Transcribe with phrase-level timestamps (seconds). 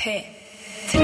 [0.00, 1.00] P3.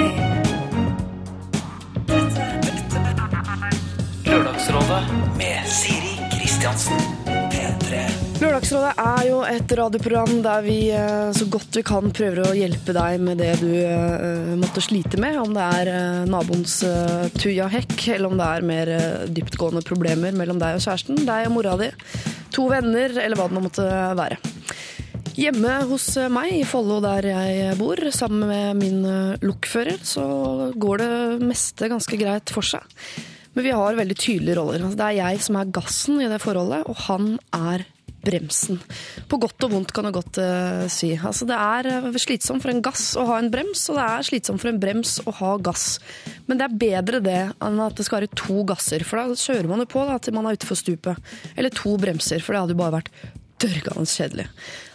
[4.24, 5.02] Lørdagsrådet
[5.36, 7.02] med Siri Kristiansen.
[7.26, 8.00] P3.
[8.40, 12.96] Lørdagsrådet er jo et radioprogram der vi eh, så godt vi kan prøver å hjelpe
[12.96, 15.42] deg med det du eh, måtte slite med.
[15.44, 16.78] Om det er eh, naboens
[17.36, 18.94] tujahekk, eller om det er mer
[19.28, 21.92] dyptgående problemer mellom deg og kjæresten, deg og mora di,
[22.48, 24.40] to venner, eller hva det nå måtte være.
[25.36, 30.24] Hjemme hos meg i Follo der jeg bor, sammen med min eh, lokfører, så
[30.72, 32.80] går det meste ganske greit for seg.
[33.52, 34.80] Men vi har veldig tydelige roller.
[34.80, 37.84] Altså, det er jeg som er gassen i det forholdet, og han er
[38.24, 38.80] bremsen.
[39.28, 41.12] På godt og vondt kan du godt eh, si.
[41.20, 44.28] Altså, det er eh, slitsomt for en gass å ha en brems, og det er
[44.32, 45.98] slitsomt for en brems å ha gass.
[46.48, 49.68] Men det er bedre det enn at det skal være to gasser, for da kjører
[49.68, 51.34] man jo på da, til man er utfor stupet.
[51.60, 54.48] Eller to bremser, for det hadde jo bare vært dørgende kjedelig.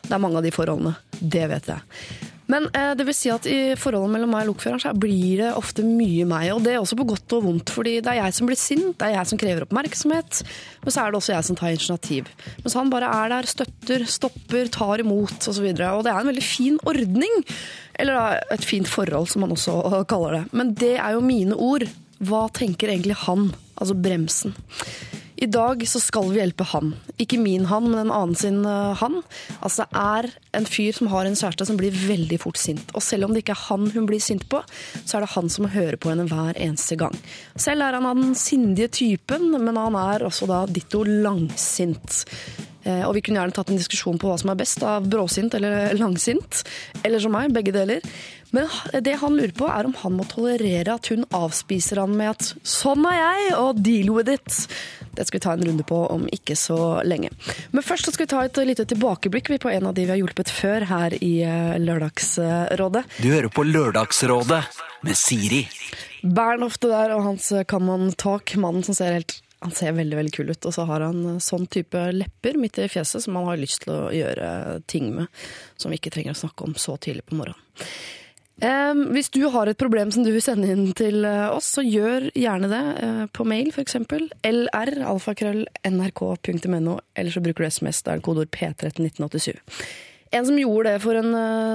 [0.07, 0.95] Det er mange av de forholdene.
[1.21, 2.29] Det vet jeg.
[2.51, 5.51] Men eh, det vil si at i forholdet mellom meg og lokføreren så blir det
[5.55, 6.49] ofte mye meg.
[6.55, 8.97] Og det er også på godt og vondt, fordi det er jeg som blir sint,
[8.99, 10.41] det er jeg som krever oppmerksomhet.
[10.83, 12.31] Men så er det også jeg som tar initiativ.
[12.65, 15.69] Mens han bare er der, støtter, stopper, tar imot osv.
[15.69, 17.39] Og, så og det er en veldig fin ordning.
[18.01, 19.77] Eller da, et fint forhold, som man også
[20.11, 20.45] kaller det.
[20.51, 21.87] Men det er jo mine ord.
[22.21, 23.49] Hva tenker egentlig han?
[23.79, 24.57] Altså bremsen.
[25.41, 26.91] I dag så skal vi hjelpe han.
[27.17, 29.23] Ikke min han, men en annen sin uh, han.
[29.65, 30.27] Altså det er
[30.59, 32.93] en fyr som har en kjæreste som blir veldig fort sint.
[32.93, 34.61] Og selv om det ikke er han hun blir sint på,
[35.01, 37.17] så er det han som hører på henne hver eneste gang.
[37.57, 42.21] Selv er han av den sindige typen, men han er også da ditto langsint.
[42.83, 45.57] Eh, og vi kunne gjerne tatt en diskusjon på hva som er best, av bråsint
[45.57, 46.61] eller langsint.
[47.01, 48.05] Eller som meg, begge deler.
[48.53, 48.69] Men
[49.01, 52.53] det han lurer på, er om han må tolerere at hun avspiser han med at
[52.61, 54.67] 'sånn er jeg', og 'deal with it'.
[55.15, 57.31] Det skal vi ta en runde på om ikke så lenge.
[57.71, 60.21] Men først så skal vi ta et lite tilbakeblikk på en av de vi har
[60.21, 63.05] hjulpet før her i eh, Lørdagsrådet.
[63.19, 64.63] Du hører på Lørdagsrådet
[65.05, 65.65] med Siri.
[66.21, 70.49] Bernhoft der og hans Common Talk, mannen som ser helt han ser veldig veldig kul
[70.49, 73.83] ut, og så har han sånn type lepper midt i fjeset som han har lyst
[73.83, 75.29] til å gjøre ting med,
[75.77, 77.61] som vi ikke trenger å snakke om så tidlig på morgenen.
[78.61, 82.21] Eh, hvis du har et problem som du vil sende inn til oss, så gjør
[82.37, 83.95] gjerne det uh, på mail f.eks.
[84.45, 89.49] lr.alfakrøll.nrk.no, eller så bruker du SMS, da er det kodeord P131987.
[90.31, 91.31] En som gjorde det for en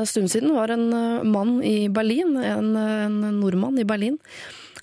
[0.08, 0.86] stund siden, var en
[1.28, 4.16] mann i Berlin, en, en nordmann i Berlin.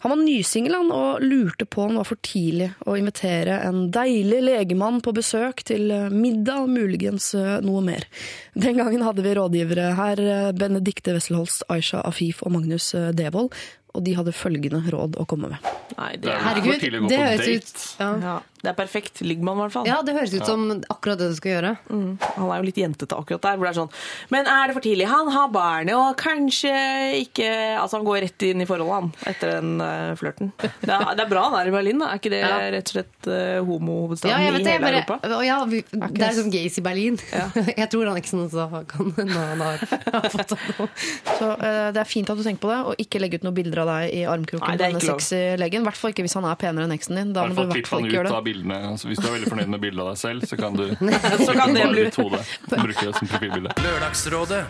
[0.03, 4.41] Han var nysingel og lurte på om det var for tidlig å invitere en deilig
[4.43, 7.29] legemann på besøk til middag, muligens
[7.63, 8.03] noe mer.
[8.51, 10.23] Den gangen hadde vi rådgivere her,
[10.59, 13.55] Benedikte Wesselholst, Aisha Afif og Magnus Devold,
[13.93, 15.71] og de hadde følgende råd å komme med.
[15.93, 18.07] Nei, det er er, Herregud, det høres ut ja.
[18.23, 19.19] ja, det er perfekt.
[19.21, 19.85] Ligger man, i hvert fall.
[19.85, 21.73] ja, det høres ut som akkurat det du skal gjøre.
[21.91, 22.15] Mm.
[22.39, 23.59] Han er jo litt jentete akkurat der.
[23.59, 23.91] hvor det er sånn,
[24.33, 25.05] Men er det for tidlig?
[25.11, 26.71] Han har barnet, og kanskje
[27.19, 27.49] ikke
[27.83, 30.49] Altså, han går rett inn i forholdet, han, etter den uh, flørten.
[30.63, 32.09] Det, er- det er bra han er i Berlin, da.
[32.15, 32.57] Er ikke det Ja.
[32.73, 34.73] rett og slett uh, homohovedstaden Ja, i det.
[34.73, 35.19] hele Europa?
[35.21, 37.19] bare, og ja, vi, det er som gays i Berlin.
[37.35, 37.45] Ja.
[37.83, 39.85] Jeg tror han ikke sånn så kan når han har,
[40.17, 40.89] har fått seg noe.
[41.35, 43.59] Så uh, det er fint at du tenker på det, og ikke legge ut noen
[43.59, 45.83] bilder av deg i armkroken på det er denne sexy leggen.
[45.83, 47.31] I hvert fall ikke hvis han er penere enn eksen din.
[47.35, 48.39] Da må du i hvert fall ikke gjøre det.
[48.39, 48.79] av bildene.
[48.93, 50.85] Altså, hvis du er veldig fornøyd med bildet av deg selv, så kan du
[51.47, 52.43] Så kan det bare bli ditt hode
[52.73, 53.75] bruke det som profilbilde.
[53.83, 54.63] Lørdagsrådet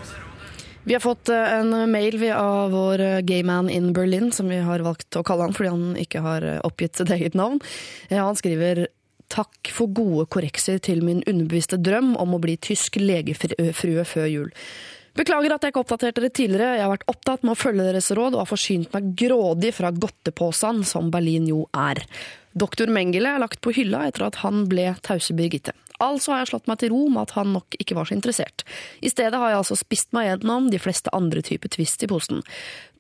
[0.84, 4.60] Vi har fått eh, en mail av vår eh, gay man in Berlin, som vi
[4.64, 7.62] har valgt å kalle han fordi han ikke har eh, oppgitt sitt eget navn.
[8.12, 8.88] Han skriver
[9.34, 14.52] Takk for gode korrekser til min underbevisste drøm om å bli tysk legefrue før jul.
[15.14, 16.78] Beklager at jeg ikke oppdaterte dere tidligere.
[16.80, 19.94] Jeg har vært opptatt med å følge deres råd og har forsynt meg grådig fra
[19.94, 22.02] godteposen som Berlin jo er.
[22.58, 25.74] Doktor Mengele er lagt på hylla etter at han ble tause Birgitte.
[26.02, 28.66] Altså har jeg slått meg til ro med at han nok ikke var så interessert.
[29.06, 32.42] I stedet har jeg altså spist meg gjennom de fleste andre typer twist i posen.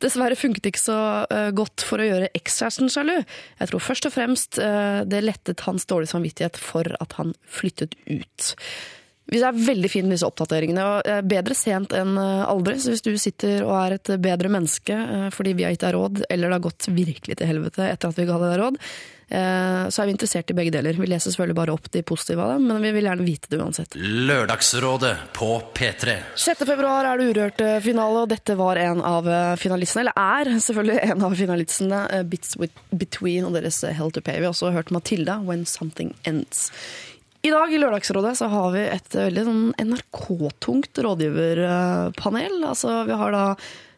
[0.03, 0.99] Dessverre funket det ikke så
[1.33, 3.15] eh, godt for å gjøre ekskjæresten sjalu.
[3.59, 7.97] Jeg tror først og fremst eh, det lettet hans dårlige samvittighet for at han flyttet
[8.05, 8.53] ut.
[9.31, 12.75] Vi er veldig fint med disse oppdateringene, og bedre sent enn eh, aldri.
[12.81, 15.95] Så hvis du sitter og er et bedre menneske eh, fordi vi har gitt deg
[15.95, 18.79] råd, eller det har gått virkelig til helvete etter at vi ga deg råd,
[19.31, 20.99] eh, så er vi interessert i begge deler.
[20.99, 23.61] Vi leser selvfølgelig bare opp de positive av dem, men vi vil gjerne vite det
[23.63, 23.95] uansett.
[23.95, 26.17] Lørdagsrådet på P3.
[26.43, 26.65] 6.
[26.67, 29.31] februar er det Urørt-finale, og dette var en av
[29.61, 34.43] finalistene, eller er selvfølgelig en av finalistene, Bits with, Between og deres Hell to Pay.
[34.43, 36.67] Vi har også hørt Matilda, When Something Ends.
[37.43, 42.53] I dag i Lørdagsrådet så har vi et veldig sånn NRK-tungt rådgiverpanel.
[42.63, 43.41] Altså, vi har da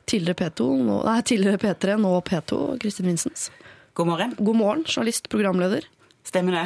[0.10, 3.52] tidligere P2, nå, nei, tidligere P3, nå P2, Kristin Vinsens.
[3.94, 4.34] God morgen.
[4.40, 5.86] God morgen, journalist, programleder.
[6.26, 6.66] Stemmer det.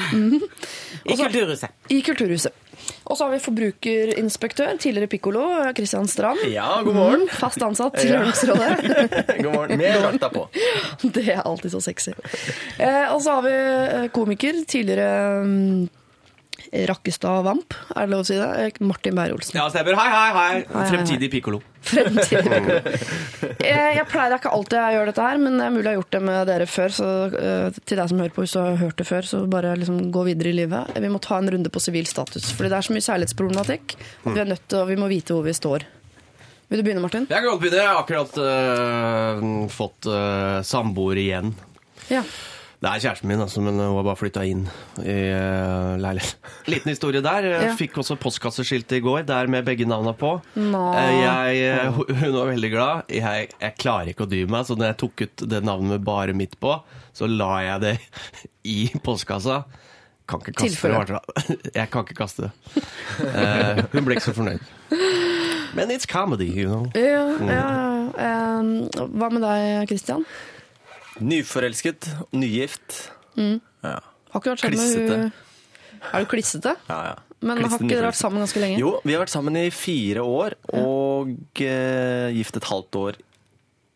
[1.03, 1.75] I Kulturhuset.
[1.91, 2.55] I Kulturhuset.
[3.11, 5.43] Og så har vi forbrukerinspektør, tidligere pikkolo,
[5.75, 6.47] Kristian Strand.
[6.47, 7.27] Ja, god morgen.
[7.27, 8.87] Fast ansatt til Lørdagsrådet.
[9.43, 9.83] God morgen.
[9.83, 10.47] Med vakta på.
[11.19, 12.15] Det er alltid så sexy.
[12.79, 15.89] Eh, og så har vi eh, komiker, tidligere mm,
[16.69, 18.47] Rakkestad Vamp, er det lov å si det?
[18.61, 19.57] Eh, Martin Beyer-Olsen.
[19.57, 19.95] Ja, stemmer.
[19.97, 20.57] Hei, hei, hei.
[20.69, 20.83] hei.
[20.91, 21.61] Fremtidig pikkolo.
[21.89, 22.75] Fremtidig pikkolo.
[23.65, 25.97] Eh, jeg pleier ikke alltid å gjøre dette her, men det er mulig jeg har
[25.97, 26.95] gjort det med dere før.
[26.99, 27.07] Så
[27.39, 30.03] eh, til deg som hører på, hvis du har hørt det før, så bare liksom
[30.13, 30.93] gå videre i livet.
[30.99, 33.97] Vi må ta en runde på sivil status, fordi det er så mye særlighetsproblematikk.
[33.97, 35.87] at Vi er nødt til, og vi må vite hvor vi står.
[36.69, 37.25] Vil du begynne, Martin?
[37.25, 37.81] Jeg kan godt begynne.
[37.81, 39.43] Jeg har akkurat øh,
[39.73, 41.55] fått øh, samboer igjen.
[42.13, 42.21] Ja.
[42.79, 44.61] Det er kjæresten min, altså, men hun har bare flytta inn
[45.03, 46.37] i uh, leilighet.
[46.71, 47.43] Liten historie der.
[47.49, 47.73] Jeg Ja.
[47.75, 50.29] fikk også postkasseskilt i går, der med begge navna på.
[50.55, 51.91] Eh, Jeg, eh,
[52.21, 53.03] hun var veldig glad.
[53.11, 56.05] Jeg, jeg klarer ikke å dy meg, så når jeg tok ut det navnet med
[56.07, 56.77] bare mitt på,
[57.11, 57.93] så la jeg det
[58.63, 59.65] i postkassa.
[60.29, 61.19] Kan ikke kaste Tilfelle.
[61.49, 61.57] det.
[61.81, 62.83] Jeg kan ikke kaste det.
[63.33, 64.61] Uh, hun ble ikke så fornøyd.
[65.75, 66.85] Men it's comedy, you know.
[66.93, 67.65] Ja, ja, ja.
[68.13, 70.23] Eh, hva med deg, Christian?
[71.19, 73.11] Nyforelsket, nygift.
[73.37, 73.99] Ja.
[74.29, 75.17] Har ikke vært sammen med Klissete.
[75.19, 75.31] hun
[75.99, 76.75] Er du klissete?
[76.89, 77.15] Ja, ja.
[77.39, 78.79] Men har ikke dere vært sammen ganske lenge?
[78.81, 82.31] Jo, vi har vært sammen i fire år, og ja.
[82.35, 83.19] gift et halvt år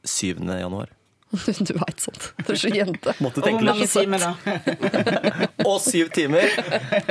[0.07, 0.43] 7.
[0.47, 0.91] januar.
[1.67, 2.31] Du veit sånt.
[2.45, 3.13] Du er så jente.
[3.23, 4.33] Måtte Og hvor tenke mange timer da?
[5.69, 6.49] Og syv timer,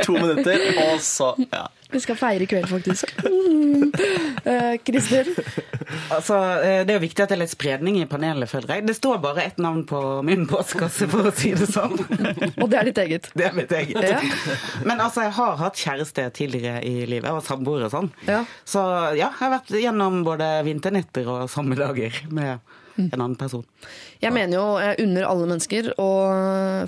[0.03, 1.69] to minutter, og så Ja.
[1.93, 3.13] Vi skal feire i kveld, faktisk.
[3.27, 3.93] Mm.
[4.43, 4.75] Eh?
[6.11, 6.35] Altså,
[6.65, 8.85] eh, det er jo viktig at det er litt spredning i panelet, føler jeg.
[8.89, 11.95] Det står bare ett navn på min postkasse, for å si det sånn.
[12.57, 13.29] Og det er ditt eget.
[13.39, 14.03] Det er mitt eget.
[14.03, 14.19] Ja.
[14.89, 18.11] Men altså, jeg har hatt kjæreste tidligere i livet, og samboer og sånn.
[18.27, 18.43] Ja.
[18.67, 22.59] Så ja, jeg har vært gjennom både vinternetter og sommerdager med
[22.97, 23.65] en annen person.
[24.23, 26.09] Jeg mener jo jeg unner alle mennesker å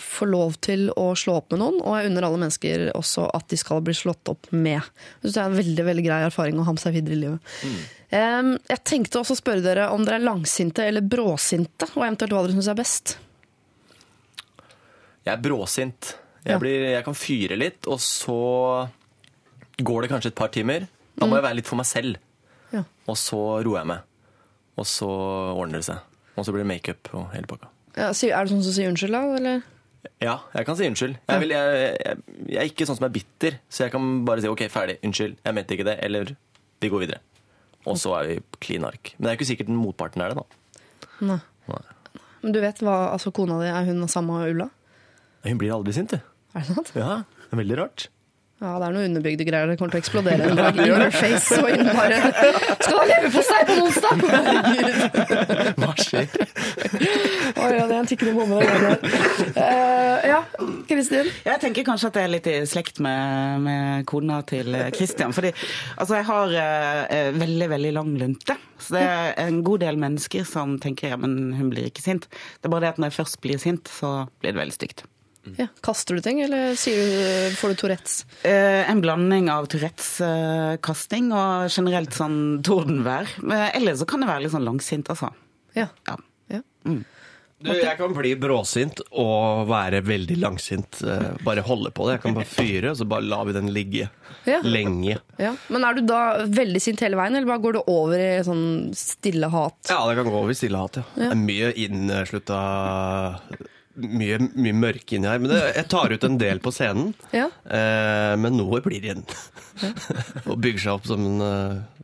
[0.02, 3.48] få lov til å slå opp med noen, og jeg unner alle mennesker også at
[3.52, 4.80] de skal bli slått opp med.
[4.80, 7.22] Jeg synes det er en veldig veldig grei erfaring å ha med seg videre i
[7.24, 7.54] livet.
[7.64, 8.50] Mm.
[8.70, 12.44] jeg tenkte også å spørre dere om dere er langsinte eller bråsinte, og eventuelt hva
[12.44, 13.16] dere syns er best.
[15.24, 16.14] Jeg er bråsint.
[16.44, 18.36] Jeg, blir, jeg kan fyre litt, og så
[19.80, 20.84] går det kanskje et par timer.
[21.16, 22.18] Da må jeg være litt for meg selv.
[22.74, 22.82] Ja.
[23.08, 24.10] Og så roer jeg meg.
[24.80, 25.08] Og så
[25.54, 26.02] ordner det seg.
[26.34, 27.70] Og så blir det makeup og hele pakka.
[27.94, 29.22] Ja, er det sånn som sier unnskyld, da?
[29.38, 29.62] Eller?
[30.22, 31.14] Ja, jeg kan si unnskyld.
[31.30, 34.42] Jeg, vil, jeg, jeg, jeg er ikke sånn som er bitter, så jeg kan bare
[34.42, 36.34] si OK, ferdig, unnskyld, jeg mente ikke det, eller
[36.82, 37.22] vi går videre.
[37.84, 39.14] Og så er vi clean ark.
[39.16, 40.78] Men det er ikke sikkert den motparten er det, da.
[41.30, 41.38] Nei.
[41.70, 41.82] Nei.
[42.44, 44.68] Men du vet hva, altså kona di, er hun samme Ulla?
[45.44, 46.32] Hun blir aldri sint, du.
[46.54, 46.92] Er det sant?
[46.96, 48.08] Ja, det er veldig rart.
[48.62, 49.66] Ja, det er noen underbygde greier.
[49.66, 50.76] Det kommer til å eksplodere en dag.
[50.78, 51.66] In your face og
[51.96, 52.20] bare,
[52.78, 54.20] Skal ha leverpostei på onsdag!
[54.30, 55.80] Herregud.
[55.82, 56.36] Hva skjer?
[56.38, 58.60] Oi, ja, det er en tikkende bombe.
[59.54, 60.38] Eh, ja,
[60.88, 61.30] Kristin.
[61.44, 65.34] Jeg tenker kanskje at det er litt i slekt med, med kona til Kristian.
[65.34, 68.56] Fordi altså, jeg har uh, veldig, veldig lang lunte.
[68.78, 72.30] Så det er en god del mennesker som tenker ja, men hun blir ikke sint.
[72.30, 75.04] Det er bare det at når jeg først blir sint, så blir det veldig stygt.
[75.58, 78.20] Ja, kaster du ting, eller sier du, får du Tourettes?
[78.48, 83.28] Eh, en blanding av Tourettes-kasting og generelt sånn tordenvær.
[83.74, 85.32] Eller så kan det være litt sånn langsint, altså.
[85.76, 85.88] Ja.
[86.08, 86.16] Ja.
[86.52, 86.62] ja.
[87.64, 90.98] Du, jeg kan bli bråsint og være veldig langsint.
[91.06, 92.18] Eh, Bare holde på det.
[92.18, 94.08] Jeg kan bare fyre, og så bare lar vi den ligge
[94.44, 94.58] Ja.
[94.64, 95.16] lenge.
[95.40, 95.54] ja.
[95.72, 98.66] Men er du da veldig sint hele veien, eller bare går det over i sånn
[98.98, 99.78] stille hat?
[99.88, 101.06] Ja, det kan gå over i stille hat, ja.
[101.16, 101.30] ja.
[101.30, 102.60] Det er mye innslutta
[103.94, 105.40] mye, mye mørke inni her.
[105.42, 107.12] Men det, jeg tar ut en del på scenen.
[107.34, 107.48] Ja.
[107.64, 109.24] Eh, men noe blir igjen.
[110.48, 112.03] og bygger seg opp som en eh,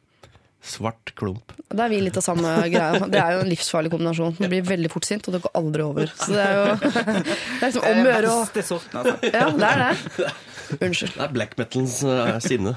[0.62, 1.54] svart klump.
[1.70, 3.06] Da er vi litt av samme greia.
[3.08, 4.36] Det er jo en livsfarlig kombinasjon.
[4.40, 6.12] Man blir veldig fort sint, og det går aldri over.
[6.16, 9.32] Så det er jo det er liksom om å gjøre å sorten, altså.
[9.32, 10.30] Ja, det er det.
[10.78, 11.16] Unnskyld.
[11.16, 12.74] Det er black metals uh, sinne.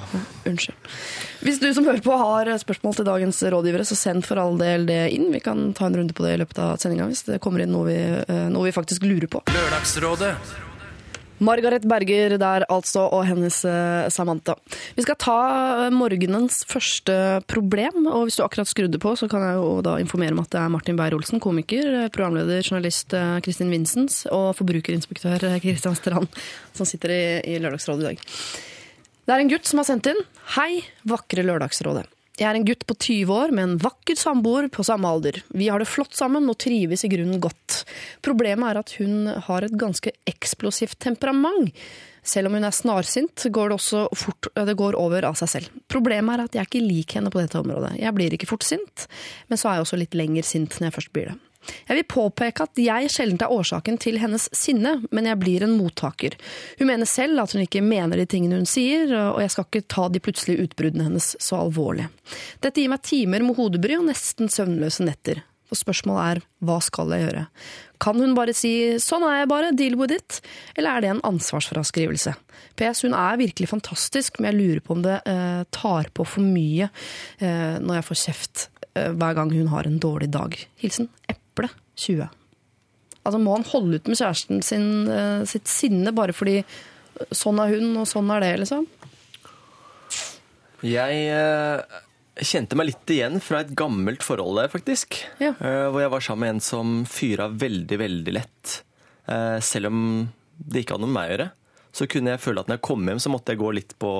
[0.49, 0.91] Unnskyld.
[1.43, 4.87] Hvis du som hører på har spørsmål til dagens rådgivere, så send for all del
[4.89, 5.29] det inn.
[5.33, 7.73] Vi kan ta en runde på det i løpet av sendinga hvis det kommer inn
[7.75, 9.43] noe vi, eh, noe vi faktisk lurer på.
[9.53, 10.33] Lørdagsrådet.
[11.41, 14.55] Margaret Berger der altså, og hennes eh, Samantha.
[14.97, 15.37] Vi skal ta
[15.87, 17.15] eh, morgenens første
[17.49, 20.51] problem, og hvis du akkurat skrudde på, så kan jeg jo da informere om at
[20.53, 26.41] det er Martin Beyer-Olsen, komiker, eh, programleder, journalist Kristin Vinsens og forbrukerinspektør Kristian Strand,
[26.77, 27.23] som sitter i,
[27.55, 28.25] i Lørdagsrådet i dag.
[29.23, 30.19] Det er en gutt som har sendt inn.
[30.57, 32.12] Hei, vakre Lørdagsrådet.
[32.39, 35.37] Jeg er en gutt på 20 år med en vakker samboer på samme alder.
[35.53, 37.83] Vi har det flott sammen og trives i grunnen godt.
[38.25, 41.69] Problemet er at hun har et ganske eksplosivt temperament.
[42.25, 45.79] Selv om hun er snarsint, går det også fort det går over av seg selv.
[45.91, 47.97] Problemet er at jeg er ikke lik henne på dette området.
[48.01, 49.05] Jeg blir ikke fort sint,
[49.51, 51.37] men så er jeg også litt lenger sint når jeg først blir det.
[51.87, 55.77] Jeg vil påpeke at jeg sjelden er årsaken til hennes sinne, men jeg blir en
[55.77, 56.35] mottaker.
[56.79, 59.87] Hun mener selv at hun ikke mener de tingene hun sier, og jeg skal ikke
[59.95, 62.09] ta de plutselige utbruddene hennes så alvorlig.
[62.63, 65.43] Dette gir meg timer med hodebry og nesten søvnløse netter.
[65.73, 67.47] Og spørsmålet er hva skal jeg gjøre?
[68.03, 70.41] Kan hun bare si 'sånn er jeg bare, deal with it',
[70.75, 72.35] eller er det en ansvarsfraskrivelse?
[72.75, 76.41] PS, hun er virkelig fantastisk, men jeg lurer på om det eh, tar på for
[76.41, 76.89] mye
[77.39, 80.57] eh, når jeg får kjeft eh, hver gang hun har en dårlig dag.
[80.77, 81.09] Hilsen
[81.53, 81.69] Eple
[82.01, 82.27] 20.
[83.23, 87.61] Altså Må han holde ut med kjæresten sin eh, sitt sinne bare fordi eh, sånn
[87.63, 88.87] er hun, og sånn er det, liksom?
[90.83, 92.01] Jeg eh,
[92.43, 95.21] kjente meg litt igjen fra et gammelt forhold der, faktisk.
[95.39, 95.53] Ja.
[95.55, 98.79] Eh, hvor jeg var sammen med en som fyra veldig, veldig lett.
[99.31, 100.01] Eh, selv om
[100.59, 101.49] det ikke hadde noe med meg å gjøre.
[101.93, 104.11] Så kunne jeg føle at når jeg kom hjem, så måtte jeg gå litt på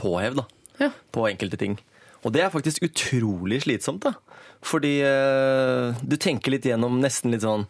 [0.00, 0.46] påhev da,
[0.80, 0.88] Ja.
[1.12, 1.76] på enkelte ting.
[2.24, 4.14] Og det er faktisk utrolig slitsomt, da.
[4.62, 7.66] Fordi uh, du tenker litt gjennom nesten litt sånn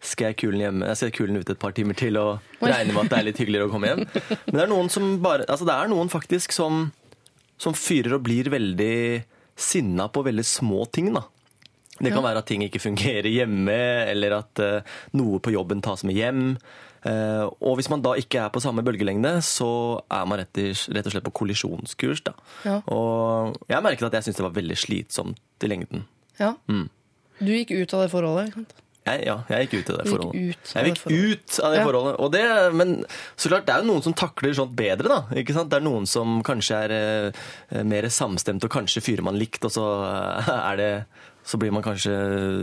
[0.00, 0.86] skal jeg kulen hjemme?
[0.88, 3.40] Jeg skal kulen ute et par timer til og regne med at det er litt
[3.42, 4.06] hyggeligere å komme hjem.
[4.46, 6.86] Men det er noen som bare Altså det er noen faktisk som,
[7.60, 8.96] som fyrer og blir veldig
[9.60, 11.26] sinna på veldig små ting, da.
[12.00, 13.76] Det kan være at ting ikke fungerer hjemme,
[14.08, 16.54] eller at uh, noe på jobben tas med hjem.
[17.04, 19.68] Uh, og hvis man da ikke er på samme bølgelengde, så
[20.08, 22.24] er man rett, i, rett og slett på kollisjonskurs.
[22.24, 22.32] Da.
[22.64, 22.78] Ja.
[22.88, 26.08] Og jeg merket at jeg syntes det var veldig slitsomt i lengden.
[26.40, 26.54] Ja.
[26.68, 26.86] Mm.
[27.40, 28.48] Du gikk ut av det forholdet?
[28.50, 28.74] ikke sant?
[29.06, 30.40] Jeg, ja, jeg gikk ut av det Du gikk forholdet.
[30.40, 31.30] ut av jeg det gikk forholdet.
[31.30, 31.84] ut av det Ja.
[31.88, 32.18] forholdet.
[32.20, 32.42] Og det,
[32.76, 32.90] men
[33.36, 35.20] så klart, det er jo noen som takler sånt bedre, da.
[35.40, 35.70] Ikke sant?
[35.72, 36.94] Det er noen som kanskje er
[37.72, 40.90] eh, mer samstemt, og kanskje fyrer man likt, og så eh, er det
[41.50, 42.12] så blir man kanskje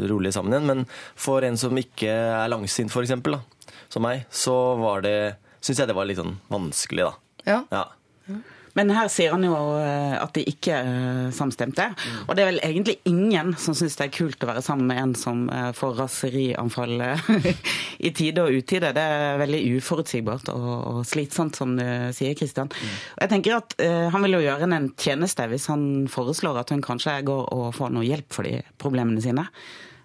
[0.08, 0.68] rolig sammen igjen.
[0.70, 0.86] Men
[1.18, 5.18] for en som ikke er langsint, for eksempel, da, som meg, så var det
[5.60, 7.14] Syns jeg det var litt sånn vanskelig, da.
[7.50, 7.58] Ja.
[7.74, 8.38] Ja.
[8.78, 11.90] Men her sier han jo eh, at de ikke er samstemte.
[12.28, 15.02] Og det er vel egentlig ingen som syns det er kult å være sammen med
[15.02, 17.32] en som eh, får raserianfall eh,
[18.08, 18.94] i tide og utide.
[18.96, 21.84] Det er veldig uforutsigbart og, slitsomt, som du
[22.16, 22.72] sier, Kristian.
[23.18, 26.72] Jeg tenker at eh, Han vil jo gjøre henne en tjeneste hvis han foreslår at
[26.74, 29.48] hun kanskje går og får noe hjelp for de problemene sine.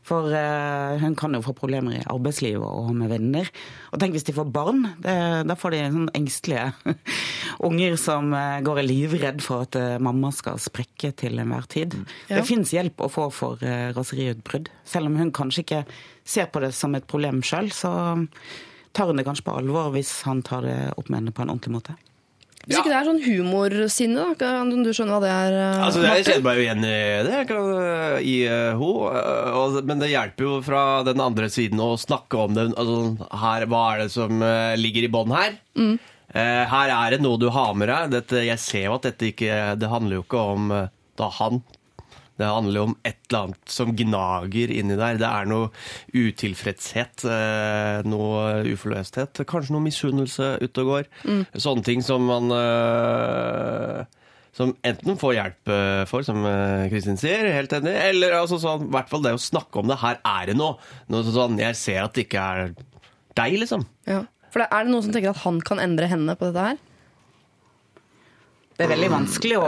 [0.06, 3.48] For uh, hun kan jo få problemer i arbeidslivet og med venner.
[3.94, 4.82] Og tenk hvis de får barn.
[5.02, 5.14] Det,
[5.46, 6.96] da får de sånn engstelige
[7.68, 11.96] unger som uh, går livredd for at uh, mamma skal sprekke til enhver tid.
[12.26, 12.40] Ja.
[12.40, 14.72] Det fins hjelp å få for raseriutbrudd.
[14.88, 15.82] Selv om hun kanskje ikke
[16.26, 17.92] ser på det som et problem sjøl, så
[18.92, 21.54] tar hun det kanskje på alvor hvis han tar det opp med henne på en
[21.54, 21.96] ordentlig måte.
[22.62, 25.56] Hvis ikke det er sånn humorsinne, da, kan du skjønne hva det er?
[25.58, 26.94] eh, Altså, jeg kjenner meg jo igjen i
[27.26, 28.90] det, kan, øh, i uh, ho,
[29.82, 32.68] men det hjelper jo fra den andre siden å snakke om det.
[32.78, 34.44] Altså, her, hva er det som
[34.78, 35.58] ligger i bånn her?
[36.32, 38.12] Eh, her er det noe du har med deg.
[38.14, 40.70] Dette, jeg ser jo at dette ikke Det handler jo ikke om
[41.18, 41.60] da han.
[42.42, 45.20] Det handler jo om et eller annet som gnager inni der.
[45.20, 45.68] Det er noe
[46.10, 49.44] utilfredshet, eh, noe uforløsthet.
[49.48, 51.12] Kanskje noe misunnelse ute og går.
[51.54, 54.02] Sånne ting som man eh,
[54.52, 56.42] som enten får hjelp eh, for, som
[56.92, 60.00] Kristin sier, helt enig, eller altså sånn, i hvert fall det å snakke om det.
[60.02, 60.76] Her er det noe.
[61.12, 62.72] noe sånn, jeg ser at det ikke er
[63.38, 63.86] deg, liksom.
[64.10, 64.24] Ja.
[64.52, 66.80] For Er det noen som tenker at han kan endre henne på dette her?
[68.82, 69.66] Det er veldig vanskelig å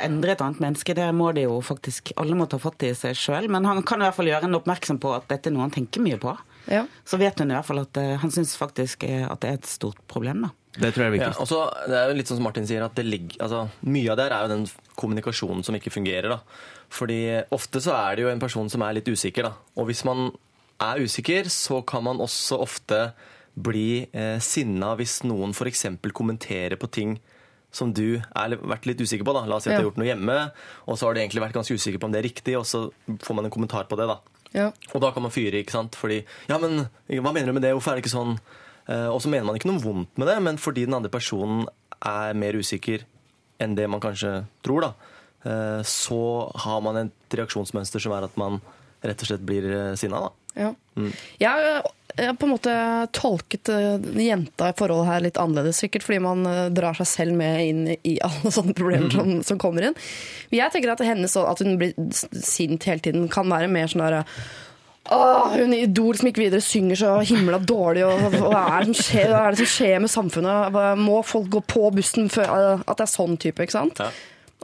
[0.00, 0.94] endre et annet menneske.
[0.96, 3.48] Det må de jo faktisk Alle må ta fatt i seg sjøl.
[3.52, 5.74] Men han kan i hvert fall gjøre en oppmerksom på at dette er noe han
[5.74, 6.32] tenker mye på.
[6.72, 6.86] Ja.
[7.04, 9.58] Så vet hun i hvert fall at eh, han syns faktisk eh, at det er
[9.60, 10.54] et stort problem, da.
[10.74, 11.40] Det tror jeg er Ja, viktigst.
[11.44, 11.58] og så,
[11.92, 14.24] det er jo litt sånn som Martin sier, at det ligger, altså, mye av det
[14.24, 14.64] her er jo den
[14.98, 16.32] kommunikasjonen som ikke fungerer.
[16.32, 16.40] da.
[16.90, 17.20] Fordi
[17.54, 19.50] ofte så er det jo en person som er litt usikker.
[19.50, 19.52] da.
[19.76, 20.30] Og hvis man
[20.82, 23.04] er usikker, så kan man også ofte
[23.54, 25.84] bli eh, sinna hvis noen f.eks.
[26.16, 27.18] kommenterer på ting
[27.74, 29.34] som du har vært litt usikker på.
[29.36, 29.44] da.
[29.50, 30.36] La oss si at du har gjort noe hjemme,
[30.86, 32.86] og så har du egentlig vært ganske usikker på om det er riktig, og så
[33.24, 34.06] får man en kommentar på det.
[34.10, 34.20] da.
[34.54, 34.68] Ja.
[34.94, 35.96] Og da kan man fyre, ikke sant?
[35.98, 37.72] Fordi Ja, men hva mener du med det?
[37.74, 38.36] Hvorfor er det ikke sånn?
[38.86, 41.64] Eh, og så mener man ikke noe vondt med det, men fordi den andre personen
[42.04, 43.02] er mer usikker
[43.62, 44.92] enn det man kanskje tror, da,
[45.48, 46.20] eh, så
[46.66, 48.60] har man et reaksjonsmønster som er at man
[49.04, 50.30] rett og slett blir eh, sinna, da.
[50.54, 50.70] Ja.
[51.42, 51.82] Jeg,
[52.16, 52.74] jeg på en måte
[53.16, 57.38] tolket uh, jenta i forholdet her litt annerledes, sikkert fordi man eh, drar seg selv
[57.38, 59.96] med inn i alle sånne problemer som, som kommer inn.
[60.54, 64.06] Jeg tenker at, henne så, at hun blir sint hele tiden, kan være mer sånn
[64.06, 64.22] derre
[65.12, 68.94] Åh, hun i Idol som gikk videre synger så himla dårlig, og hva er det
[68.94, 70.78] som skjer, hva er det som skjer med samfunnet?
[70.96, 74.00] Må folk gå på bussen før eh, At det er sånn type, ikke sant?
[74.00, 74.08] Ja.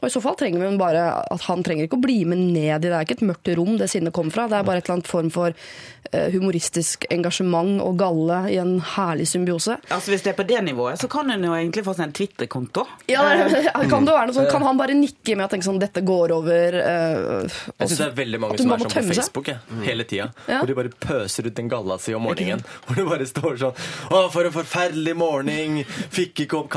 [0.01, 2.87] Og i så fall trenger vi bare at han trenger ikke å bli med ned
[2.87, 2.93] i det.
[2.97, 4.47] er ikke et mørkt rom det sinnet kommer fra.
[4.49, 8.79] Det er bare et eller annet form for eh, humoristisk engasjement og galle i en
[8.95, 9.77] herlig symbiose.
[9.93, 12.17] Altså Hvis det er på det nivået, så kan hun jo egentlig få seg en
[12.17, 12.87] Twitter-konto.
[13.13, 13.27] Ja,
[13.93, 16.37] kan det være noe sånn, kan han bare nikke med og tenke sånn dette går
[16.37, 16.81] over?
[16.81, 19.07] Uh, Jeg synes det er veldig mange som er sånn på.
[19.21, 20.31] Facebook jeg, hele tida.
[20.47, 20.61] Ja.
[20.61, 22.65] Hvor de bare pøser ut den galla si om morgenen.
[22.87, 23.81] Hvor det bare står sånn
[24.11, 25.83] Å, for en forferdelig morgen!
[26.11, 26.73] Fikk ikke opp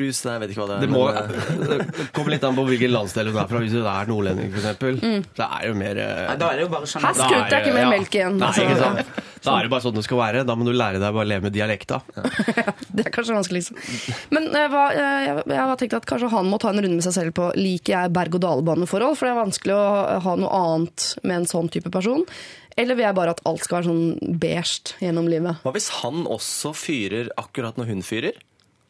[0.00, 0.84] Nei, jeg vet ikke hva det er.
[0.84, 3.62] Det må men, eh, det kommer litt an på hvilken landsdel hun er fra.
[3.64, 6.86] Hvis hun er nordlending, f.eks., så er jo mer nei, da er det jo bare
[6.86, 7.20] Her sjenerøst.
[7.20, 7.92] da skutt, det er ikke mer ja.
[7.92, 8.38] melk igjen.
[8.40, 8.66] Nei, altså.
[8.66, 9.28] ikke sant?
[9.42, 10.44] Da er det bare sånn det skal være.
[10.46, 12.00] Da må du lære deg bare å leve med dialekta.
[12.92, 13.62] Det er kanskje vanskelig.
[14.34, 16.98] Men eh, hva, eh, jeg, jeg har tenkt at kanskje han må ta en runde
[16.98, 19.86] med seg selv på liker jeg berg-og-dal-baneforhold, for det er vanskelig å
[20.26, 22.26] ha noe annet med en sånn type person.
[22.76, 25.60] Eller vil jeg bare at alt skal være sånn beige gjennom livet?
[25.64, 28.38] Hva hvis han også fyrer akkurat når hun fyrer?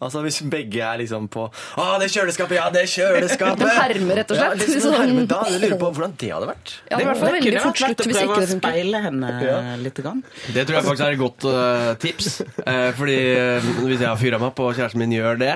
[0.02, 2.56] Altså Hvis begge er liksom på Å, det kjøleskapet!
[2.58, 3.62] Ja, det kjøleskapet!
[3.62, 4.52] Det hermer, rett og slett.
[4.52, 6.72] Ja, liksom, Sånn- da, jeg lurer på hvordan det hadde vært.
[6.90, 9.32] Ja, det det, hvert Det kunne vært lett å prøve å det speile henne
[9.84, 10.00] litt.
[10.02, 10.22] Grann.
[10.54, 12.30] Det tror jeg faktisk er et godt uh, tips.
[12.64, 15.52] Uh, fordi uh, hvis jeg har fyra meg på og kjæresten min gjør det,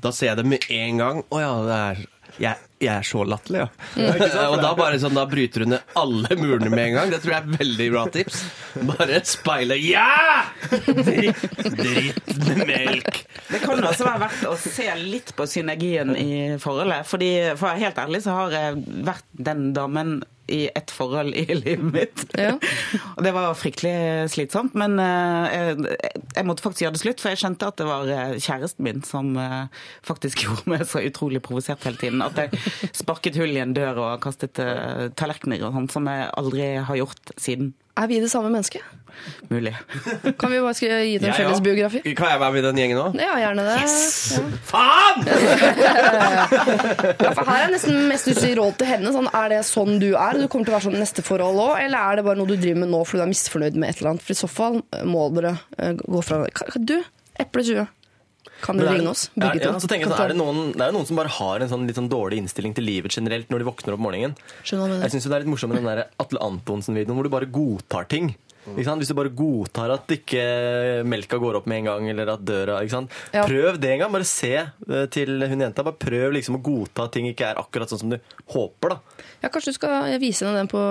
[0.00, 1.22] da ser jeg det med en gang.
[1.26, 2.02] Å ja, det er
[2.38, 4.46] jeg, jeg er så latterlig, ja.
[4.50, 7.12] og da bare sånn, da bryter hun ned alle murene med en gang.
[7.12, 8.42] Det tror jeg er veldig bra tips.
[8.92, 10.06] Bare speile Ja!
[10.70, 11.44] Dritt,
[11.76, 13.22] dritt med melk.
[13.50, 16.30] Det kan også være verdt å se litt på synergien i
[16.62, 17.08] forholdet.
[17.10, 21.34] Fordi, for å være helt ærlig så har jeg vært den damen i ett forhold
[21.34, 22.24] i livet mitt.
[22.38, 22.56] Ja.
[23.16, 25.96] Og det var fryktelig slitsomt, men eh, jeg,
[26.36, 29.04] jeg måtte faktisk gjøre det slutt, for jeg skjønte at det var eh, kjæresten min
[29.06, 32.24] som eh, faktisk gjorde meg så utrolig provosert hele tiden.
[32.24, 34.58] At jeg sparket hull i en dør og kastet
[35.18, 37.74] tallerkener og sånt, som jeg aldri har gjort siden.
[38.00, 38.80] Er vi det samme mennesket?
[39.50, 39.74] Mulig.
[40.40, 42.00] Kan vi bare skal gi det en felles biografi?
[42.16, 43.18] Kan jeg være med i den gjengen òg?
[43.20, 43.74] Ja, gjerne det.
[43.82, 44.40] Yes!
[44.70, 45.26] Faen!
[47.20, 49.12] Ja, for her er nesten mest lyst i råd til henne.
[49.12, 50.38] Sånn, er det sånn du er?
[50.40, 51.74] Du kommer til å være sånn i neste forhold òg?
[51.84, 54.00] Eller er det bare noe du driver med nå fordi du er misfornøyd med et
[54.00, 54.24] eller annet?
[54.24, 54.80] For i så fall
[55.10, 56.40] må dere eh, gå fra
[56.80, 56.96] Du,
[57.40, 57.88] Eple 20.
[58.60, 59.28] Kan du er- ringe oss?
[59.34, 59.80] Begge ja, to.
[59.80, 62.38] sånn, er det, noen, det er noen som bare har en sånn, litt sånn dårlig
[62.42, 64.36] innstilling til livet generelt når de våkner opp om morgenen.
[64.64, 68.08] Jeg syns det er litt morsomt med den der Atle Antonsen-videoen hvor du bare godtar
[68.08, 68.34] ting.
[68.68, 70.42] Hvis du bare godtar at ikke
[71.08, 72.80] melka går opp med en gang, eller at døra?
[72.84, 73.44] Ja.
[73.48, 74.12] Prøv det en gang.
[74.12, 75.84] Bare se eh, til hun jenta.
[75.86, 78.18] Bare prøv liksom å godta at ting ikke er akkurat sånn som du
[78.52, 78.94] håper.
[78.94, 79.24] da.
[79.40, 80.84] Ja, kanskje du skal vise henne den på,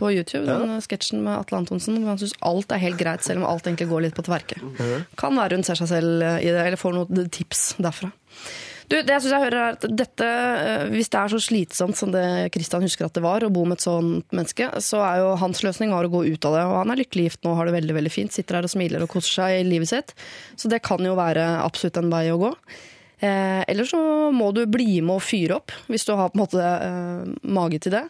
[0.00, 2.00] på YouTube, den sketsjen med Atle Antonsen.
[2.02, 4.58] Hvor han syns alt er helt greit, selv om alt egentlig går litt på tverke.
[5.20, 8.10] Kan være hun ser seg selv i det, eller får noen tips derfra.
[8.84, 11.96] Du, det jeg synes jeg hører er at dette, eh, Hvis det er så slitsomt
[11.96, 15.22] som det Kristian husker at det var, å bo med et sånt menneske, så er
[15.22, 16.64] jo hans løsning var å gå ut av det.
[16.68, 19.04] Og han er lykkelig gift nå, har det veldig veldig fint, sitter her og smiler
[19.04, 20.12] og koser seg i livet sitt.
[20.60, 22.52] Så det kan jo være absolutt en vei å gå.
[23.24, 24.00] Eh, eller så
[24.34, 27.80] må du bli med og fyre opp, hvis du har på en måte eh, mage
[27.86, 28.04] til det.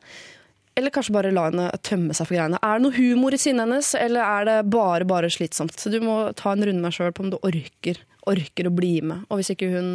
[0.75, 2.59] Eller kanskje bare la henne tømme seg for greiene.
[2.59, 5.77] Er det noe humor i sinnet hennes, eller er det bare bare slitsomt?
[5.79, 8.75] Så du må ta en runde med deg sjøl på om du orker, orker å
[8.75, 9.23] bli med.
[9.29, 9.93] Og hvis ikke hun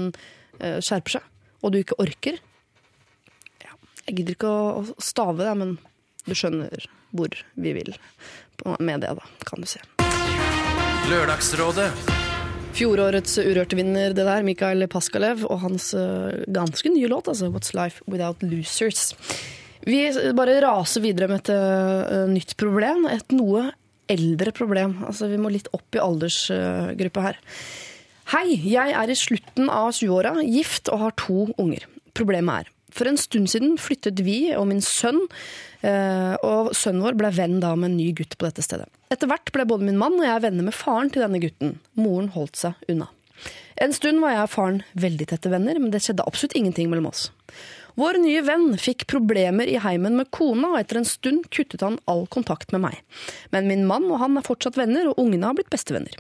[0.60, 1.26] skjerper seg,
[1.64, 2.38] og du ikke orker
[3.64, 3.74] ja,
[4.06, 5.76] Jeg gidder ikke å, å stave det, men
[6.28, 7.94] du skjønner hvor vi vil
[8.84, 9.82] med det, da, kan du si.
[11.10, 11.90] Lørdagsrådet
[12.80, 18.06] Fjorårets Urørte-vinner, det der, Mikael Paskalev, og hans eh, ganske nye låt, altså What's Life
[18.08, 19.10] Without Losers.
[19.88, 20.04] Vi
[20.38, 23.66] bare raser videre med et eh, nytt problem, et noe
[24.10, 25.00] eldre problem.
[25.10, 27.42] Altså, vi må litt opp i aldersgruppa her.
[28.30, 31.88] Hei, jeg er i slutten av 20-åra, gift og har to unger.
[32.14, 35.18] Problemet er, for en stund siden flyttet vi og min sønn,
[35.82, 38.86] eh, og sønnen vår ble venn da med en ny gutt på dette stedet.
[39.10, 41.80] Etter hvert ble både min mann og jeg venner med faren til denne gutten.
[41.98, 43.10] Moren holdt seg unna.
[43.82, 47.10] En stund var jeg og faren veldig tette venner, men det skjedde absolutt ingenting mellom
[47.10, 47.32] oss.
[48.00, 51.98] Vår nye venn fikk problemer i heimen med kona, og etter en stund kuttet han
[52.08, 53.00] all kontakt med meg.
[53.52, 56.16] Men min mann og han er fortsatt venner, og ungene har blitt bestevenner.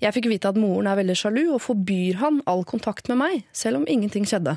[0.00, 3.42] Jeg fikk vite at moren er veldig sjalu, og forbyr han all kontakt med meg,
[3.52, 4.56] selv om ingenting skjedde.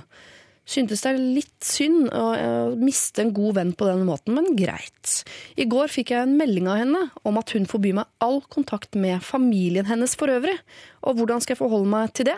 [0.72, 4.54] Syntes det er litt synd å eh, miste en god venn på den måten, men
[4.56, 5.24] greit.
[5.60, 8.96] I går fikk jeg en melding av henne om at hun forbyr meg all kontakt
[8.96, 10.56] med familien hennes for øvrig.
[11.02, 12.38] Og hvordan skal jeg forholde meg til det?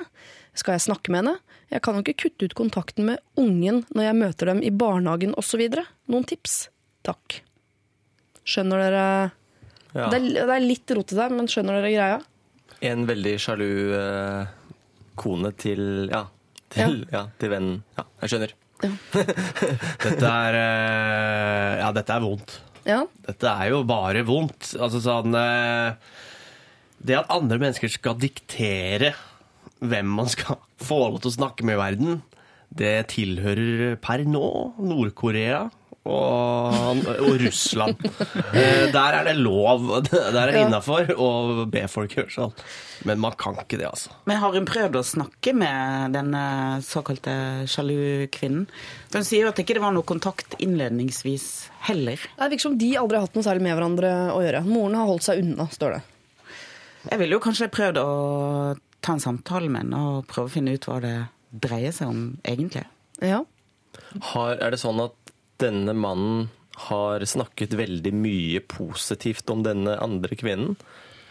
[0.53, 1.35] Skal jeg snakke med henne?
[1.73, 5.33] Jeg kan jo ikke kutte ut kontakten med ungen når jeg møter dem i barnehagen
[5.39, 5.63] osv.
[6.11, 6.67] Noen tips?
[7.07, 7.39] Takk.
[8.45, 9.05] Skjønner dere
[9.93, 10.07] Ja.
[10.09, 12.19] det, er, det er litt rotete der, men skjønner dere greia?
[12.83, 14.51] En veldig sjalu eh,
[15.21, 16.25] kone til Ja,
[16.73, 17.25] til, ja.
[17.39, 17.79] til vennen.
[17.97, 18.53] Ja, jeg skjønner.
[20.03, 22.55] Dette er eh, Ja, dette er vondt.
[22.83, 24.73] Ja, Dette er jo bare vondt.
[24.75, 25.93] Altså sånn eh,
[26.99, 29.13] Det at andre mennesker skal diktere
[29.83, 32.19] hvem man skal få lov til å snakke med i verden,
[32.73, 34.45] det tilhører per nå
[34.81, 35.67] Nord-Korea
[36.03, 38.01] og, og Russland.
[38.51, 41.27] Eh, Der er det lov, der er det innafor å
[41.71, 42.55] be folk gjøre sånn.
[43.07, 44.11] Men man kan ikke det, altså.
[44.27, 46.33] Men har hun prøvd å snakke med den
[46.83, 47.33] såkalte
[47.71, 48.65] sjalu kvinnen?
[49.13, 51.47] Hun sier jo at det ikke var noe kontakt innledningsvis
[51.87, 52.19] heller.
[52.39, 54.63] Det virker som de aldri har hatt noe særlig med hverandre å gjøre.
[54.67, 56.01] Moren har holdt seg unna, står det.
[57.11, 58.09] Jeg ville jo kanskje prøvd å
[59.03, 61.15] ta en samtale med henne og prøve å finne ut hva det
[61.63, 62.85] dreier seg om egentlig.
[63.21, 63.43] Ja.
[64.33, 66.47] Har, er det sånn at denne mannen
[66.89, 70.77] har snakket veldig mye positivt om denne andre kvinnen?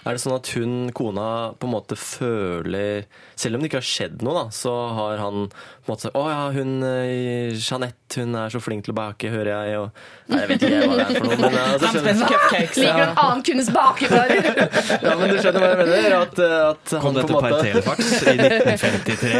[0.02, 3.04] Er det sånn at hun, kona, på en måte føler
[3.38, 6.16] Selv om det ikke har skjedd noe, da, så har han på en måte sagt
[6.18, 9.88] 'Å ja, hun eh, Jeanette, hun er så flink til å bake, hører jeg', og
[10.32, 12.76] Nei, jeg vet ikke hva det er for noe, men altså, cupcakes.
[12.78, 14.50] Liker du en annen kundes bakevarer?
[15.06, 16.16] ja, men du skjønner hva jeg mener?
[16.18, 19.32] At, at Kom dette på en per måte telefax i 1953?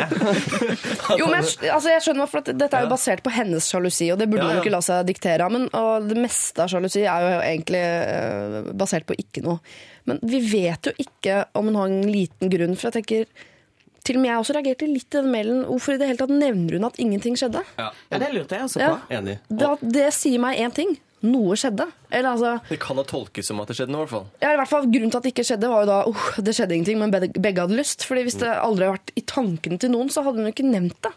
[1.21, 4.09] Jo, men jeg, altså, jeg skjønner for at Dette er jo basert på hennes sjalusi,
[4.15, 5.55] og det burde Ja, man jo ikke la seg diktere av.
[5.55, 9.59] Men og det meste av sjalusi er jo egentlig eh, basert på ikke noe.
[10.09, 13.49] Men vi vet jo ikke om hun har en liten grunn, for jeg tenker
[14.03, 15.63] til og med jeg også reagerte litt i den mailen.
[15.69, 17.63] Hvorfor i det hele tatt nevner hun at ingenting skjedde?
[17.79, 18.89] Ja, det lurte jeg også Ja.
[18.97, 19.15] på.
[19.15, 19.39] Enig.
[19.49, 20.97] Da, det sier meg én ting.
[21.23, 21.85] Noe skjedde.
[22.11, 24.25] Eller altså, Det kan da tolkes som at det skjedde noe, i hvert fall.
[24.43, 26.55] ja, i hvert fall Grunnen til at det ikke skjedde, var jo da oh, det
[26.57, 28.03] skjedde ingenting, men begge, hadde lyst.
[28.09, 30.67] Fordi Hvis det aldri hadde vært i tankene til noen, så hadde hun jo ikke
[30.67, 31.13] nevnt det.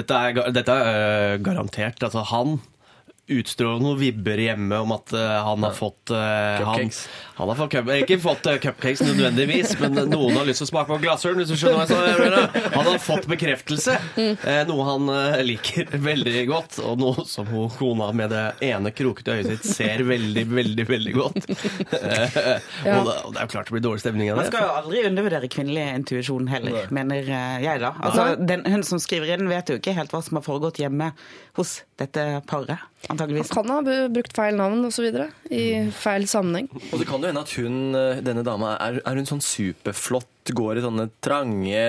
[0.00, 2.00] Dette er, dette er øh, garantert.
[2.08, 2.56] Altså, han
[3.30, 6.98] utstråler noen vibber hjemme om at øh, han har fått han, Cupcakes.
[7.38, 10.70] han har fått cup, Ikke fått øh, cupcakes nødvendigvis, men noen har lyst til å
[10.74, 12.58] smake på glasshøren, Hvis du skjønner hva jeg mener.
[12.74, 15.08] Han har fått bekreftelse, eh, noe han
[15.48, 16.78] liker veldig godt.
[16.84, 21.14] Og noe som hun, kona med det ene krokete øyet sitt ser veldig, veldig veldig
[21.16, 21.48] godt.
[22.00, 22.98] Eh, Ja.
[23.00, 24.44] og, det, og det er jo klart det blir dårlig stemning av det.
[24.44, 27.94] Man skal jo aldri undervurdere kvinnelig intuisjon heller, mener eh, jeg da.
[28.04, 31.12] Altså, den, hun som skriver inn vet jo ikke helt hva som har foregått hjemme
[31.54, 33.52] hos dette paret, antageligvis.
[33.54, 35.06] Han Kan ha brukt feil navn osv.
[35.54, 35.64] i
[35.94, 36.68] feil sammenheng.
[36.90, 40.30] Og det kan jo hende at hun, eh, denne dama er, er hun sånn superflott,
[40.50, 41.84] går i sånne trange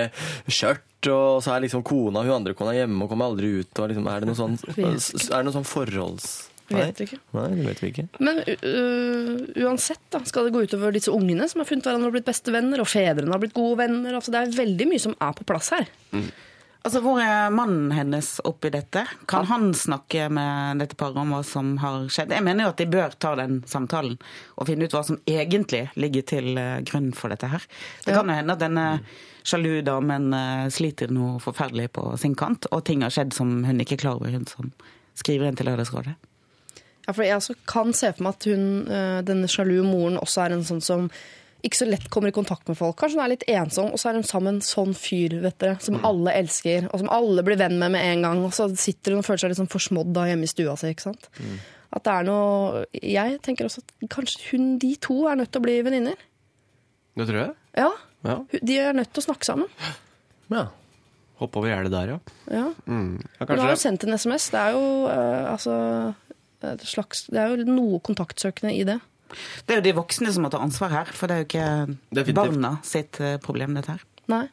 [0.48, 3.72] skjørt, og så er liksom kona, hun andre kona hjemme og kommer aldri ut.
[3.82, 6.28] Og liksom, er det noe sånn, er det noe sånn forholds...
[6.66, 7.20] Vet ikke.
[7.36, 8.04] Nei, det vet vi ikke.
[8.26, 12.16] Men uh, uansett da, skal det gå utover disse ungene som har funnet hverandre og
[12.16, 14.16] blitt bestevenner, og fedrene har blitt gode venner.
[14.18, 15.86] Altså, det er veldig mye som er på plass her.
[16.86, 19.00] Altså, Hvor er mannen hennes oppi dette?
[19.26, 22.30] Kan han snakke med dette paret om hva som har skjedd?
[22.30, 24.14] Jeg mener jo at de bør ta den samtalen
[24.54, 27.66] og finne ut hva som egentlig ligger til eh, grunn for dette her.
[28.04, 28.86] Det kan jo hende at denne
[29.42, 33.82] sjalu damen eh, sliter noe forferdelig på sin kant, og ting har skjedd som hun
[33.82, 34.70] ikke er klar over, hun som
[35.18, 36.14] skriver inn til Lørdagsrådet.
[37.06, 40.54] Ja, for jeg kan se for meg at hun, uh, denne sjalu moren også er
[40.56, 41.10] en sånn som
[41.64, 42.96] ikke så lett kommer i kontakt med folk.
[43.00, 45.78] Kanskje hun er litt ensom, og så er hun sammen en sånn fyr vet dere,
[45.82, 48.44] som alle elsker, og som alle blir venn med med en gang.
[48.46, 50.92] Og så sitter hun og føler seg litt sånn forsmådd da hjemme i stua si.
[50.92, 51.30] ikke sant?
[51.96, 55.62] At det er noe Jeg tenker også at kanskje hun, de to er nødt til
[55.62, 56.18] å bli venninner.
[57.16, 57.54] Det tror jeg.
[57.78, 57.92] Ja,
[58.26, 58.40] Ja.
[58.50, 59.68] De er nødt til å snakke sammen.
[60.50, 60.66] Ja.
[61.38, 62.18] Hoppe over gjerdet der, ja.
[62.50, 62.68] Ja.
[62.86, 63.20] Mm.
[63.38, 64.48] ja Hun har jo sendt en SMS.
[64.50, 65.74] Det er jo eh, altså
[66.64, 68.98] et slags, Det er jo noe kontaktsøkende i det.
[69.66, 71.68] Det er jo de voksne som må ta ansvar her, for det er jo ikke
[72.20, 72.36] Definitivt.
[72.38, 74.04] barna sitt eh, problem, dette her.
[74.32, 74.44] Nei.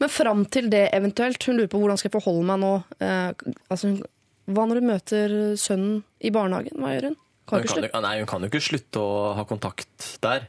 [0.00, 2.72] Men fram til det eventuelt, hun lurer på hvordan skal jeg forholde meg nå.
[3.04, 3.92] Eh, altså,
[4.46, 6.78] hva når hun møter sønnen i barnehagen?
[6.80, 7.16] Hva gjør hun?
[7.44, 10.46] Kan Hun ikke kan, nei, hun kan jo ikke slutte å ha kontakt der.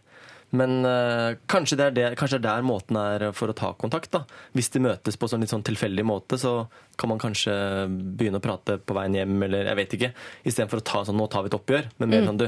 [0.55, 3.73] Men øh, kanskje, det er det, kanskje det er der måten er for å ta
[3.75, 4.11] kontakt.
[4.13, 4.21] da.
[4.55, 7.51] Hvis de møtes på sånn litt sånn tilfeldig måte, så kan man kanskje
[8.15, 10.11] begynne å prate på veien hjem, eller jeg vet ikke.
[10.47, 12.47] Istedenfor å ta sånn 'nå tar vi et oppgjør', men mer sånn du,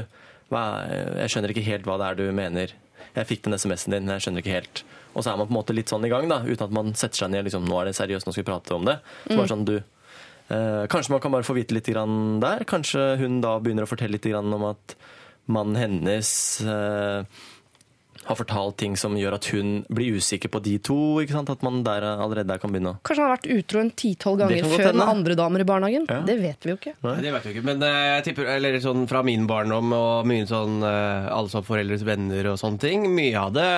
[0.50, 2.72] jeg skjønner ikke helt hva det er du mener.
[3.14, 4.82] Jeg fikk den SMS-en din, jeg skjønner ikke helt.
[5.14, 6.94] Og så er man på en måte litt sånn i gang, da, uten at man
[6.94, 9.00] setter seg ned liksom, 'nå er det seriøst, nå skal vi prate om det'.
[9.26, 9.76] Så bare sånn, du,
[10.48, 12.64] Eh, kanskje man kan bare få vite litt grann der.
[12.68, 14.96] Kanskje hun da begynner å fortelle litt grann om at
[15.52, 16.30] mannen hennes
[16.64, 17.44] eh,
[18.28, 20.98] har fortalt ting som gjør at hun blir usikker på de to.
[21.22, 21.52] ikke sant?
[21.52, 24.42] At man der allerede der kan begynne å Kanskje han har vært utro en ti-tolv
[24.42, 26.06] ganger før med andre damer i barnehagen.
[26.10, 26.20] Ja.
[26.28, 26.94] Det vet vi jo ikke.
[27.06, 30.28] Nei, det vet vi ikke, men eh, jeg tipper, eller sånn fra min barndom og
[30.28, 33.70] mye sånn eh, alle som foreldres venner og sånne ting, mye av det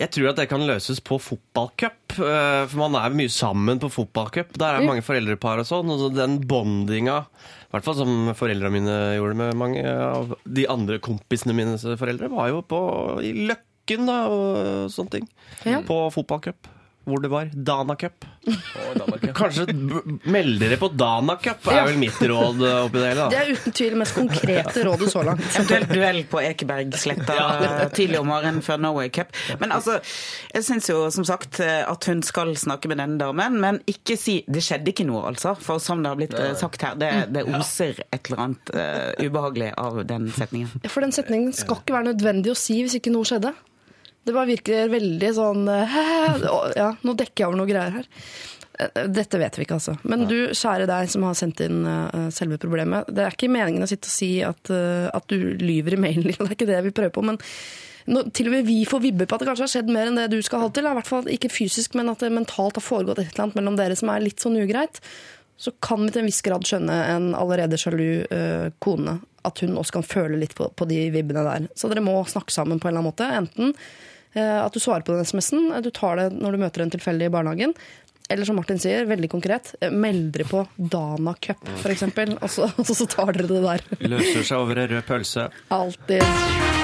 [0.00, 3.90] jeg tror at det kan løses på fotballcup, eh, for man er mye sammen på
[3.92, 4.54] fotballcup.
[4.56, 7.18] Der er mange foreldrepar og sånn, og så den bondinga,
[7.68, 12.32] i hvert fall som foreldrene mine gjorde med mange av de andre kompisene mine foreldre,
[12.32, 12.80] var jo på,
[13.28, 15.30] i Løkken da, og sånne ting.
[15.68, 15.82] Ja.
[15.84, 16.70] På fotballcup.
[17.08, 18.24] Hvor det var Dana Cup.
[18.44, 19.06] Ja.
[19.36, 19.66] Kanskje
[20.30, 21.84] meld dere på Dana Cup, er Ja.
[21.88, 23.26] vel mitt råd eh, oppi det hele.
[23.32, 25.44] Det er uten tvil det mest konkrete rådet så langt.
[25.54, 29.32] Eventuelt duell på Ekebergsletta eh, tidlig om morgenen før Norway Cup.
[29.62, 29.98] Men altså,
[30.54, 34.18] jeg syns jo som sagt eh, at hun skal snakke med denne damen, men ikke
[34.20, 35.54] si 'det skjedde ikke noe', altså.
[35.60, 39.72] For som det har blitt sagt her, det, det oser et eller annet uh, ubehagelig
[39.78, 40.70] av den setningen.
[40.82, 43.52] Ja, For den setningen skal ikke være nødvendig å si hvis ikke noe skjedde.
[44.24, 45.98] Det bare virker veldig sånn eh?
[46.80, 48.08] Ja, nå dekker jeg over noe greier her.
[48.78, 49.96] Eh, Dette vet vi ikke, altså.
[50.04, 53.08] Men du, kjære deg som har sendt inn eh, selve problemet.
[53.08, 56.50] Det er ikke meningen å sitte og si at, at du lyver i mailen, det
[56.50, 57.24] er ikke det vi prøver på.
[57.32, 57.40] Men
[58.10, 60.20] nå, til og med vi får vibber på at det kanskje har skjedd mer enn
[60.20, 60.88] det du skal ha til.
[60.88, 63.76] I hvert fall ikke fysisk, men at det mentalt har foregått et eller annet mellom
[63.80, 65.02] dere som er litt sånn ugreit.
[65.60, 69.18] Så kan vi til en viss grad skjønne en allerede sjalu uh, kone.
[69.44, 71.66] At hun også kan føle litt på, på de vibbene der.
[71.76, 73.28] Så dere må snakke sammen på en eller annen måte.
[73.28, 73.74] Enten
[74.38, 77.30] at du svarer på den SMS-en, eh, du tar det når du møter en tilfeldig
[77.30, 77.74] i barnehagen.
[78.30, 82.06] Eller som Martin sier, veldig konkret, melder meld dere på Dana Cup, f.eks.
[82.38, 83.88] Og så, og så tar dere det der.
[84.06, 85.48] Løser seg over en rød pølse.
[85.74, 86.79] Alltid.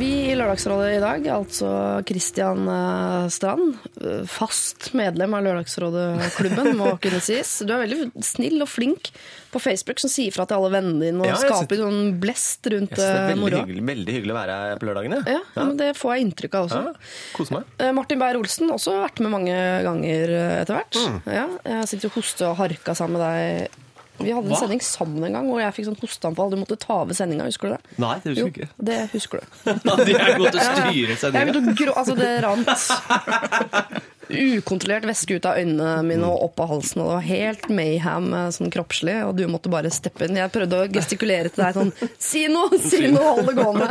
[0.00, 1.68] Vi i Lørdagsrådet i dag, altså
[2.08, 7.50] Christian eh, Strand, eh, fast medlem av Lørdagsrådet-klubben, må kunne sies.
[7.68, 9.10] Du er veldig snill og flink
[9.52, 12.96] på Facebook, som sier fra til alle vennene dine og Ja, skaper sånn blest rundt
[12.96, 13.18] moroa.
[13.26, 15.20] eh, veldig hyggelig, veldig hyggelig å være her på lørdagene.
[15.28, 16.80] Ja, ja, men det får jeg inntrykk av også.
[16.86, 17.76] Ja, Kose meg.
[18.00, 20.96] Martin Beyer-Olsen også vært med mange ganger etter hvert.
[20.96, 21.20] Mm.
[21.28, 23.79] Ja, jeg sitter og hoster og harka sammen med deg.
[24.20, 24.60] Vi hadde en Hva?
[24.60, 26.52] sending sammen en gang hvor jeg fikk sånn hosteanfall.
[26.52, 27.98] Du måtte ta over sendinga, husker du det?
[28.02, 28.68] Nei, det husker jo, ikke.
[28.90, 29.44] det husker du.
[30.04, 31.92] De er gode til å styre sendinga.
[31.96, 32.74] altså det rant
[34.30, 37.02] ukontrollert væske ut av øynene mine og opp av halsen.
[37.02, 40.38] Og det var helt mayhem eh, sånn kroppslig, og du måtte bare steppe inn.
[40.40, 42.78] Jeg prøvde å gestikulere til deg sånn Si noe!
[42.90, 43.34] Si noe!
[43.40, 43.88] Hold det gående!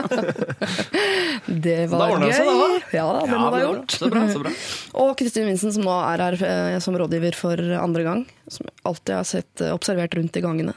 [1.69, 2.59] Det Da var det seg, gøy.
[2.59, 2.79] da.
[2.95, 3.95] Ja det det Ja, det ha gjort.
[3.95, 4.51] Så bra, så bra.
[5.03, 8.25] Og Kristin Vinsen, som nå er her eh, som rådgiver for andre gang.
[8.51, 10.75] Som jeg alltid har sett eh, observert rundt i gangene.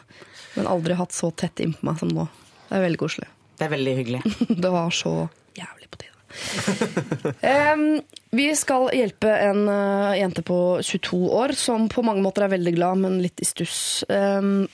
[0.57, 2.27] Men aldri hatt så tett innpå meg som nå.
[2.68, 3.29] Det er veldig koselig.
[3.59, 4.22] Det er veldig hyggelig.
[4.48, 5.12] Det var så
[5.59, 6.12] jævlig på tide.
[7.55, 12.55] Em, vi skal hjelpe en uh, jente på 22 år som på mange måter er
[12.55, 14.05] veldig glad, men litt i stuss.
[14.09, 14.68] Um,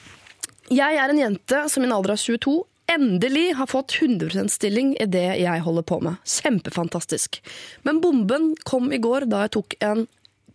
[0.69, 4.95] jeg er en jente som i en alder av 22 endelig har fått 100% stilling
[4.97, 6.17] i det jeg holder på med.
[6.25, 7.41] Kjempefantastisk.
[7.85, 10.07] Men bomben kom i går da jeg tok en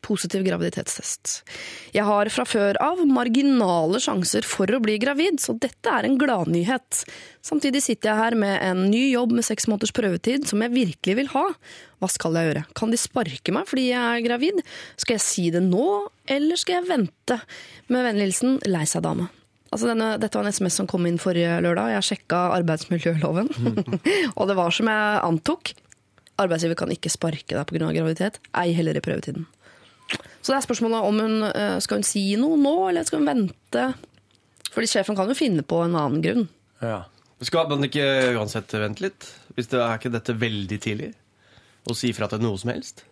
[0.04, 1.42] positiv graviditetstest.
[1.96, 6.18] Jeg har fra før av marginale sjanser for å bli gravid, så dette er en
[6.20, 7.04] gladnyhet.
[7.44, 11.18] Samtidig sitter jeg her med en ny jobb med seks måneders prøvetid som jeg virkelig
[11.20, 11.46] vil ha.
[12.04, 12.66] Hva skal jeg gjøre?
[12.78, 14.60] Kan de sparke meg fordi jeg er gravid?
[15.00, 15.88] Skal jeg si det nå,
[16.32, 17.39] eller skal jeg vente?
[17.92, 19.30] Med vennlig hilsen lei seg dame.
[19.74, 21.96] Altså denne, dette var en SMS som kom inn forrige lørdag.
[21.96, 23.50] Jeg sjekka arbeidsmiljøloven,
[24.38, 25.74] og det var som jeg antok.
[26.42, 27.89] Arbeidsgiver kan ikke sparke deg pga.
[27.94, 29.48] graviditet, ei heller i prøvetiden.
[30.43, 33.30] Så det er spørsmålet om hun eh, skal hun si noe nå, eller skal hun
[33.32, 33.86] vente?
[34.73, 36.45] Fordi sjefen kan jo finne på en annen grunn.
[36.84, 37.04] Ja.
[37.43, 38.04] Skal man ikke
[38.38, 39.28] uansett vente litt?
[39.56, 41.12] Hvis det er ikke dette veldig tidlig?
[41.89, 43.04] Å si fra til noe som helst?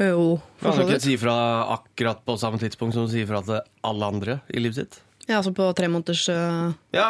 [0.00, 0.88] Jo, for Kan vidt.
[0.88, 1.34] Kan ikke si fra
[1.76, 4.98] akkurat på samme tidspunkt som du sier fra til alle andre i livet sitt?
[5.26, 7.06] Ja, altså på tre måneders uh, Ja,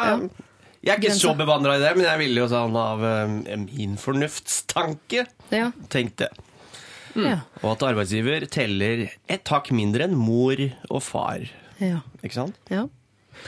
[0.81, 1.19] Jeg er ikke Grense.
[1.25, 5.71] så bevandra i det, men jeg ville jo sånn av eh, min fornuftstanke Ja.
[5.91, 6.29] tenkt det.
[7.25, 7.39] Ja.
[7.63, 11.47] Og at arbeidsgiver teller et hakk mindre enn mor og far.
[11.79, 12.01] ja.
[12.23, 12.57] Ikke sant?
[12.73, 12.85] ja.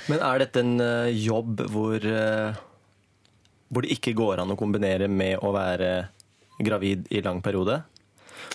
[0.06, 2.54] Men er dette en uh, jobb hvor, uh,
[3.74, 5.88] hvor det ikke går an å kombinere med å være
[6.62, 7.80] gravid i lang periode?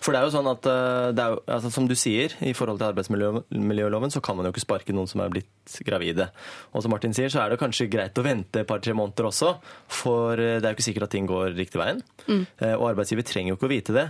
[0.05, 2.53] For det er jo sånn at, eh, det er jo, altså, som du sier, i
[2.57, 6.27] forhold til arbeidsmiljøloven, så kan man jo ikke sparke noen som er blitt gravide.
[6.75, 9.55] Og som Martin sier, så er det kanskje greit å vente et par-tre måneder også,
[9.89, 12.03] for det er jo ikke sikkert at ting går riktig veien.
[12.27, 14.07] Eh, Og arbeidsgiver trenger jo ikke å vite det.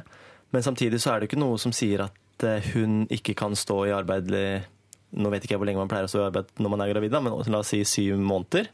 [0.55, 3.57] Men samtidig så er det jo ikke noe som sier at eh, hun ikke kan
[3.59, 4.31] stå i arbeid
[5.15, 6.89] Nå vet ikke jeg hvor lenge man pleier å stå i arbeid når man er
[6.91, 8.67] gravid, da, men la oss si syv måneder.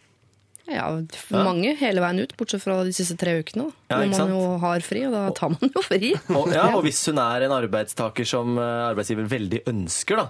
[0.71, 0.87] Ja,
[1.35, 3.67] mange hele veien ut, bortsett fra de siste tre ukene.
[3.91, 6.13] Ja, Når man jo har fri, og da tar man jo fri.
[6.39, 10.29] Og, ja, og hvis hun er en arbeidstaker som eh, arbeidsgiver veldig ønsker, da,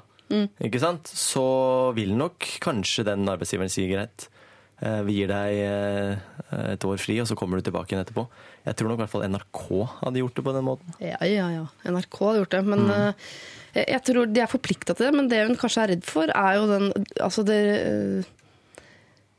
[0.64, 1.10] ikke sant?
[1.12, 1.44] så
[1.98, 4.26] vil nok kanskje den arbeidsgiveren si greit.
[4.80, 5.60] eh, Vi gir deg
[6.74, 8.26] et år fri, og så kommer du tilbake igjen etterpå.
[8.66, 9.60] Jeg tror nok i hvert fall NRK
[10.02, 10.96] hadde gjort det på den måten.
[11.00, 11.64] Ja, ja, ja.
[11.88, 12.64] NRK hadde gjort det.
[12.66, 13.12] Men eh,
[13.74, 15.14] jeg- jeg tror de er forplikta til det.
[15.16, 18.28] Men det hun kanskje er redd for, er jo den Altså det eh,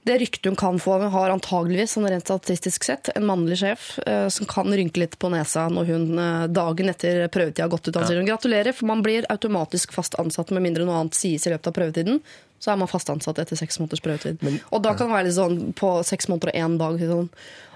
[0.03, 4.29] det ryktet hun kan få, har antageligvis, sånn rent statistisk sett, en mannlig sjef eh,
[4.34, 7.99] som kan rynke litt på nesa når hun eh, dagen etter prøvetida har gått ut.
[7.99, 11.45] Han sier hun gratulerer, for man blir automatisk fast ansatt med mindre noe annet sies
[11.45, 12.17] i løpet av prøvetiden.
[12.57, 14.41] Så er man fast ansatt etter seks måneders prøvetid.
[14.71, 17.29] og da kan det være litt sånn på seks måneder og én dag sånn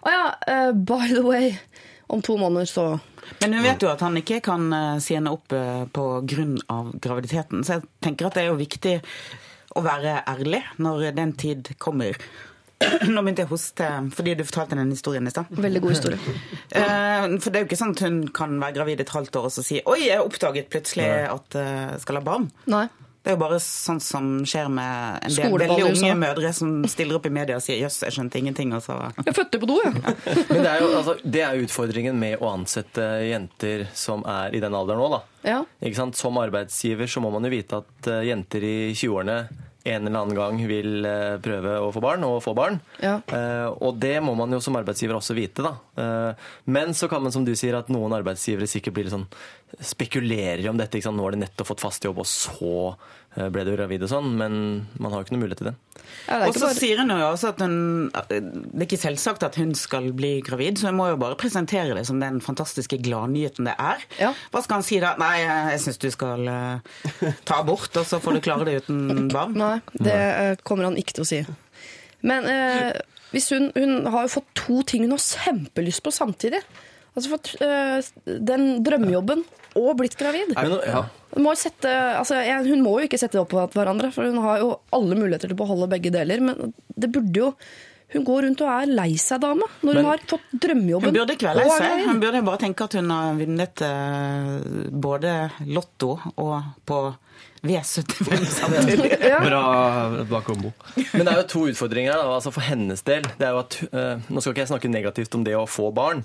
[0.06, 1.56] Å ja, uh, by the way.
[2.08, 3.00] om to måneder så
[3.40, 6.60] Men hun vet jo at han ikke kan eh, si henne opp eh, på grunn
[6.70, 9.00] av graviditeten, så jeg tenker at det er jo viktig
[9.76, 12.14] å være ærlig når den tid kommer.
[13.10, 15.50] Nå begynte jeg å hoste fordi du fortalte den historien i stad.
[15.50, 16.20] Veldig god historie.
[16.76, 19.50] Eh, For det er jo ikke sånn at hun kan være gravid et halvt år
[19.50, 22.50] og så si Oi, jeg oppdaget plutselig at jeg skal ha barn.
[22.70, 22.86] Nei.
[23.26, 27.18] Det er jo bare sånn som skjer med en del veldig unge mødre som stiller
[27.18, 29.80] opp i media og sier 'jøss, jeg skjønte ingenting', og så Jeg fødte på do,
[29.82, 29.94] jeg.
[30.54, 34.62] Men det er jo altså, det er utfordringen med å ansette jenter som er i
[34.62, 35.22] den alderen nå, da.
[35.42, 35.64] Ja.
[35.82, 36.22] Ikke sant?
[36.22, 39.40] Som arbeidsgiver så må man jo vite at eh, jenter i 20-årene
[39.86, 42.80] en eller annen gang vil eh, prøve å få barn, og få barn.
[43.04, 43.20] Ja.
[43.30, 45.76] Eh, og det må man jo som arbeidsgiver også vite, da.
[46.02, 49.30] Eh, men så kan man, som du sier, at noen arbeidsgivere sikkert blir litt sånn
[49.86, 51.04] spekulerer om dette.
[51.06, 52.96] Nå har de nettopp fått fast jobb, og så
[53.36, 54.32] ble du gravid og sånn.
[54.40, 54.58] Men
[55.00, 55.76] man har jo ikke noe mulighet til det.
[56.26, 56.78] Ja, det Og så bare...
[56.78, 57.76] sier hun jo også at hun,
[58.30, 61.98] det er ikke selvsagt at hun skal bli gravid, så hun må jo bare presentere
[61.98, 64.06] det som den fantastiske gladnyheten det er.
[64.22, 64.32] Ja.
[64.54, 65.14] Hva skal han si da?
[65.22, 67.02] Nei, jeg syns du skal eh,
[67.48, 69.58] ta abort, og så får du klare det uten barn.
[69.64, 71.44] Nei, det eh, kommer han ikke til å si.
[72.26, 72.96] Men eh,
[73.36, 76.64] hvis hun, hun har jo fått to ting hun har kjempelyst på samtidig.
[77.16, 79.44] Altså fått eh, den drømmejobben
[79.80, 80.54] og blitt gravid.
[80.56, 81.06] Men, ja.
[81.40, 84.62] Må, sette, altså, hun må jo ikke sette det opp på hverandre, for hun har
[84.62, 86.44] jo alle muligheter til å beholde begge deler.
[86.44, 87.52] Men det burde jo
[88.16, 91.10] Hun går rundt og er lei seg, dame, når hun har fått drømmejobben.
[91.10, 92.04] Hun burde ikke være lei seg.
[92.06, 94.52] Hun burde bare tenke at hun har vunnet eh,
[95.08, 95.32] både
[95.74, 96.54] Lotto og
[96.88, 97.00] på
[97.66, 99.10] V75 samtidig.
[99.26, 99.40] Ja.
[99.42, 99.64] Bra,
[100.30, 100.72] bra kombo.
[101.16, 103.26] Men det er jo to utfordringer her, altså for hennes del.
[103.40, 105.90] Det er jo at, eh, nå skal ikke jeg snakke negativt om det å få
[105.98, 106.22] barn,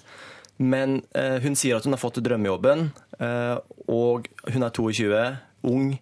[0.60, 2.86] men eh, hun sier at hun har fått drømmejobben,
[3.18, 3.56] eh,
[3.88, 5.20] og hun er 22,
[5.70, 5.94] ung.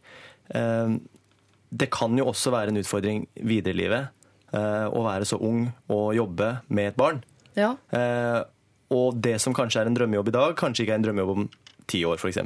[0.51, 0.95] Eh,
[1.71, 4.09] det kan jo også være en utfordring videre i livet
[4.57, 7.21] eh, å være så ung og jobbe med et barn.
[7.59, 7.75] Ja.
[7.93, 8.41] Eh,
[8.95, 11.49] og det som kanskje er en drømmejobb i dag, kanskje ikke er en drømmejobb om
[11.89, 12.41] ti år, f.eks.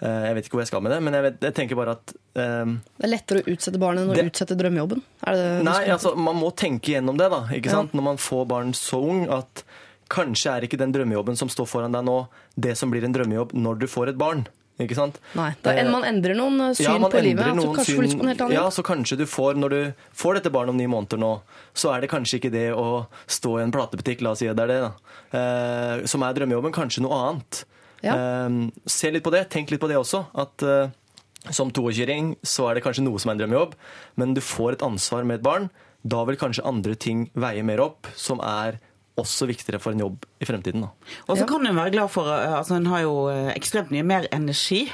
[0.00, 1.94] Eh, jeg vet ikke hvor jeg skal med det, men jeg, vet, jeg tenker bare
[1.98, 5.02] at um, Det er lettere å utsette barnet enn å Det- utsette drømmejobben.
[5.64, 7.42] Nei, altså, man må tenke gjennom det, da.
[7.56, 7.72] Ja.
[7.72, 7.96] sant?
[7.96, 9.64] Når man får barn så ung at
[10.10, 12.16] kanskje er ikke den drømmejobben som står foran deg nå,
[12.58, 14.46] det som blir en drømmejobb når du får et barn.
[14.80, 15.18] Ikke sant?
[15.36, 17.42] Nei, da, Eh, man endrer noen eh, syn ja, man på livet.
[17.44, 19.80] endrer noen kanskje får på en helt annen Ja, så kanskje du får, når du
[20.16, 21.32] får dette barnet om ni måneder nå,
[21.76, 22.86] så er det kanskje ikke det å
[23.28, 24.92] stå i en platebutikk, la oss si det er det, da,
[25.36, 27.64] eh, som er drømmejobben, kanskje noe annet.
[28.00, 28.16] Ja.
[28.16, 28.56] Eh,
[28.88, 30.96] se litt på det, tenk litt på det også, at eh,
[31.52, 33.76] som 22-åring så er det kanskje noe som er en drømmejobb,
[34.16, 35.68] men du får et ansvar med et barn,
[36.08, 38.80] da vil kanskje andre ting veie mer opp, som er
[39.22, 40.84] også viktigere for en jobb i fremtiden.
[41.28, 44.04] Og så kan hun være glad for eh, altså Hun har jo eh, ekstremt mye
[44.06, 44.86] mer energi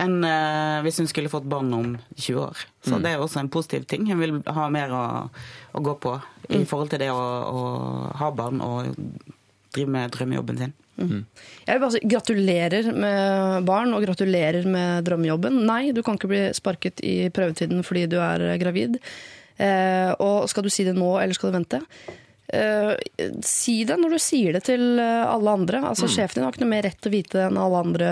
[0.00, 2.60] enn eh, hvis hun skulle fått barn om 20 år.
[2.86, 3.02] Så Mm.
[3.04, 4.06] det er også en positiv ting.
[4.08, 5.04] Hun vil ha mer å,
[5.74, 6.62] å gå på Mm.
[6.62, 7.18] i forhold til det å,
[7.54, 7.60] å
[8.18, 8.88] ha barn og
[9.70, 10.72] drive med drømmejobben sin.
[10.98, 15.60] Jeg vil bare si gratulerer med barn og gratulerer med drømmejobben.
[15.68, 18.98] Nei, du kan ikke bli sparket i prøvetiden fordi du er gravid.
[19.62, 21.80] Eh, og skal du si det nå, eller skal du vente?
[22.52, 22.96] Eh,
[23.46, 25.82] si det når du sier det til eh, alle andre.
[25.86, 28.08] Altså Sjefen din har ikke noe mer rett til å vite det enn alle andre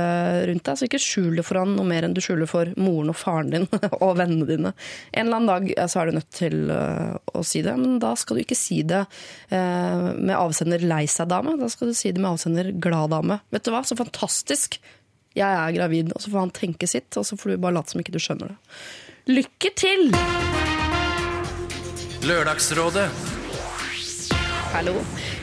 [0.47, 0.79] rundt deg.
[0.79, 3.51] Så ikke skjul det for han noe mer enn du skjuler for moren og faren
[3.55, 3.67] din
[4.05, 4.73] og vennene dine.
[5.11, 8.13] En eller annen dag så er du nødt til uh, å si det, men da
[8.19, 11.57] skal du ikke si det uh, med avsender lei seg-dame.
[11.59, 13.41] Da skal du si det med avsender glad-dame.
[13.55, 14.79] Vet du hva, så fantastisk!
[15.39, 17.95] Jeg er gravid, og så får han tenke sitt, og så får du bare late
[17.95, 18.79] som ikke du skjønner det.
[19.39, 20.09] Lykke til!
[22.27, 23.07] Lørdagsrådet
[24.73, 24.93] Hallo.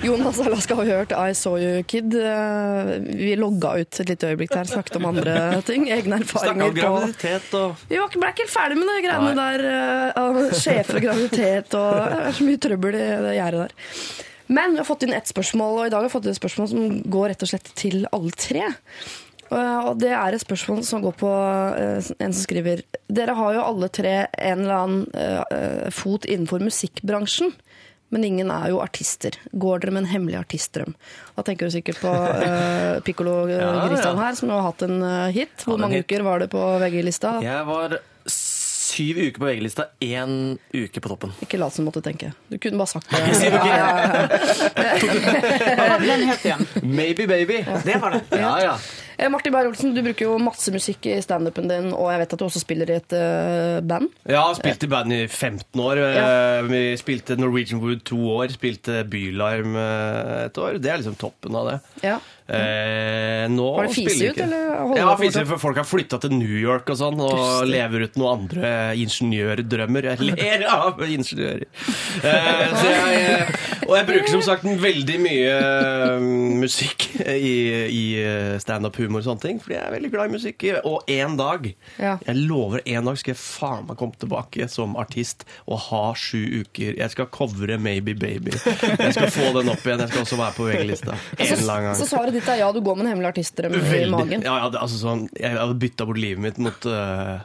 [0.03, 2.13] Jonas Alaska har hørt I Saw You Kid.
[2.15, 5.35] Eh, Vi logga ut et lite øyeblikk der, snakket om andre
[5.69, 5.87] ting.
[5.91, 9.65] Egne erfaringer om graviditet og Vi var ble ikke helt ferdig med de greiene der.
[9.71, 13.75] eh, Sjefer og graviditet og Det er så mye trøbbel i det gjerdet der.
[14.55, 16.41] Men vi har fått inn ett spørsmål, og i dag har vi fått inn et
[16.41, 18.67] spørsmål som går rett og slett til alle tre.
[19.49, 23.65] Eh, Og det er et spørsmål som går på en som skriver Dere har jo
[23.73, 27.53] alle tre en eller annen fot innenfor musikkbransjen.
[28.15, 29.35] Men ingen er jo artister.
[29.51, 30.93] Går dere med en hemmelig artistdrøm?
[31.35, 34.21] Da tenker du sikkert på uh, Piccolo Ja, Christian ja.
[34.23, 35.65] her, som har hatt en eh, hit.
[35.67, 36.07] Hvor mange hit.
[36.07, 37.33] uker var det på VG-lista?
[37.43, 37.97] Jeg var
[38.31, 41.33] syv uker på VG-lista, én uke på toppen.
[41.43, 42.31] Ikke lat som måtte tenke.
[42.47, 43.19] Du kunne bare sagt det.
[43.35, 43.67] Du ikke?
[43.67, 43.97] Ja, ja,
[44.85, 44.95] ja.
[45.75, 46.63] Hva var den het igjen?
[46.87, 47.59] Maybe Baby.
[47.83, 48.23] Det var det.
[48.39, 48.77] Ja, ja.
[49.17, 52.41] Eh, Martin Beyer-Olsen, du bruker jo masse musikk i standupen din, og jeg vet at
[52.41, 54.09] du også spiller i et uh, band.
[54.27, 56.01] Jeg har spilt i band i 15 år.
[56.03, 56.25] Ja.
[56.59, 60.79] Eh, Vi spilte Norwegian Wood to år, spilte Bylarm et år.
[60.83, 61.77] Det er liksom toppen av det.
[62.03, 62.19] Ja.
[62.45, 66.35] Eh, nå Har det fise ut, eller Ja, det ut, for folk har flytta til
[66.37, 70.11] New York og sånn, og lever ut noen andre ingeniørdrømmer.
[70.11, 71.65] Jeg ler av ingeniører.
[72.21, 73.55] Eh, så jeg,
[73.87, 76.27] og jeg bruker som sagt veldig mye eh,
[76.61, 77.55] musikk i,
[77.89, 78.03] i
[78.61, 80.67] standup-humor og sånne ting, fordi jeg er veldig glad i musikk.
[80.85, 82.17] Og en dag, Ja.
[82.27, 86.61] jeg lover en dag skal jeg faen meg komme tilbake som artist og ha sju
[86.61, 86.93] uker.
[87.01, 88.53] Jeg skal covre Maybe Baby.
[88.53, 90.05] Jeg skal få den opp igjen.
[90.05, 91.17] Jeg skal også være på VG-lista.
[91.39, 91.99] En eller annen gang.
[91.99, 94.45] Så svaret ditt er ja, du går med en hemmelig artistdrøm i magen.
[94.45, 97.41] Ja, ja, det, altså sånn, jeg hadde bytta bort livet mitt mot uh,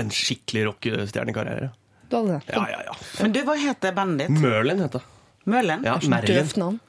[0.00, 1.72] en skikkelig rockestjernekarriere.
[2.10, 2.54] Du hadde det.
[2.54, 2.96] Ja, ja, ja.
[3.22, 4.42] Men du, hva heter bandet ditt?
[4.42, 5.10] Merlin heter det.
[5.44, 5.84] Mølen?
[5.84, 6.38] Ja, Merlin.
[6.40, 6.80] Døvt navn.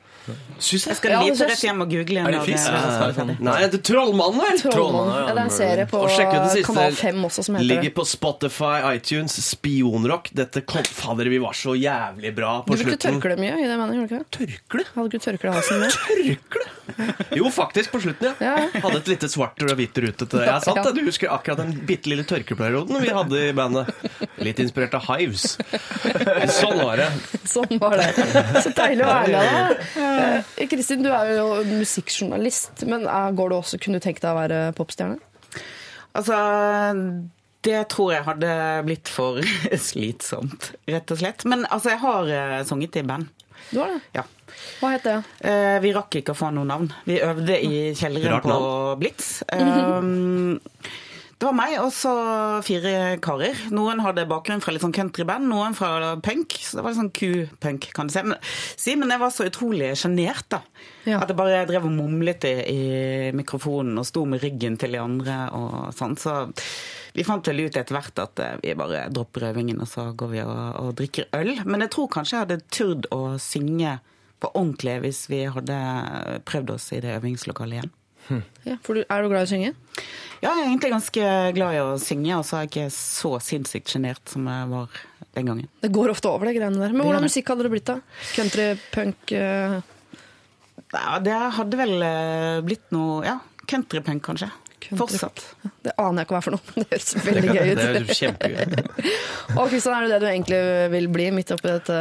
[0.60, 2.20] Syns Jeg skal Ja, lite rett hjem og google.
[2.26, 2.66] Er det fisk?
[2.72, 3.24] det- Ja.
[3.40, 4.58] Nei, det er Trollmannen, vel?
[4.72, 5.10] Trollmann.
[5.28, 6.74] Ja, det er en serie på Og sjekk ut det siste.
[6.74, 10.30] Kanal 5 også som heter Ligger på Spotify, iTunes, Spionrock.
[10.34, 13.22] Dette kom Fader, vi var så jævlig bra på Du brukte slutten.
[13.22, 14.32] tørkle mye i det bandet, gjorde du ikke det?
[14.40, 14.84] Tørkle?
[14.96, 15.92] Hadde ikke du tørkle i halsen med?
[16.10, 16.66] Tørkle?
[17.36, 18.56] Jo, faktisk, på slutten, ja.
[18.82, 20.46] Hadde et lite svart og hvitt rute til det.
[20.48, 20.84] Jeg sant Ja.
[20.84, 23.90] det, Du husker akkurat den bitte lille tørkeperioden vi hadde i bandet.
[24.40, 25.58] Litt inspirert av Hives.
[26.62, 27.10] Sånn var det.
[27.46, 28.10] Sånn var det.
[28.64, 30.15] Så deilig å være med deg.
[30.16, 34.34] Eh, Kristin, du er jo musikkjournalist, men eh, går du også, kunne du tenkt deg
[34.34, 35.18] å være popstjerne?
[36.16, 36.38] Altså,
[37.66, 38.52] det tror jeg hadde
[38.88, 39.42] blitt for
[39.90, 41.46] slitsomt, rett og slett.
[41.50, 43.32] Men altså, jeg har eh, sunget i band.
[43.72, 44.02] Du har det?
[44.14, 44.24] Ja.
[44.80, 45.16] Hva het det?
[45.48, 46.92] Eh, vi rakk ikke å få noe navn.
[47.08, 48.60] Vi øvde i kjelleren på.
[49.02, 49.40] Blitz.
[49.56, 51.05] Eh,
[51.36, 52.12] det var meg og så
[52.64, 53.58] fire karer.
[53.76, 56.56] Noen hadde bakgrunn fra litt sånn countryband, noen fra punk.
[56.64, 58.24] Så det var litt sånn Q-punk, kan du si.
[58.24, 58.38] Men,
[58.80, 60.62] si, men jeg var så utrolig sjenert, da.
[61.04, 61.20] Ja.
[61.20, 62.86] At jeg bare drev og mumlet i, i
[63.36, 66.16] mikrofonen og sto med ryggen til de andre og sånn.
[66.20, 66.38] Så
[67.16, 70.32] vi fant vel ut etter hvert at eh, vi bare dropper øvingen, og så går
[70.32, 70.56] vi og,
[70.86, 71.52] og drikker øl.
[71.68, 73.98] Men jeg tror kanskje jeg hadde turt å synge
[74.40, 75.84] på ordentlig hvis vi hadde
[76.48, 77.96] prøvd oss i det øvingslokalet igjen.
[78.66, 79.74] Ja, for du, er du glad i å synge?
[80.42, 83.32] Ja, jeg er egentlig ganske glad i å synge, og så er jeg ikke så
[83.44, 85.02] sinnssykt sjenert som jeg var
[85.38, 85.68] den gangen.
[85.84, 86.94] Det går ofte over, det greiene der.
[86.94, 88.00] Men Det hvordan musikk hadde det blitt, da?
[88.36, 89.82] Country, punk Uh...
[90.96, 94.48] Ja, det hadde vel eh, blitt noe ja, countrypunk, kanskje.
[95.00, 95.42] Fortsatt.
[95.86, 97.80] Det aner jeg ikke hva er for noe, men det høres veldig gøy ut.
[97.80, 98.84] Det er kjempegøy.
[99.60, 100.60] Og Kristian, er det det du egentlig
[100.94, 101.98] vil bli midt oppi dette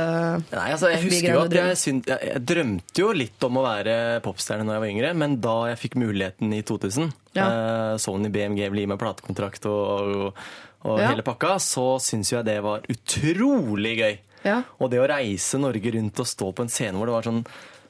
[0.51, 3.64] Nei, altså, jeg husker jo at jeg, synt, jeg, jeg drømte jo litt om å
[3.66, 7.47] være popstjerne når jeg var yngre, men da jeg fikk muligheten i 2000, Ja.
[7.49, 9.80] eh, Sony BMG ville gi meg platekontrakt og,
[10.28, 10.45] og,
[10.85, 11.09] og Ja.
[11.12, 14.14] hele pakka, så syns jo jeg det var utrolig gøy.
[14.45, 14.59] Ja.
[14.78, 17.45] Og det å reise Norge rundt og stå på en scene hvor det var sånn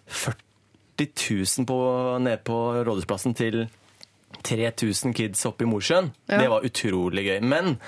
[0.06, 0.38] 40
[1.58, 1.78] 000 på,
[2.22, 3.64] nede på Rådhusplassen til
[4.44, 6.38] 3000 kids oppe i Mosjøen, Ja.
[6.42, 7.40] det var utrolig gøy.
[7.42, 7.78] Men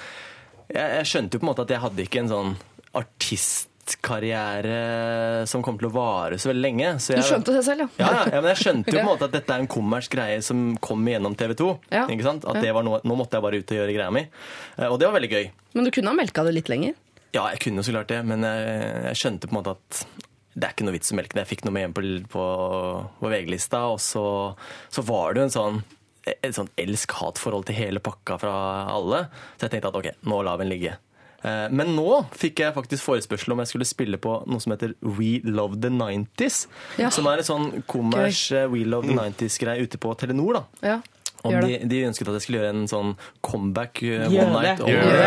[0.72, 2.57] jeg, jeg skjønte jo på en måte at jeg hadde ikke en sånn
[2.96, 6.88] artistkarriere som kom til å vare så veldig lenge.
[7.02, 7.88] Så Du skjønte det selv, ja?
[8.02, 10.40] ja, ja, men jeg skjønte jo på en måte at dette er en kommersk greie
[10.44, 11.68] som kom gjennom TV 2.
[11.94, 12.04] Ja.
[12.11, 12.42] Ikke sant?
[12.48, 14.22] At det var noe, nå måtte jeg bare ut og gjøre greia mi.
[14.78, 15.46] Eh, Og det var veldig gøy.
[15.76, 16.92] Men du kunne ha melka det litt lenger?
[17.36, 18.59] Ja, jeg kunne jo så klart det, men jeg,
[19.11, 19.90] jeg skjønte på en måte at
[20.57, 21.42] det er ikke noe vits i å melke det.
[21.44, 22.02] Jeg fikk noe med hjem på,
[22.32, 22.44] på,
[23.20, 24.22] på VG-lista, og så,
[24.88, 25.76] så var det jo en sånn
[26.27, 28.53] et sånn elsk-hat-forhold til hele pakka fra
[28.93, 29.27] alle.
[29.57, 30.95] Så jeg tenkte at ok, nå lar vi den ligge.
[31.47, 34.95] Eh, Men nå fikk jeg faktisk forespørsel om jeg skulle spille på noe som heter
[35.03, 36.64] We Love the 90s.
[36.99, 37.11] Ja.
[37.14, 40.59] Som er en sånn kommers eh, We Love the 90s-greie ute på Telenor.
[40.59, 40.64] da.
[40.95, 40.99] Ja.
[41.47, 43.11] Om de, de ønsket at jeg skulle gjøre en sånn
[43.45, 44.81] comeback uh, Gjør one night.
[44.81, 44.89] det.
[44.91, 45.20] Gjør det.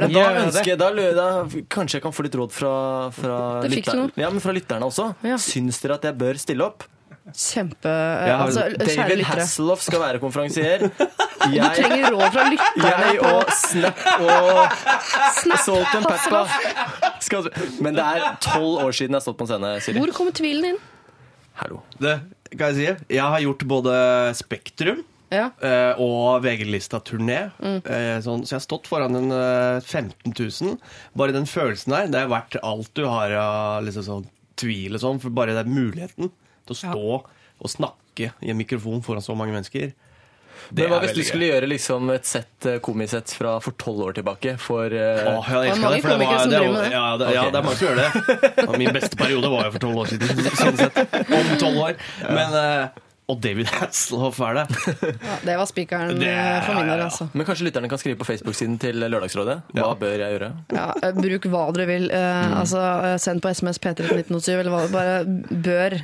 [0.00, 0.44] Da Gjør det.
[0.46, 1.26] ønsker jeg, da, lø- da,
[1.74, 2.70] Kanskje jeg kan få litt råd fra,
[3.12, 3.36] fra,
[3.68, 5.10] lytter- ja, men fra lytterne også.
[5.26, 5.36] Ja.
[5.42, 6.86] Syns dere at jeg bør stille opp?
[7.34, 9.40] Kjempe Ja, altså, David lyttere.
[9.42, 10.86] Hasselhoff skal være konferansier.
[11.46, 13.02] Du trenger råd fra lytterne.
[13.06, 16.48] jeg og Snap og Salt and Pepper
[17.22, 17.46] skal
[17.84, 20.00] Men det er tolv år siden jeg har stått på en scene, Siri.
[20.02, 20.80] Hvor kommer tvilen inn?
[21.60, 21.82] Hallo.
[22.02, 22.16] Det
[22.56, 23.14] kan jeg si.
[23.14, 23.94] Jeg har gjort både
[24.40, 25.48] Spektrum Ja.
[25.62, 27.38] eh, og VG-lista-turné.
[27.62, 27.78] Mm.
[28.26, 30.74] sånn, så jeg har stått foran en eh, 15 000.
[31.14, 34.26] Bare den følelsen der, det er verdt alt du har av liksom sånn,
[34.58, 35.22] tvil og sånn.
[35.22, 36.32] For bare den muligheten
[36.66, 37.06] til å stå
[37.56, 39.94] og snakke i en mikrofon foran så mange mennesker.
[40.70, 44.00] Det Men hva hvis du skulle gjøre liksom et sett eh, komisett fra for tolv
[44.08, 44.56] år tilbake?
[44.58, 45.36] For uh...
[45.36, 46.92] Åh, jeg elsker det, for det var- det var- det.
[46.92, 48.10] Ja, det, ja, det er mange som gjør det.
[48.68, 50.46] Og min beste periode var jo for tolv år siden.
[50.58, 51.02] Sånn sett.
[51.28, 52.00] Om tolv år.
[52.26, 54.64] Men, uh, og David Hasselhoff er det.
[55.02, 57.26] Ja, det var spikeren for min del, altså.
[57.34, 59.56] Men kanskje lytterne kan skrive på Facebook-siden til Lørdagsrådet?
[59.74, 60.50] Hva bør jeg gjøre?
[60.76, 60.84] Ja,
[61.16, 62.06] bruk hva dere vil.
[62.14, 64.84] Eh, altså, eh, send på SMS P3 1987, eller hva.
[64.94, 65.98] Bare bør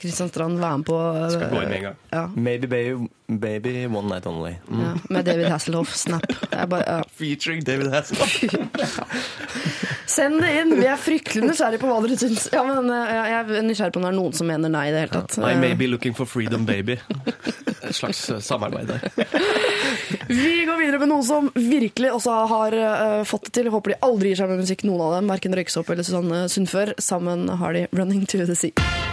[0.00, 1.96] Kristian Strand være med på eh, Skal gå inn med en gang.
[2.14, 4.54] Ja, Maybe baby, baby one night only.
[4.70, 4.80] Mm.
[4.80, 6.24] ja, med David Hasselhoff, Snap.
[6.52, 7.02] Jeg bare, ja.
[7.18, 8.38] Featuring David Hasselhoff.
[10.16, 10.72] Send det inn!
[10.78, 12.46] Vi er fryktelig nysgjerrige på hva dere syns.
[12.54, 14.94] Ja, men eh, jeg er nysgjerrig på om det er noen som mener nei i
[14.94, 15.36] det hele tatt.
[15.42, 16.96] I may be looking for freedom, baby.
[17.26, 19.04] Et slags eh, samarbeid der.
[20.30, 23.68] Vi går videre med noen som virkelig også har eh, fått det til.
[23.68, 25.34] Jeg håper de aldri gir seg med musikk, noen av dem.
[25.34, 26.94] Verken Røyksopp eller Susanne Sundfør.
[27.02, 29.05] Sammen har de 'Running to the Sea'.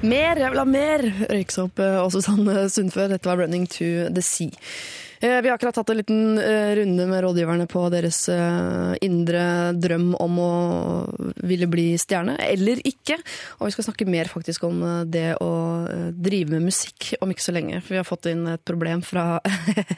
[0.00, 1.02] Mer, jeg vil ha mer!
[1.28, 3.10] Røyksopp eh, og Susanne Sundfør.
[3.12, 4.56] Dette var 'Running to the Sea'.
[5.20, 9.74] Eh, Vi har akkurat tatt en liten eh, runde med rådgiverne på deres eh, indre
[9.76, 10.52] drøm om å
[11.44, 13.20] ville bli stjerne, eller ikke.
[13.60, 15.52] Og vi skal snakke mer faktisk om eh, det å
[15.84, 17.82] eh, drive med musikk om ikke så lenge.
[17.84, 19.42] For vi har fått inn et problem fra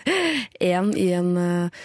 [0.74, 1.84] en i en eh,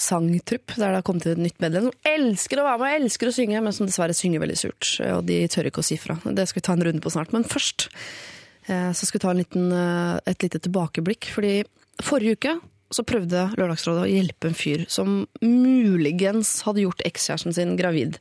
[0.00, 3.34] sangtrupp der det har kommet et nytt medlem som elsker å være med, elsker å
[3.34, 4.88] synge, men som dessverre synger veldig surt.
[5.14, 6.18] Og de tør ikke å si fra.
[6.24, 7.34] Det skal vi ta en runde på snart.
[7.36, 7.86] Men først
[8.66, 11.30] eh, så skal vi ta en liten, eh, et lite tilbakeblikk.
[11.34, 11.62] fordi
[12.02, 12.58] forrige uke
[12.94, 18.16] så prøvde Lørdagsrådet å hjelpe en fyr som muligens hadde gjort ekskjæresten sin gravid.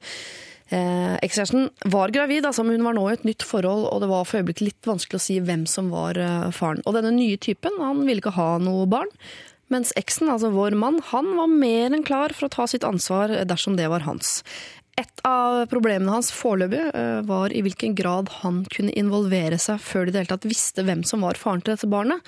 [0.67, 4.09] Eh, Ekskjæresten var gravid, altså, men hun var nå i et nytt forhold, og det
[4.11, 6.83] var for øyeblikket litt vanskelig å si hvem som var eh, faren.
[6.83, 9.11] Og denne nye typen han ville ikke ha noe barn,
[9.73, 13.33] mens eksen, altså vår mann, han var mer enn klar for å ta sitt ansvar
[13.49, 14.41] dersom det var hans.
[14.97, 20.07] Et av problemene hans foreløpig eh, var i hvilken grad han kunne involvere seg før
[20.07, 22.25] de deltatt visste hvem som var faren til dette barnet.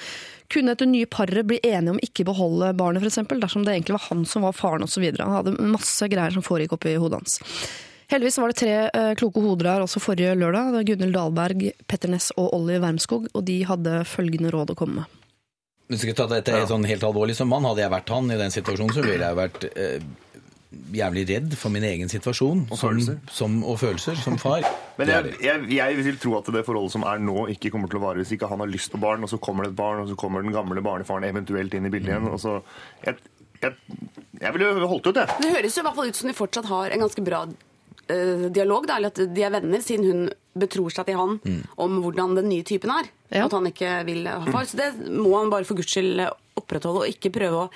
[0.54, 4.06] Kunne dette nye paret bli enige om ikke beholde barnet, f.eks., dersom det egentlig var
[4.12, 5.08] han som var faren osv.
[5.18, 7.40] Han hadde masse greier som foregikk oppi hodet hans.
[8.10, 10.78] Heldigvis var det tre eh, kloke hoder her også forrige lørdag.
[10.86, 15.19] Gunhild Dahlberg, Petter Ness og Olli Wermskog, og de hadde følgende råd å komme med.
[15.90, 18.52] Hvis skal ta dette sånn helt alvorlig som mann, hadde jeg vært han i den
[18.54, 20.04] situasjonen, så ville jeg vært eh,
[20.94, 22.68] jævlig redd for min egen situasjon.
[22.68, 23.18] Og som, følelser.
[23.34, 24.68] som, og følelser som far.
[25.00, 27.98] Men jeg, jeg, jeg vil tro at det forholdet som er nå, ikke kommer til
[27.98, 30.04] å vare hvis ikke han har lyst på barn, og så kommer det et barn,
[30.04, 32.30] og så kommer den gamle barnefaren eventuelt inn i bildet igjen.
[32.30, 32.60] og så...
[33.08, 33.18] Jeg,
[33.60, 33.74] jeg,
[34.40, 35.40] jeg ville holdt ut, jeg.
[35.42, 37.42] Det høres jo i hvert fall ut som de fortsatt har en ganske bra
[38.10, 40.30] dialog, da, eller at de er venner, siden hun
[40.60, 41.38] betror seg til han
[41.80, 43.10] om hvordan den nye typen er.
[43.30, 43.46] Ja.
[43.46, 44.66] At han ikke vil ha far.
[44.66, 46.24] Så det må han bare for guds skyld
[46.60, 47.68] opprettholde, og ikke prøve å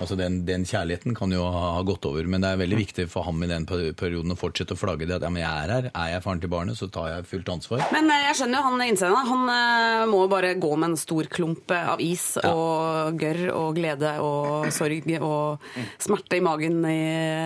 [0.00, 3.26] Altså den, den kjærligheten kan jo ha gått over, men det er veldig viktig for
[3.26, 5.88] ham i den perioden å fortsette å flagge det at ja, men jeg er her,
[5.90, 7.84] er jeg faren til barnet, så tar jeg fullt ansvar.
[7.92, 9.28] Men eh, jeg skjønner jo han innsender.
[9.30, 13.76] Han eh, må bare gå med en stor klump eh, av is og gørr og
[13.76, 15.68] glede og sorg og
[16.00, 16.98] smerte i magen i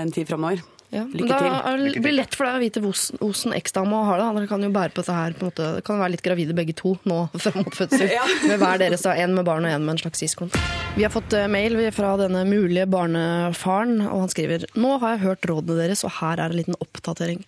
[0.04, 0.62] en tid framover.
[0.94, 1.38] Ja, Lykke da
[1.74, 1.88] til.
[1.96, 4.28] det blir lett for deg å vite hvordan hvordan eksdama har det.
[4.38, 5.34] Dere kan jo bære på dette her.
[5.34, 5.70] På en måte.
[5.78, 8.06] Det kan være litt gravide begge to nå fram mot fødsel.
[8.14, 8.22] Ja.
[8.46, 9.16] Med hver deres, da.
[9.18, 10.54] En med barn og en med en slags iskont.
[10.94, 15.24] Vi har fått eh, mail fra denne mulige barnefaren, og han skriver Nå har jeg
[15.24, 17.42] hørt rådene deres, og her er en liten oppdatering.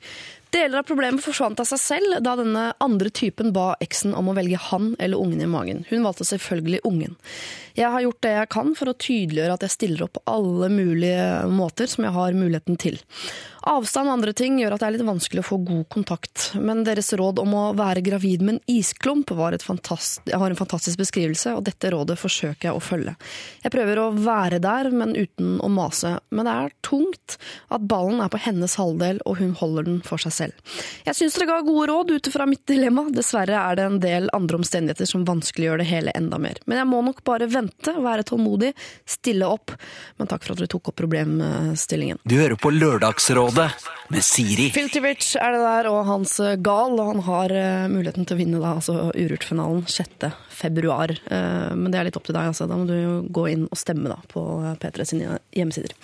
[0.54, 4.36] Deler av problemet forsvant av seg selv da denne andre typen ba eksen om å
[4.36, 5.82] velge han eller ungen i magen.
[5.90, 7.16] Hun valgte selvfølgelig ungen.
[7.76, 10.70] Jeg har gjort det jeg kan for å tydeliggjøre at jeg stiller opp på alle
[10.72, 13.02] mulige måter som jeg har muligheten til.
[13.66, 16.84] Avstand og andre ting gjør at det er litt vanskelig å få god kontakt, men
[16.86, 21.64] deres råd om å være gravid med en isklump var har en fantastisk beskrivelse, og
[21.66, 23.16] dette rådet forsøker jeg å følge.
[23.64, 26.12] Jeg prøver å være der, men uten å mase.
[26.30, 27.36] Men det er tungt
[27.74, 30.78] at ballen er på hennes halvdel, og hun holder den for seg selv.
[31.08, 33.08] Jeg syns dere ga gode råd ut fra mitt dilemma.
[33.16, 36.62] Dessverre er det en del andre omstendigheter som vanskeliggjør det hele enda mer.
[36.70, 38.72] Men jeg må nok bare vente, være tålmodig,
[39.08, 39.74] stille opp.
[40.20, 42.22] Men takk for at dere tok opp problemstillingen.
[42.22, 44.68] Du hører på Lørdagsrådet med Siri.
[44.74, 46.96] Filty Rich er det der, og Hans Gal.
[46.96, 50.28] Og han har uh, muligheten til å vinne da, altså Urørt-finalen 6.
[50.56, 51.12] februar.
[51.12, 52.68] Eh, men det er litt opp til deg, altså.
[52.68, 54.44] Da må du jo gå inn og stemme da, på
[54.82, 55.96] P3 sine hjemmesider.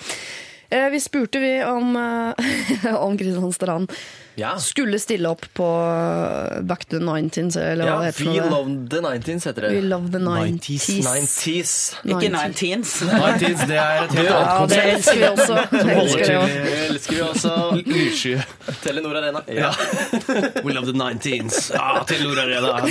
[0.73, 3.93] Uh, vi spurte vi om, eh, om Kristian Strand
[4.35, 4.55] Ja.
[4.59, 8.31] skulle stille opp på eh, Back to the 19s, eller Ja, heter det.
[8.31, 9.71] We love the 19s heter det.
[9.75, 10.87] We love the 90s.
[11.05, 11.95] 90s.
[12.05, 12.33] Ikke 90s.
[12.33, 13.03] 19s.
[13.11, 14.87] 90s, det er et helt Ja, annet det konsept.
[14.97, 15.59] elsker vi også.
[15.73, 16.59] Det elsker vi også.
[16.65, 17.53] Det elsker vi også.
[17.87, 18.37] Lyssky.
[18.83, 19.41] Telenor Arena.
[19.49, 19.71] Ja.
[20.65, 21.71] We love the 19s.
[21.75, 22.87] Ja, til Nord Arena.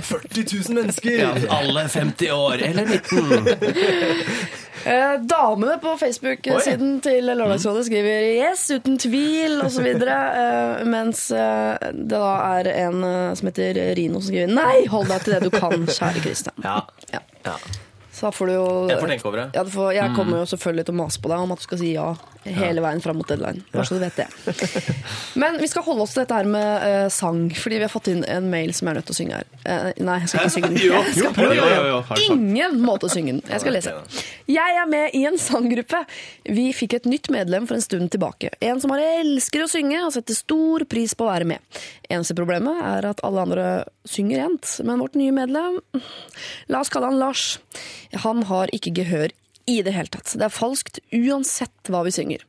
[0.00, 1.10] 40 000 mennesker!
[1.20, 3.48] Ja, alle 50 år, eller 19.
[4.86, 9.86] Eh, damene på Facebook-siden til Lørdagsrådet skriver 'yes, uten tvil' osv.
[9.86, 12.28] Eh, mens eh, det da
[12.58, 15.86] er en eh, som heter Rino som skriver 'nei, hold deg til det du kan,
[15.98, 16.62] kjære Kristian'.
[16.62, 16.80] Ja.
[17.12, 17.56] Ja.
[18.16, 19.46] Så da får du jo Jeg får tenke over det.
[19.58, 21.66] Ja, du får, jeg kommer jo selvfølgelig til å mase på deg om at du
[21.66, 22.06] skal si ja
[22.46, 23.64] hele veien fram mot deadline.
[23.72, 24.26] Bare så du vet det.
[25.42, 28.10] Men vi skal holde oss til dette her med eh, sang, fordi vi har fått
[28.12, 29.48] inn en mail som jeg er nødt til å synge her.
[29.66, 30.78] Eh, nei, jeg skal ikke synge den.
[30.86, 31.56] Jo, Jeg skal prøve.
[31.58, 31.98] jo, jo, jo.
[32.06, 32.36] Har du sagt?
[32.36, 33.42] Ingen måte å synge den.
[33.50, 33.94] Jeg skal lese.
[34.54, 36.02] Jeg er med i en sanggruppe.
[36.60, 38.52] Vi fikk et nytt medlem for en stund tilbake.
[38.64, 41.82] En som bare elsker å synge og setter stor pris på å være med.
[42.08, 43.68] Eneste problemet er at alle andre
[44.06, 45.80] synger jevnt, men vårt nye medlem
[46.70, 47.56] La oss kalle han Lars.
[48.26, 49.34] Han har ikke gehør
[49.66, 50.34] i det hele tatt.
[50.38, 52.44] Det er falskt uansett hva vi synger.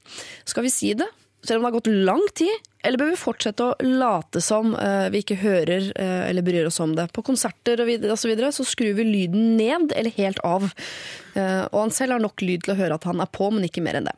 [0.45, 1.08] Skal vi si det,
[1.45, 5.08] selv om det har gått lang tid, eller bør vi fortsette å late som uh,
[5.12, 7.10] vi ikke hører uh, eller bryr oss om det?
[7.16, 10.70] På konserter og, og så, videre, så skrur vi lyden ned eller helt av.
[11.34, 13.68] Uh, og han selv har nok lyd til å høre at han er på, men
[13.68, 14.16] ikke mer enn det.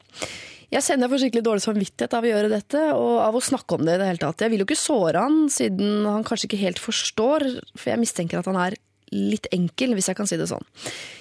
[0.69, 3.87] Jeg kjenner for skikkelig dårlig samvittighet av å gjøre dette, og av å snakke om
[3.87, 4.43] det i det hele tatt.
[4.45, 8.41] Jeg vil jo ikke såre han, siden han kanskje ikke helt forstår, for jeg mistenker
[8.41, 8.77] at han er
[9.11, 10.65] litt enkel, hvis jeg kan si det sånn.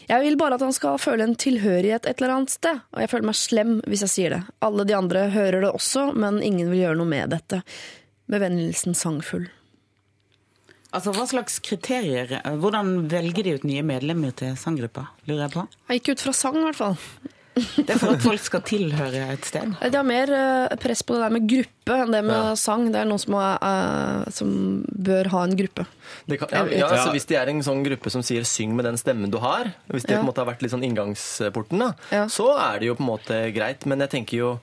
[0.08, 3.10] Jeg vil bare at han skal føle en tilhørighet et eller annet sted, og jeg
[3.12, 4.42] føler meg slem hvis jeg sier det.
[4.64, 7.62] Alle de andre hører det også, men ingen vil gjøre noe med dette.
[8.28, 9.46] Med vennligheten Sangfull.
[10.88, 12.30] Altså, Hva slags kriterier
[12.60, 15.10] Hvordan velger de ut nye medlemmer til sanggruppa?
[15.28, 15.64] lurer jeg på?
[15.90, 16.96] Jeg gikk ut fra sang, i hvert fall.
[17.76, 19.74] Det er for at folk skal tilhøre et sted.
[19.80, 22.86] De har mer eh, press på det der med gruppe enn det med sang.
[22.92, 24.50] Det er noen som, er, eh, som
[24.92, 25.86] bør ha en gruppe.
[26.28, 28.84] Det kan, ja, ja, altså Hvis de er en sånn gruppe som sier 'syng med
[28.88, 30.20] den stemmen du har', hvis det Ja.
[30.20, 32.24] på en måte har vært litt sånn inngangsporten, da, Ja.
[32.26, 33.86] så er det jo på en måte greit.
[33.86, 34.58] Men jeg tenker jo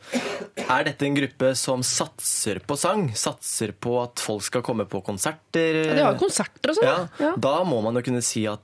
[0.67, 3.09] Er dette en gruppe som satser på sang?
[3.13, 5.85] Satser på at folk skal komme på konserter?
[5.85, 6.83] Ja, de har jo konserter og sånn.
[6.85, 7.07] Ja.
[7.19, 7.35] Ja.
[7.35, 8.59] Da må man jo kunne si at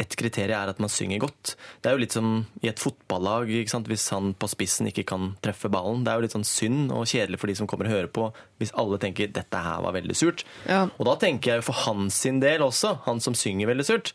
[0.00, 1.54] et kriterium er at man synger godt.
[1.82, 2.30] Det er jo litt som
[2.62, 6.04] i et fotballag, hvis han på spissen ikke kan treffe ballen.
[6.04, 8.28] Det er jo litt sånn synd og kjedelig for de som kommer og hører på,
[8.62, 10.44] hvis alle tenker 'dette her var veldig surt'.
[10.68, 10.88] Ja.
[10.98, 14.12] Og da tenker jeg jo for hans sin del også, han som synger veldig surt.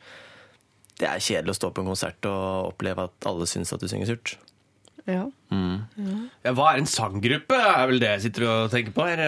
[1.00, 3.88] Det er kjedelig å stå på en konsert og oppleve at alle syns at du
[3.88, 4.38] synger surt.
[5.10, 5.26] Ja.
[6.45, 9.22] Ja, hva er en sanggruppe, er vel det jeg sitter og tenker på her.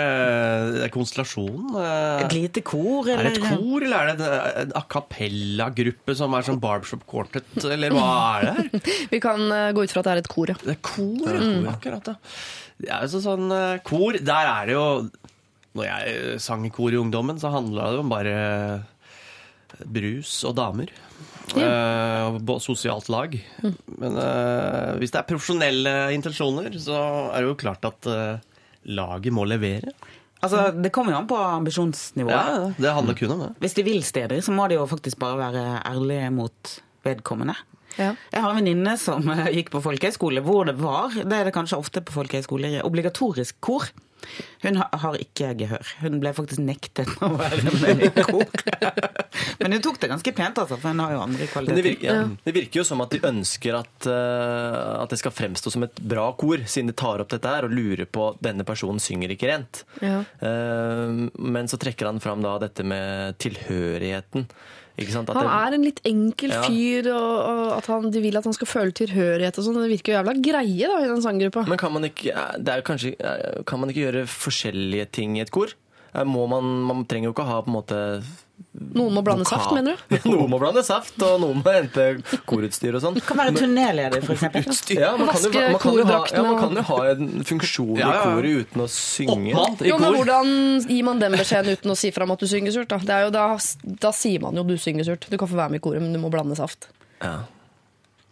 [0.75, 1.71] Det er konstellasjon.
[1.81, 2.25] eh.
[2.27, 4.29] Et lite kor, Er det et kor, eller er det
[4.61, 8.91] en- a cappella-gruppe som er sånn barbershop quartet, eller hva er det her?
[9.15, 10.57] Vi kan eh, gå ut fra at det er et kor, ja.
[10.61, 11.39] Det er kor, ja.
[11.41, 12.15] Kor, akkurat, ja.
[12.81, 14.87] Det er jo sånn eh, kor, der er det jo
[15.77, 18.37] Når jeg sang i kor i ungdommen, så handla det om bare
[19.87, 20.89] brus og damer.
[21.57, 23.33] Eh, Uh, sosialt lag.
[23.99, 26.97] Men uh, hvis det er profesjonelle intensjoner, så
[27.31, 29.91] er det jo klart at uh, laget må levere.
[30.41, 32.33] Altså, Det kommer jo an på ambisjonsnivået.
[32.33, 33.51] Ja, det handler kun om det.
[33.61, 36.71] Hvis de vil steder, så må de jo faktisk bare være ærlige mot
[37.05, 37.57] vedkommende.
[37.97, 38.13] Ja.
[38.31, 41.77] Jeg har en venninne som gikk på folkehøyskole, hvor det var, det er det kanskje
[41.81, 43.91] ofte på folkehøyskoler, obligatorisk kor.
[44.61, 45.93] Hun har ikke gehør.
[46.03, 48.65] Hun ble faktisk nektet å være med i kor.
[49.61, 51.77] Men hun tok det ganske pent, altså, for hun har jo andre kvaliteter.
[51.77, 52.25] det virker, ja.
[52.45, 56.03] det virker jo som at de ønsker at, uh, at det skal fremstå som et
[56.13, 59.49] bra kor, siden de tar opp dette her og lurer på denne personen synger ikke
[59.51, 59.83] rent.
[60.03, 60.21] Ja.
[60.41, 64.47] Uh, men så trekker han fram da dette med tilhørigheten.
[65.09, 66.61] Han er en litt enkel Ja.
[66.67, 69.79] fyr, og, og at han, de vil at han skal føle tilhørighet og sånn.
[69.81, 71.65] Det virker jo jævla greie da, i den sanggruppa.
[71.67, 75.41] Men kan man, ikke, det er kanskje, eh, kan man ikke gjøre forskjellige ting i
[75.45, 75.73] et kor?
[76.13, 77.99] Eh, Må man, man trenger jo ikke ha på en måte
[78.71, 80.15] Noen må blande saft, mener du?
[80.31, 82.03] Noen må blande saft, og noen må hente
[82.47, 83.17] korutstyr og sånn.
[83.25, 84.67] Kan være turnéleder, eksempel.
[84.95, 87.97] Ja, man kan, jo, Vaske man, kan ha, ja, man kan jo ha en funksjon
[87.99, 88.19] Ja, ja.
[88.21, 89.55] i koret uten å synge.
[89.57, 90.15] Oppmann Jo, men.
[90.19, 90.53] Hvordan
[90.85, 92.91] gir man den beskjeden uten å si fra om at du synger surt?
[92.93, 93.47] Da, det er jo da,
[94.05, 95.25] da sier man jo du synger surt.
[95.27, 96.91] Du kan få være med i koret, men du må blande saft.
[97.19, 97.39] Ja.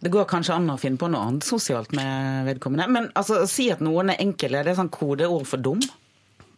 [0.00, 2.86] Det går kanskje an å finne på noe annet sosialt med vedkommende.
[2.88, 5.82] Men altså, si at noen er enkle, det er sånn kodeord for dum.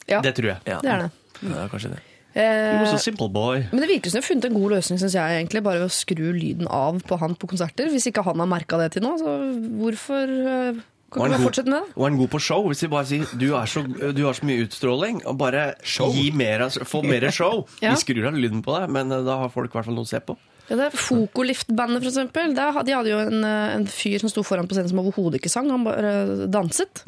[0.09, 0.65] Ja, Det tror jeg.
[0.67, 0.81] Ja.
[0.83, 1.11] det er det.
[1.43, 2.01] Ja, kanskje det.
[2.33, 3.67] Eh, boy.
[3.73, 5.91] men det virker som de har funnet en god løsning, synes jeg, egentlig, bare ved
[5.91, 7.91] å skru lyden av på han på konserter.
[7.93, 9.35] Hvis ikke han har merka det til nå, så
[9.77, 10.81] hvorfor eh,
[11.13, 11.93] kan ikke vi fortsette med det?
[11.93, 12.65] Og han god på show?
[12.71, 16.31] Hvis vi bare sier du, er så, du har så mye utstråling, og bare gi
[16.33, 17.67] mer, få mer show.
[17.85, 17.93] Ja.
[17.93, 20.09] Vi skrur av lyden på deg, men eh, da har folk i hvert fall noe
[20.09, 20.39] å se på.
[20.71, 22.55] Ja, det er Fokolift-bandet, eksempel.
[22.57, 25.53] De hadde jo en, eh, en fyr som sto foran på scenen som overhodet ikke
[25.53, 27.05] sang, han bare danset.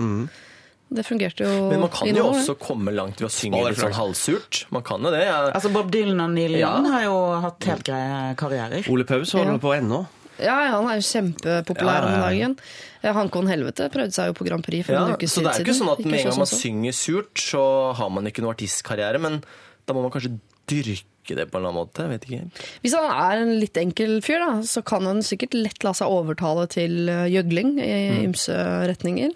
[0.94, 3.80] Det fungerte jo Men man kan jo noe, også komme langt ved å synge litt
[3.82, 4.64] sånn halvsurt.
[4.74, 5.24] Man kan jo det.
[5.26, 6.74] Jeg, Altså Bob Dylan og Neil Ja.
[6.94, 8.86] Har jo hatt helt greie karrierer.
[8.94, 9.62] Ole Paus holder Ja.
[9.64, 10.04] på ennå.
[10.42, 12.56] Ja, han er jo kjempepopulær Ja, ja, om dagen.
[13.04, 15.52] Ja, Hanko Helvete prøvde seg jo på Grand Prix for ja, en uke så det
[15.52, 16.62] er jo ikke sånn at med en gang man sånn.
[16.64, 17.62] synger surt, så
[17.94, 19.20] har man ikke noe artistkarriere.
[19.22, 19.42] Men
[19.86, 20.32] da må man kanskje
[20.66, 22.02] dyrke det på en eller annen måte.
[22.02, 22.66] Jeg vet ikke.
[22.82, 26.10] Hvis han er en litt enkel fyr, da, så kan han sikkert lett la seg
[26.10, 28.56] overtale til eh, gjøgling i ymse
[28.90, 29.30] retninger.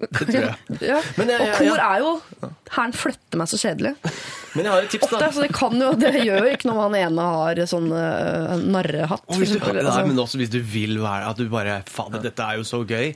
[0.00, 0.54] Det tror jeg.
[0.90, 1.00] Ja.
[1.16, 2.12] Men jeg- og jeg- kor er jo
[2.74, 3.92] Hæren flytter meg så kjedelig.
[4.54, 6.92] Men jeg har et tips, Ofte, så det kan jo, det gjør ikke noe om
[6.92, 9.22] han ene har sånn uh, narrehatt.
[9.28, 10.06] Og hvis du, eksempel, nei, altså.
[10.08, 13.14] men også hvis du vil være At du bare Fader, dette er jo så gøy.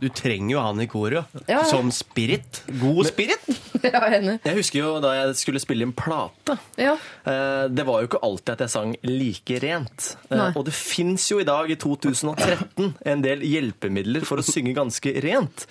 [0.00, 1.26] Du trenger jo han i koret.
[1.50, 1.58] Ja.
[1.68, 2.62] Som spirit.
[2.80, 3.42] God spirit.
[3.82, 4.38] Jeg.
[4.44, 6.56] Jeg husker jo da jeg skulle spille inn plate.
[6.80, 6.94] Ja.
[7.24, 10.08] Eh, Det var jo ikke alltid at jeg sang like rent.
[10.30, 10.48] Eh, Nei.
[10.56, 15.14] Og det fins jo i dag, i 2013, en del hjelpemidler for å synge ganske
[15.24, 15.64] rent.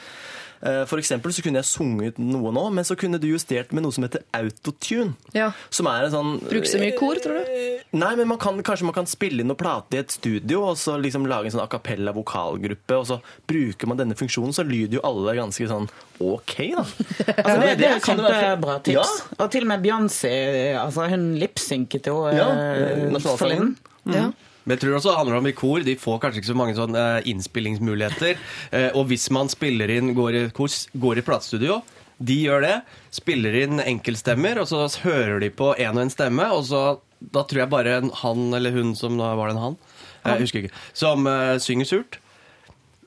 [0.61, 3.85] Eh, For eksempel så kunne jeg sunget noe nå, men så kunne du justert med
[3.85, 5.13] noe som heter autotune.
[5.35, 5.51] Ja.
[5.71, 7.79] Som er en sånn Brukes det mye kor, tror du?
[7.95, 10.75] Nei, men man kan, kanskje man kan spille inn noe plate i et studio, og
[10.81, 14.65] så liksom lage en sånn a cappella vokalgruppe, og så bruker man denne funksjonen, så
[14.67, 15.87] lyder jo alle ganske sånn
[16.19, 16.83] OK, da.
[17.39, 19.15] Altså, det, det er kjempebra tips.
[19.39, 20.35] Og til og med Beyoncé
[20.75, 23.37] altså, hun lipsynket jo Ja, eh, nasjonalsangen.
[23.39, 23.75] forleden.
[24.11, 24.27] Ja.
[24.69, 25.81] Men jeg tror også det handler om i kor.
[25.81, 28.37] De får kanskje ikke så mange sånne eh, innspillingsmuligheter.
[28.69, 30.69] Eh, og hvis man spiller inn, går i, kor,
[31.01, 31.79] går i platestudio,
[32.21, 32.73] de gjør det.
[33.15, 36.81] Spiller inn enkeltstemmer, og så hører de på én og en stemme, og så
[37.19, 39.77] da tror jeg bare en han eller hun som da var det en han,
[40.21, 42.19] jeg husker ikke, som eh, synger surt,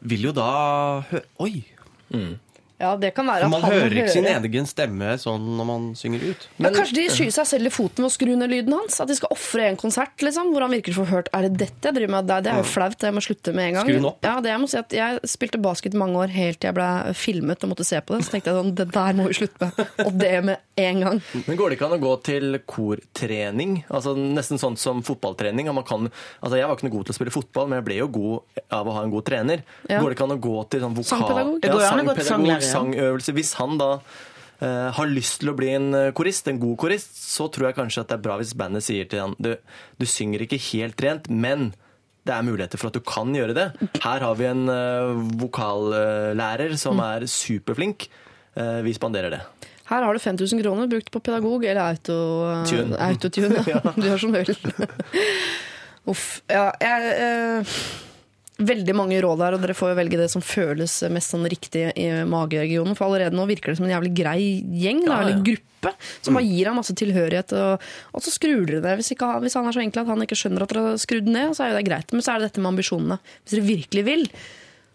[0.03, 0.51] vil jo da
[1.13, 1.63] høre Oi!
[2.83, 5.85] Ja, det kan være at man han hører ikke sin egen stemme sånn når man
[5.99, 6.47] synger ut.
[6.59, 8.99] Men, kanskje de skyr seg selv i foten ved å skru ned lyden hans?
[9.03, 11.31] At de skal ofre en konsert liksom, hvor han virker så hørt.
[11.37, 12.31] Er det dette jeg driver med?
[12.33, 13.87] Det er jo flaut, jeg må slutte med en gang.
[13.87, 14.27] Skru den opp.
[14.27, 17.15] Ja, det jeg må si at jeg spilte basket mange år helt til jeg ble
[17.19, 18.27] filmet og måtte se på det.
[18.27, 19.95] Så tenkte jeg sånn, det der må vi slutte med.
[20.07, 21.23] Og det med en gang.
[21.47, 23.79] Men går det ikke an å gå til kortrening?
[23.93, 25.71] Altså Nesten sånn som fotballtrening.
[25.73, 26.11] Man kan,
[26.41, 28.63] altså jeg var ikke noe god til å spille fotball, men jeg ble jo god
[28.73, 29.65] av å ha en god trener.
[29.87, 30.01] Ja.
[30.01, 31.11] Går det ikke an å gå til sånn vokal...
[31.13, 31.59] Sangpedagog?
[31.63, 32.72] Det Ja, sangpedagog, ja.
[32.73, 33.35] Sangøvelse.
[33.37, 33.91] Hvis han da
[34.63, 37.79] eh, har lyst til å bli en eh, korist, en god korist, så tror jeg
[37.79, 39.55] kanskje at det er bra hvis bandet sier til han du,
[39.99, 41.73] du synger ikke helt rent, men
[42.23, 43.65] det er muligheter for at du kan gjøre det.
[44.05, 47.01] Her har vi en uh, vokallærer som Mm.
[47.09, 48.05] er superflink.
[48.55, 49.41] Uh, vi spanderer det.
[49.91, 52.15] Her har du 5000 kroner brukt på pedagog eller auto,
[52.71, 52.95] Tune.
[52.97, 53.65] autotune.
[53.73, 53.81] Ja.
[53.97, 54.55] Du gjør som du vil.
[56.13, 56.41] Uff.
[56.51, 57.75] Ja, jeg, eh,
[58.69, 61.85] veldig mange råd her, og dere får jo velge det som føles mest sånn riktig
[61.99, 62.97] i mageregionen.
[62.99, 64.41] For allerede nå virker det som en jævlig grei
[64.83, 65.93] gjeng, da, eller gruppe,
[66.23, 67.55] som bare gir ham masse tilhørighet.
[67.59, 68.97] Og, og så skrur dere det.
[69.01, 71.29] Hvis, ikke, hvis han er så enkel at han ikke skjønner at dere har skrudd
[71.29, 72.15] den ned, så er jo det greit.
[72.15, 73.21] Men så er det dette med ambisjonene.
[73.43, 74.29] Hvis dere virkelig vil,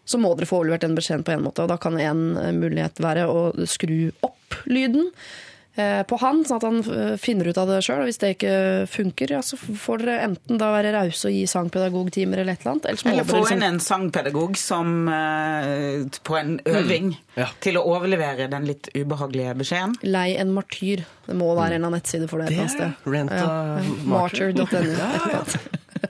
[0.08, 1.66] så må dere få overlevert den beskjeden på en måte.
[1.66, 5.12] Og da kan en eh, mulighet være å skru opp lyden
[6.10, 8.02] på han, sånn at han eh, finner ut av det sjøl.
[8.04, 8.54] Og hvis det ikke
[8.92, 12.72] funker, ja, så får dere enten da være rause og gi sangpedagogtimer eller et eller
[12.76, 12.90] annet.
[12.92, 17.48] Eller, Eller få liksom- inn en sangpedagog som eh, på en øving Ja.
[17.62, 19.96] til å overlevere den litt ubehagelige beskjeden.
[20.04, 21.06] Lei en martyr.
[21.28, 22.48] Det må være en av nettsidene for det.
[22.48, 22.94] et eller annet sted.
[23.06, 23.80] Rent Ja, a
[25.32, 25.44] ja.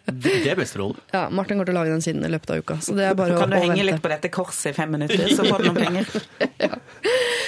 [0.08, 0.88] Det er beste.
[1.14, 2.78] Ja, Martin går til å lage den siden i løpet av uka.
[2.84, 3.88] Så det er bare Kan du å, du henge vente.
[3.92, 6.10] litt på dette korset i fem minutter, så får du noen penger.
[6.66, 6.80] ja.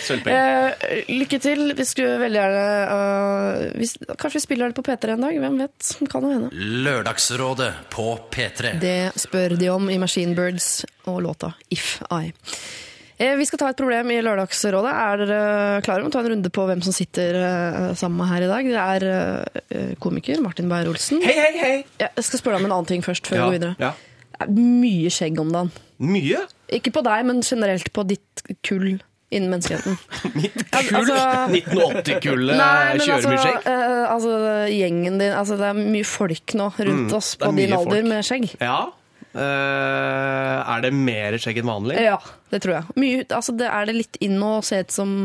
[0.10, 1.64] Eh, lykke til.
[1.78, 5.40] Vi skulle veldig gjerne uh, hvis, Kanskje vi spiller det på P3 en dag?
[5.44, 5.94] Hvem vet?
[6.10, 6.52] Kan jo hende.
[6.88, 8.76] Lørdagsrådet på P3.
[8.82, 12.32] Det spør de om i Machine Birds og låta If I.
[13.20, 14.92] Eh, Vi skal ta et problem i Lørdagsrådet.
[14.96, 15.40] Er dere
[15.84, 18.52] klare med å ta en runde på hvem som sitter eh, sammen med her i
[18.52, 18.70] dag?
[18.72, 19.08] Det er
[19.76, 21.20] eh, komiker Martin Beyer-Olsen.
[21.26, 21.74] Hei, hei, hei!
[22.00, 23.28] Jeg skal spørre deg om en annen ting først.
[23.28, 23.76] før Ja, vi går videre.
[23.84, 23.92] ja.
[24.40, 25.70] Det er mye skjegg om dagen.
[26.00, 26.46] Mye?
[26.72, 28.94] Ikke på deg, men generelt på ditt kull
[29.36, 29.98] innen menneskeheten.
[30.40, 30.96] Mitt kull!
[31.02, 33.68] altså- 1980-kullet kjører altså, mye skjegg.
[33.68, 34.38] Uh, altså,
[34.72, 38.08] gjengen din altså, Det er mye folk nå rundt Mm, oss på din alder folk.
[38.14, 38.48] med skjegg.
[38.64, 38.78] Ja.
[39.38, 41.98] Eh, er det mer skjegg enn vanlig?
[42.02, 42.18] Ja,
[42.50, 42.96] det tror jeg.
[43.00, 45.20] Mye, altså, det er det litt inn å se ut som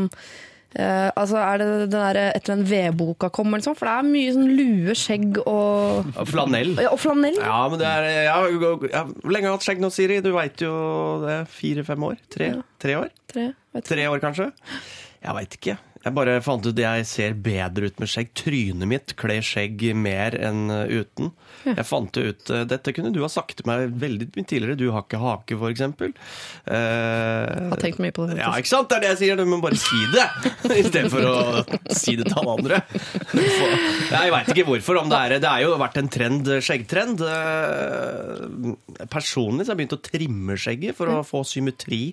[0.75, 3.77] Uh, altså Er det den der etter den vedboka kom, eller sånn?
[3.79, 6.73] For det er mye sånn lue, skjegg og Flanell.
[6.83, 7.37] ja, Og flanell.
[7.39, 10.17] Ja, men det er ja, ja, Hvor lenge har du hatt skjegg nå, Siri?
[10.19, 10.73] Du veit jo
[11.23, 12.19] det fire-fem år?
[12.27, 12.49] Tre?
[12.83, 13.13] Tre år?
[13.31, 13.45] Tre.
[13.87, 14.49] Tre år, kanskje?
[15.23, 15.77] Jeg veit ikke.
[16.05, 18.29] Jeg bare fant ut jeg ser bedre ut med skjegg.
[18.37, 21.05] Trynet mitt kler skjegg mer enn uten.
[21.25, 21.31] uten.
[21.65, 24.77] Jeg fant ut uh, Dette kunne du ha sagt til meg veldig mye tidligere.
[24.77, 26.13] Du har ikke hake, eksempel.
[26.67, 28.37] Uh, Jeg har tenkt mye på det.
[28.37, 28.91] ja, ikke sant?
[28.91, 29.41] Det er det jeg sier.
[29.41, 30.27] Du må bare si det,
[30.83, 31.37] istedenfor å
[31.89, 32.81] si det til alle andre.
[34.13, 35.01] Jeg veit ikke hvorfor.
[35.01, 37.25] Om det, er, det er jo vært en trend, skjeggtrend.
[37.25, 38.75] Uh,
[39.09, 42.03] Personlig så har jeg begynt å trimme skjegget for å få symmetri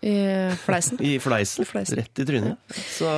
[0.00, 0.12] I
[0.56, 0.96] fleisen.
[1.04, 1.60] i fleisen.
[1.60, 1.98] I fleisen.
[1.98, 2.76] Rett i trynet.
[2.96, 3.08] Så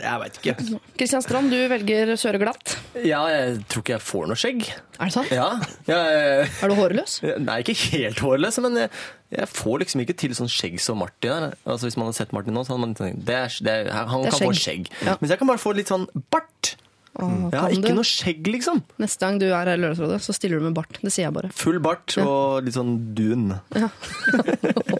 [0.00, 0.54] jeg veit ikke.
[0.98, 2.72] Kristian Strand, du velger kjøre glatt.
[3.06, 4.64] Ja, jeg tror ikke jeg får noe skjegg.
[4.98, 5.30] Er det sant?
[5.34, 5.46] Ja,
[5.86, 7.20] jeg, Er du hårløs?
[7.44, 8.90] Nei, ikke helt hårløs, men jeg,
[9.38, 11.30] jeg får liksom ikke til sånn skjegg som Martin.
[11.52, 11.54] er.
[11.62, 13.92] Altså, hvis man hadde sett Martin nå, så hadde man tenkt det er, det er,
[14.10, 14.90] han Det er kan få skjegg.
[14.90, 15.06] skjegg.
[15.06, 15.16] Ja.
[15.22, 16.74] Mens jeg kan bare få litt sånn bart.
[17.22, 17.94] Åh, Jeg ikke du?
[18.00, 18.80] noe skjegg, liksom.
[18.98, 20.98] Neste gang du er her i Lørdagsrådet, så stiller du med bart.
[20.98, 21.50] Det sier jeg bare.
[21.54, 23.52] Full bart og litt sånn dun.
[23.76, 23.90] Ja.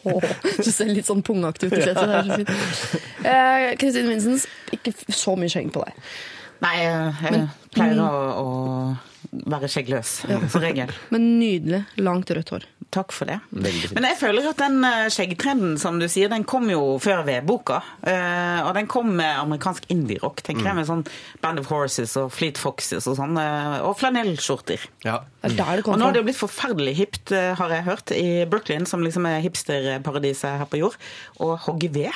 [0.05, 1.97] Du ser litt sånn pungaktig ut i fjeset.
[1.97, 3.01] Det er så fint.
[3.25, 4.45] Eh, Kristin Vincents,
[4.77, 5.97] ikke så mye skjegg på deg.
[6.65, 8.11] Nei, jeg, jeg pleier å,
[8.45, 8.47] å
[9.51, 10.15] være skjeggløs,
[10.53, 10.93] som regel.
[11.15, 12.69] Men nydelig, langt rødt hår.
[12.95, 13.41] Takk for det.
[13.51, 17.81] Men jeg føler at den eh, skjeggtrenden, som du sier, den kom jo før vedboka.
[18.05, 18.15] boka
[18.65, 21.03] og den kom med amerikansk indie-rock, tenker jeg, med sånn
[21.43, 23.37] Band of Horses og Fleet Foxes og sånn.
[23.41, 24.85] eh, og flanellskjorter.
[25.05, 25.21] Ja.
[25.43, 28.87] Det Og nå har det jo blitt forferdelig hipt, eh, har jeg hørt, i Brooklyn,
[28.87, 30.97] som liksom er hipsterparadiset her på jord,
[31.41, 32.13] å hogge ved.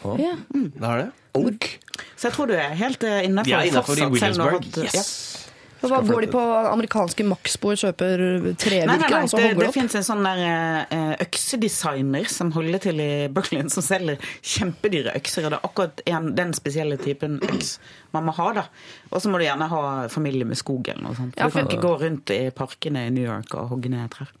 [0.00, 0.36] Ja.
[0.48, 1.10] Det har det.
[1.36, 1.68] Oak.
[2.16, 4.66] Så jeg tror du er helt eh, innafor Ja, innafor i Williamsburg.
[4.80, 4.94] Yes.
[4.96, 5.49] ja.
[5.80, 9.66] Hva går de på amerikanske Maxbo og kjøper Nei, nei, nei, og så det, hogger
[9.66, 15.14] det fins en sånn der eh, øksedesigner som holder til i Brooklyn, som selger kjempedyre
[15.16, 15.46] økser.
[15.46, 17.78] Og det er akkurat en, den spesielle typen øks
[18.14, 18.50] man må ha.
[18.60, 18.66] da.
[19.10, 21.36] Og så må du gjerne ha familie med skog eller noe sånt.
[21.36, 24.12] For Ja, du kan ikke gå rundt i parkene i New York og hogge ned
[24.12, 24.34] trær.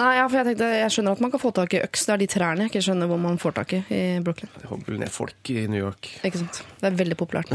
[0.00, 2.06] Nei, ja, for jeg tenkte, jeg skjønner at man kan få tak i øks.
[2.08, 4.50] Det er de trærne jeg ikke skjønner hvor man får tak i i Brooklyn.
[4.56, 6.08] Det hogger ned folk i New York.
[6.24, 6.62] Ikke sant?
[6.80, 7.52] Det er veldig populært.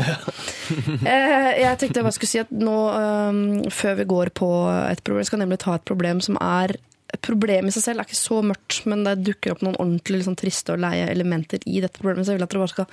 [1.10, 4.52] eh, jeg tenkte jeg bare skulle si at nå, eh, før vi går på
[4.91, 6.76] et problem, jeg skal nemlig ta et problem som er
[7.14, 10.20] et problem i seg selv er ikke så mørkt, men det dukker opp noen ordentlig
[10.20, 12.26] liksom, triste og leie elementer i dette problemet.
[12.26, 12.89] Så jeg vil at dere bare skal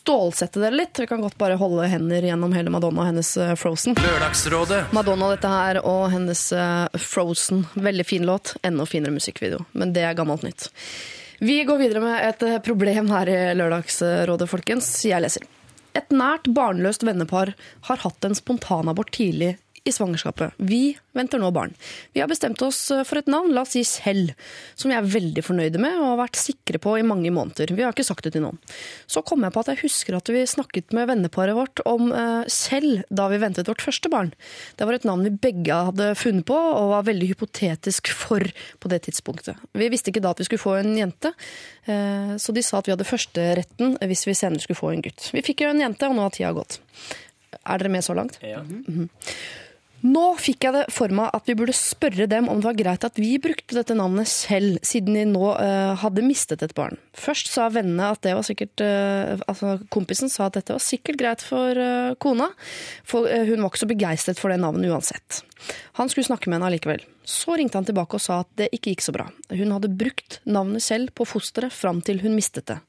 [0.00, 1.00] stålsette dere litt.
[1.00, 3.98] Vi kan godt bare holde hender gjennom hele Madonna og hennes eh, Frozen.
[4.00, 7.64] Lørdagsrådet Madonna dette her og hennes eh, Frozen.
[7.76, 8.56] Veldig fin låt.
[8.66, 9.62] Enda finere musikkvideo.
[9.76, 10.70] Men det er gammelt nytt.
[11.40, 14.92] Vi går videre med et eh, problem her i Lørdagsrådet, folkens.
[15.08, 15.46] Jeg leser.
[15.96, 17.52] Et nært barnløst vennepar
[17.88, 19.56] har hatt en spontanabort tidlig
[19.90, 20.56] i svangerskapet.
[20.56, 21.74] Vi venter nå barn.
[22.14, 24.32] Vi har bestemt oss eh, for et navn, la oss si Selv,
[24.78, 27.72] som vi er veldig fornøyde med og har vært sikre på i mange måneder.
[27.74, 28.60] Vi har ikke sagt det til noen.
[29.10, 32.46] Så kom jeg på at jeg husker at vi snakket med venneparet vårt om eh,
[32.50, 34.32] Selv da vi ventet vårt første barn.
[34.78, 38.44] Det var et navn vi begge hadde funnet på og var veldig hypotetisk for
[38.80, 39.58] på det tidspunktet.
[39.76, 41.32] Vi visste ikke da at vi skulle få en jente,
[41.90, 45.30] eh, så de sa at vi hadde førsteretten hvis vi senere skulle få en gutt.
[45.34, 46.80] Vi fikk jo en jente, og nå har tida gått.
[47.60, 48.38] Er dere med så langt?
[48.44, 48.62] Ja.
[50.00, 53.04] Nå fikk jeg det for meg at vi burde spørre dem om det var greit
[53.04, 56.96] at vi brukte dette navnet selv, siden de nå uh, hadde mistet et barn.
[57.12, 61.20] Først sa vennene at det var sikkert uh, Altså kompisen sa at dette var sikkert
[61.20, 62.48] greit for uh, kona,
[63.04, 65.42] for hun var ikke så begeistret for det navnet uansett.
[66.00, 67.04] Han skulle snakke med henne allikevel.
[67.28, 69.28] Så ringte han tilbake og sa at det ikke gikk så bra.
[69.52, 72.80] Hun hadde brukt navnet selv på fosteret fram til hun mistet det.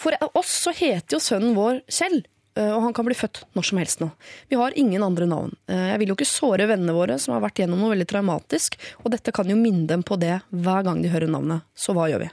[0.00, 2.22] For oss så heter jo sønnen vår Kjell.
[2.56, 4.10] Eh, Og han kan bli født når som helst nå.
[4.48, 5.54] Vi har ingen andre navn.
[5.68, 8.76] Eh, Jeg vil jo ikke såre vennene våre som har vært gjennom noe veldig traumatisk,
[9.04, 11.62] og dette kan jo minne dem på det hver gang de hører navnet.
[11.74, 12.30] Så hva gjør vi?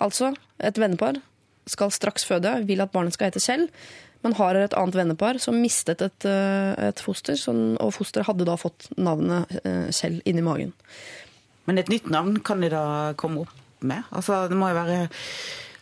[0.00, 1.20] Altså, et vennepar
[1.70, 3.68] skal straks føde, vil at barnet skal hete Kjell,
[4.22, 7.34] men har et annet vennepar som mistet et, eh, et foster,
[7.78, 9.50] og fosteret hadde da fått navnet
[9.94, 10.72] Kjell inni magen.
[11.66, 14.02] Men et nytt navn kan de da komme opp med?
[14.10, 15.08] Altså, det må jo være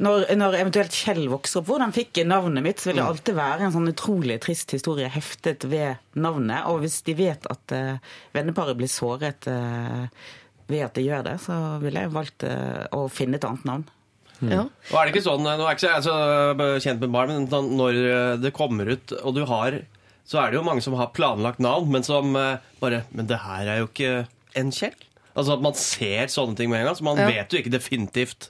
[0.00, 3.36] når, når eventuelt Kjell vokser opp, hvordan fikk jeg navnet mitt, så vil det alltid
[3.36, 6.64] være en sånn utrolig trist historie heftet ved navnet.
[6.70, 10.08] Og hvis de vet at uh, venneparet blir såret uh,
[10.70, 13.86] ved at de gjør det, så ville jeg valgt uh, å finne et annet navn.
[14.40, 14.62] Ja.
[14.64, 17.12] Og er det ikke sånn, Nå er jeg ikke så, jeg er så kjent med
[17.12, 17.98] barn, men sånn, når
[18.40, 19.82] det kommer ut, og du har
[20.24, 22.32] Så er det jo mange som har planlagt navn, men som
[22.80, 24.14] bare Men det her er jo ikke
[24.56, 24.96] en Kjell.
[25.36, 27.28] Altså at man ser sånne ting med en gang, så man Ja.
[27.28, 28.48] vet jo ikke definitivt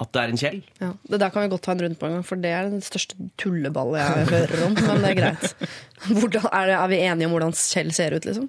[0.00, 0.60] at det er en Kjell.
[0.80, 2.70] Ja, Det der kan vi godt ta en runde på en gang, for det er
[2.72, 4.76] den største tulleballet jeg hører om.
[4.78, 5.66] Men det er greit.
[6.08, 8.46] Hvordan, er, det, er vi enige om hvordan Kjell ser ut, liksom?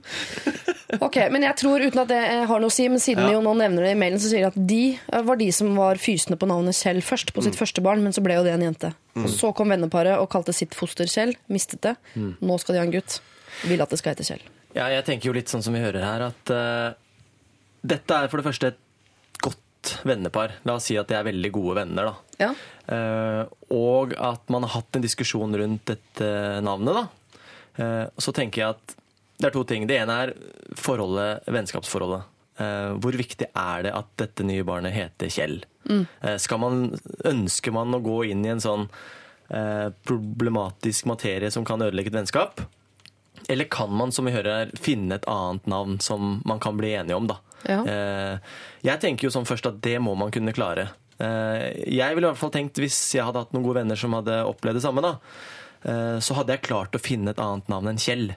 [1.04, 3.34] Ok, men jeg tror, uten at det har noe å si, men siden Ja.
[3.36, 5.74] jo nå nevner det i mailen, så sier de at de eh, var de som
[5.76, 8.54] var fysende på navnet Kjell først, på sitt første barn, men så ble jo det
[8.56, 8.94] en jente.
[9.20, 11.98] Og så kom venneparet og kalte sitt foster Kjell, mistet det.
[12.16, 13.20] Nå skal de ha en gutt.
[13.68, 14.48] Vil at det skal hete Kjell.
[14.78, 16.96] Ja, jeg tenker jo litt sånn som vi hører her, at uh,
[17.84, 18.80] dette er for det første et
[19.82, 20.52] godt vennepar.
[20.64, 22.16] La oss si at de er veldig gode venner, da.
[22.42, 22.52] Ja.
[22.92, 27.08] Uh, og at man har hatt en diskusjon rundt dette navnet, da.
[27.80, 28.96] Uh, så tenker jeg at
[29.42, 29.88] det er to ting.
[29.88, 30.34] Det ene er
[30.78, 32.28] forholdet, vennskapsforholdet.
[32.62, 35.64] Uh, hvor viktig er det at dette nye barnet heter Kjell?
[35.92, 36.84] Eh, skal man,
[37.26, 38.86] ønsker man å gå inn i en sånn
[40.08, 42.62] problematisk materie som kan ødelegge et vennskap?
[43.52, 46.94] Eller kan man, som vi hører her, finne et annet navn som man kan bli
[46.96, 47.42] enige om, da?
[47.70, 47.82] Ja.
[47.86, 48.58] Eh,
[48.88, 50.90] jeg tenker jo sånn først at det må man kunne klare.
[51.22, 54.16] Eh, jeg ville i hvert fall tenkt, hvis jeg hadde hatt noen gode venner som
[54.18, 55.16] hadde opplevd det samme, da,
[55.86, 58.32] eh, så hadde jeg klart å finne et annet navn enn Kjell.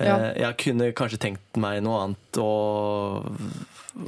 [0.00, 0.16] Ja.
[0.34, 3.28] Jeg kunne kanskje tenkt meg noe annet og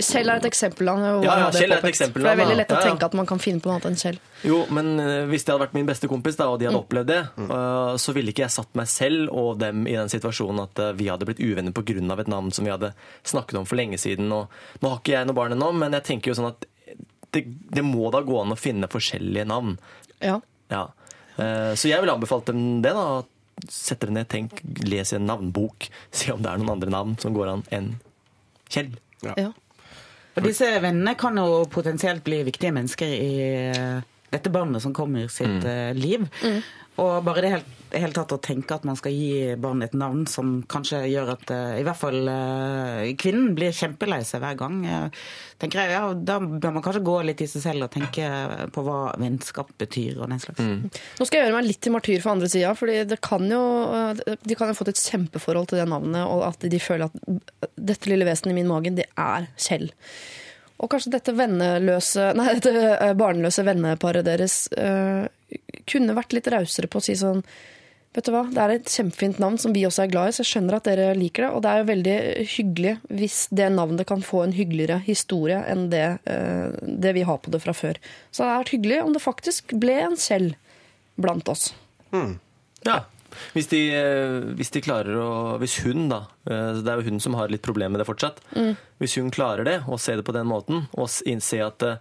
[0.01, 0.89] Kjell er et eksempel.
[0.89, 2.91] Han, Ja, ja, Kjell er et eksempel, For det er veldig lett å Ja, ja.
[2.91, 4.18] tenke at man kan finne på noe annet enn Kjell.
[4.43, 6.85] Jo, men eh, hvis det hadde vært min beste kompis, da, og de hadde Mm.
[6.87, 10.62] opplevd det, eh, så ville ikke jeg satt meg selv og dem i den situasjonen
[10.64, 12.18] at eh, vi hadde blitt uvenner pga.
[12.20, 14.32] et navn som vi hadde snakket om for lenge siden.
[14.32, 14.49] Og
[14.80, 16.64] nå har ikke jeg noe barn ennå, men jeg tenker jo sånn at
[17.32, 19.78] det, det må da gå an å finne forskjellige navn.
[20.22, 20.41] Ja.
[20.70, 20.89] Ja.
[21.37, 23.18] Eh, Så jeg ville anbefalt dem det, da.
[23.18, 23.26] At
[23.70, 25.89] Sett dere ned, tenk, les i en navnbok.
[26.11, 28.01] Se om det er noen andre navn som går an enn
[28.68, 28.97] Kjell.
[29.22, 29.53] Ja.
[30.35, 33.32] Og disse vennene kan jo potensielt bli viktige mennesker i
[33.70, 34.03] eh,
[34.35, 35.97] dette barnet som kommer sitt mm.
[35.97, 36.26] liv.
[37.03, 40.28] Og bare det helt, helt tatt å tenke at man skal gi barnet et navn
[40.30, 44.76] som kanskje gjør at eh, i hvert fall eh, kvinnen blir kjempelei seg hver gang,
[44.87, 45.24] eh,
[45.59, 48.28] tenker jeg, ja, da bør man kanskje gå litt i seg selv og tenke
[48.74, 50.62] på hva vennskap betyr og den slags.
[50.62, 53.64] Nå skal jeg gjøre meg litt til martyr for andre sida, fordi det kan jo,
[54.22, 57.74] de kan jo ha fått et kjempeforhold til det navnet, og at de føler at
[57.74, 59.91] dette lille vesenet i min mage, det er Kjell.
[60.83, 65.27] Og kanskje dette venneløse, nei, dette eh, barnløse venneparet deres uh,
[65.91, 67.45] kunne vært litt rausere på å si sånn
[68.14, 70.45] Vet du hva, det er et kjempefint navn som vi også er glad i, så
[70.45, 71.49] jeg skjønner at dere liker det.
[71.51, 72.18] Og det er jo veldig
[72.53, 77.41] hyggelig hvis det navnet kan få en hyggeligere historie enn det, uh, det vi har
[77.43, 77.99] på det fra før.
[78.31, 80.47] Så det hadde vært hyggelig om det faktisk ble en Kjell
[81.18, 81.72] blant oss.
[82.87, 83.01] Ja.
[83.55, 85.28] Hvis de, eh, hvis de klarer å
[85.62, 88.41] Hvis hun, da eh, Det er jo hun som har litt problemer med det fortsatt.
[89.01, 91.97] Hvis hun klarer det, og ser det på den måten, og innser at eh,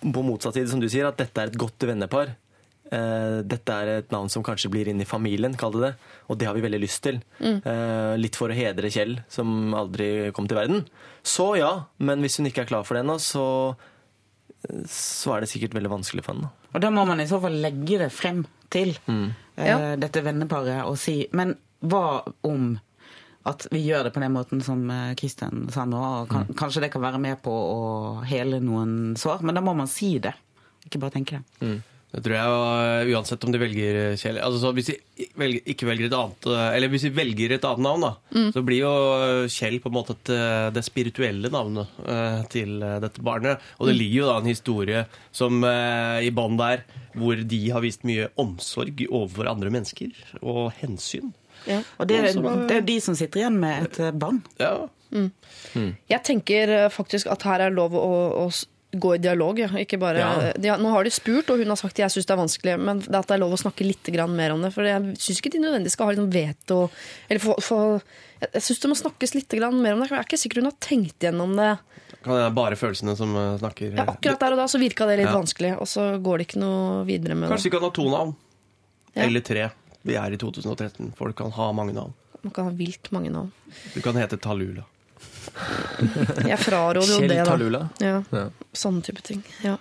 [0.00, 2.34] på motsatt side, som du sier, at dette er et godt vennepar.
[2.92, 5.92] eh, Dette er et navn som kanskje blir inn i familien, kall det det.
[6.30, 7.18] Og det har vi veldig lyst til.
[7.42, 7.58] Mm.
[8.22, 10.84] Litt for å hedre Kjell, som aldri kom til verden.
[11.26, 13.74] Så ja, men hvis hun ikke er klar for det ennå, så,
[14.86, 16.50] så er det sikkert veldig vanskelig for henne.
[16.70, 19.30] Og da må man i så fall legge det frem til eh,
[19.66, 19.96] Ja.
[20.00, 22.78] dette venneparet og si Men hva om
[23.48, 25.96] at vi gjør det på den måten som eh, Kristian sa nå?
[25.96, 27.78] Og kan, Kanskje det kan være med på å
[28.28, 30.34] hele noen sår, men da må man si det.
[30.84, 31.70] Ikke bare tenke det.
[32.10, 34.96] Det tror jeg uh, uansett om de velger uh, Kjell altså, så Hvis de
[35.38, 38.10] velger, ikke velger et annet uh, Eller hvis de velger et annet navn, da,
[38.56, 38.90] så blir jo
[39.52, 40.32] Kjell på en måte et,
[40.74, 43.62] det spirituelle navnet uh, til dette barnet.
[43.78, 46.82] Og det ligger jo da en historie som uh, i bånn der,
[47.14, 50.10] hvor de har vist mye omsorg overfor andre mennesker
[50.42, 51.30] og hensyn.
[52.00, 52.34] Og det, er-
[52.66, 54.38] det er jo de som sitter igjen med et eh, barn.
[54.58, 54.88] Ja.
[56.08, 58.06] Jeg tenker eh, faktisk at her er lov å,
[58.44, 58.46] å
[58.92, 59.58] gå i dialog.
[59.58, 59.68] Ja.
[59.78, 60.52] Ikke bare, Ja.
[60.56, 62.78] de, nå har de spurt, og hun har sagt at jeg syns det er vanskelig,
[62.80, 64.72] men det at det er lov å snakke litt mer om det.
[64.74, 66.90] For jeg syns ikke de nødvendigvis skal ha liksom veto
[67.28, 68.00] eller få, få,
[68.40, 70.08] Jeg, syns det må snakkes litt mer om det.
[70.10, 71.78] Jeg er ikke sikker hun har tenkt gjennom det.
[72.22, 73.94] Kan det være bare følelsene som uh, snakker?
[73.94, 75.36] Ja, akkurat der og da så virka det litt Ja.
[75.36, 77.72] vanskelig, og så går det ikke noe videre med Kanskje det.
[77.72, 78.34] de kan ha to navn.
[79.14, 79.22] Ja.
[79.26, 79.70] Eller tre.
[80.02, 81.12] Vi er i 2013.
[81.16, 82.14] Folk kan ha mange navn.
[82.42, 83.52] Man kan ha vilt mange navn.
[83.94, 84.84] Du kan hete Talula.
[86.46, 87.44] Jeg fraråder jo det, da.
[87.48, 87.82] Talula.
[88.02, 88.22] Ja.
[88.32, 88.46] Ja.
[88.76, 89.42] Sånne type ting.
[89.64, 89.76] Ja.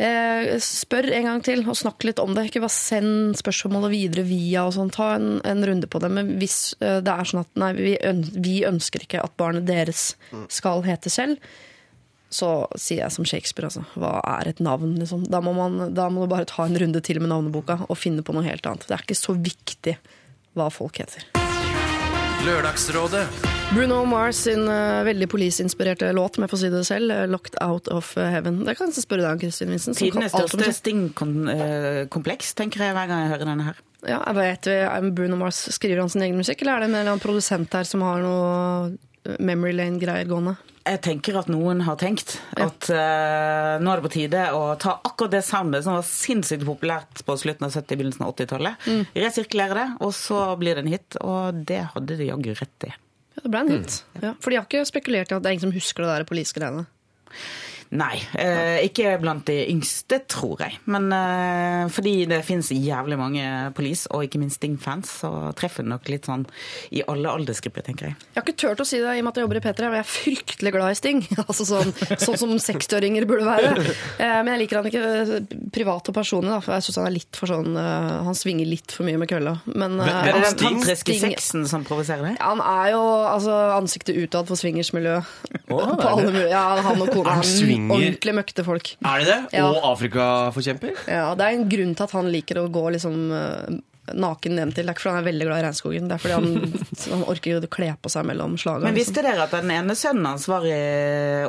[0.00, 2.46] Eh, spør en gang til, og snakk litt om det.
[2.48, 4.92] Ikke bare send spørsmålet videre via og sånn.
[4.94, 6.10] Ta en, en runde på det.
[6.16, 7.96] Men hvis eh, det er sånn at nei, vi,
[8.40, 10.14] vi ønsker ikke at barnet deres
[10.52, 11.36] skal hete Kjell,
[12.30, 13.82] så sier jeg som Shakespeare, altså.
[13.98, 15.24] Hva er et navn, liksom?
[15.28, 18.22] Da må, man, da må du bare ta en runde til med navneboka og finne
[18.24, 18.86] på noe helt annet.
[18.86, 19.96] Det er ikke så viktig
[20.58, 21.26] hva folk heter.
[22.46, 23.26] Lørdagsrådet
[23.70, 27.54] Bruno Mars sin uh, veldig police-inspirerte låt, om jeg får si det selv, eh, 'Locked
[27.62, 28.64] Out of Heaven'.
[28.66, 29.70] Det kan jeg spørre deg om, Kristin
[30.10, 33.76] kan alt om største stingkompleks, tenker jeg hver gang jeg hører denne her.
[34.02, 36.96] Ja, jeg vet, er Bruno Mars Skriver han sin egen musikk, eller er det en
[36.96, 38.48] eller annen produsent her som har noe
[38.90, 40.56] eh, Memory Lane-greier gående?
[40.88, 44.96] Jeg tenker at noen har tenkt at uh, nå er det på tide å ta
[44.96, 49.78] akkurat det soundet som var sinnssykt populært på slutten av 70- begynnelsen av 80-tallet, resirkulere
[49.78, 51.20] det, og så blir det en hit.
[51.20, 52.92] Og det hadde de jaggu rett i.
[53.36, 54.00] Ja, det ble en hit.
[54.20, 56.28] Ja, for de har ikke spekulert i at det er ingen som husker det der
[56.28, 56.86] police-greiene.
[57.90, 60.76] Nei, eh, ikke blant de yngste, tror jeg.
[60.86, 63.42] Men eh, fordi det fins jævlig mange
[63.74, 66.44] Police, og ikke minst Sting-fans, så treffer det nok litt sånn
[66.94, 68.16] i alle aldersgrupper, tenker jeg.
[68.30, 69.88] Jeg har ikke turt å si det i og med at jeg jobber i P3,
[69.88, 71.22] og jeg er fryktelig glad i Sting.
[71.50, 73.72] Altså sånn, sånn som 60-åringer burde være.
[74.20, 77.08] Eh, Men jeg liker han ikke eh, privat og personlig, da, for jeg syns han
[77.10, 79.56] er litt for sånn uh, Han svinger litt for mye med kølla.
[79.74, 82.38] Men eh, Er det den tantriske Sting- sexen som provoserer deg?
[82.44, 85.34] Han er jo altså, ansiktet utad for swingersmiljøet.
[85.70, 87.46] på er alle mulige Ja, han og kona Han
[87.86, 88.90] er ordentlig møkte folk.
[89.00, 89.38] Er det det?
[89.58, 89.68] Ja.
[89.68, 91.06] Og Afrikaforkjemper?
[91.08, 93.80] Ja, Det er en grunn til at han liker å gå liksom eh,
[94.14, 94.86] naken ned til.
[94.86, 96.78] Det er ikke fordi han er veldig glad i regnskogen, det er fordi han,
[97.14, 98.88] han orker å kle på seg mellom slagene.
[98.88, 99.14] Men liksom.
[99.14, 100.78] visste dere at den ene sønnen hans var i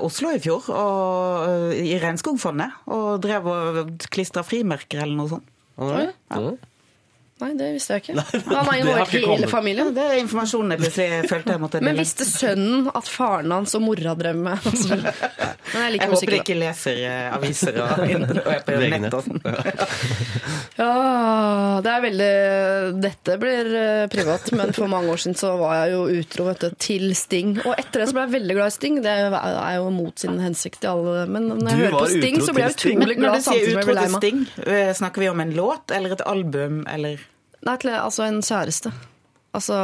[0.01, 5.47] Oslo i fjor, og, øh, i Regnskogfondet, og drev og klistra frimerker eller noe sånt?
[5.81, 6.11] Ja.
[6.29, 6.51] Ja.
[7.41, 8.23] Nei, det visste jeg ikke.
[8.51, 9.87] Han har det involvert hele familien.
[9.95, 13.81] Det er informasjonen jeg plutselig følte jeg måtte Men visste sønnen at faren hans og
[13.81, 18.03] mora drev med altså, Men jeg er Jeg håper de ikke leser eh, aviser og,
[18.05, 19.17] og er på VG-nett.
[19.17, 19.41] og sånn.
[20.77, 20.91] Ja,
[21.83, 22.29] det er veldig
[23.01, 26.67] Dette blir eh, privat, men for mange år siden så var jeg jo utro vet
[26.67, 27.55] du, til Sting.
[27.65, 29.01] Og etter det så ble jeg veldig glad i Sting.
[29.01, 32.39] Det er jo mot sin hensikt i alle Men når jeg Du hører på Sting,
[32.45, 33.17] så blir jeg utrolig glad.
[33.17, 34.15] utrolig Når du sier utro til.
[34.21, 37.30] Sting, eh, snakker vi om en låt eller et album eller
[37.67, 38.93] Nei, til, altså en kjæreste.
[39.51, 39.75] Altså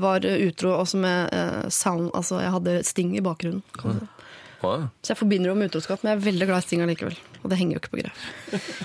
[0.00, 3.64] var utro også med eh, sound Altså jeg hadde Sting i bakgrunnen.
[3.78, 4.12] kan mm.
[5.02, 7.18] Så jeg forbinder det med utroskap, men jeg er veldig glad i Sting allikevel.
[7.42, 8.22] Og det henger jo ikke på greip.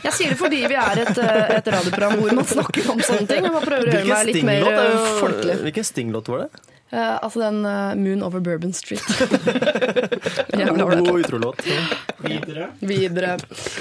[0.04, 3.26] Jeg sier det fordi vi er et, eh, et radioprogram hvor man snakker om sånne
[3.30, 3.48] ting.
[3.48, 5.56] Og man prøver å gjøre meg litt mer er eh, folkelig.
[5.66, 6.68] Hvilken Sting-låt var det?
[6.92, 9.02] Eh, altså den uh, Moon Over Bourbon Street.
[10.52, 11.64] God utrolåt.
[12.80, 13.40] Videre.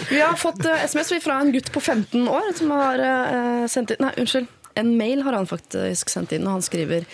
[0.09, 3.97] Vi har fått uh, SMS fra en gutt på 15 år som har uh, sendt
[3.97, 4.49] inn Nei, unnskyld.
[4.81, 7.07] En mail har han faktisk sendt inn, og han skriver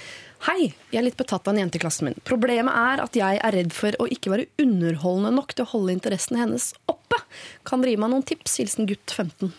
[0.47, 2.19] Hei, jeg er litt betatt av en jente i klassen min.
[2.29, 5.95] Problemet er at jeg er redd for å ikke være underholdende nok til å holde
[5.97, 7.19] interessen hennes oppe.
[7.67, 8.59] Kan dere gi meg noen tips?
[8.61, 9.55] Hilsen gutt 15.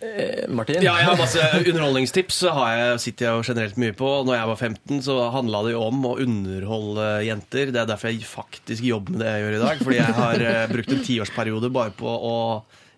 [0.00, 0.78] Eh, Martin?
[0.82, 2.40] Ja, jeg har masse underholdningstips.
[2.44, 4.10] så Har jeg, sitter jeg jo generelt mye på.
[4.26, 7.72] Når jeg var 15, så handla det jo om å underholde jenter.
[7.74, 9.82] Det er derfor jeg faktisk jobber med det jeg gjør i dag.
[9.84, 12.36] Fordi jeg har eh, brukt en tiårsperiode bare på å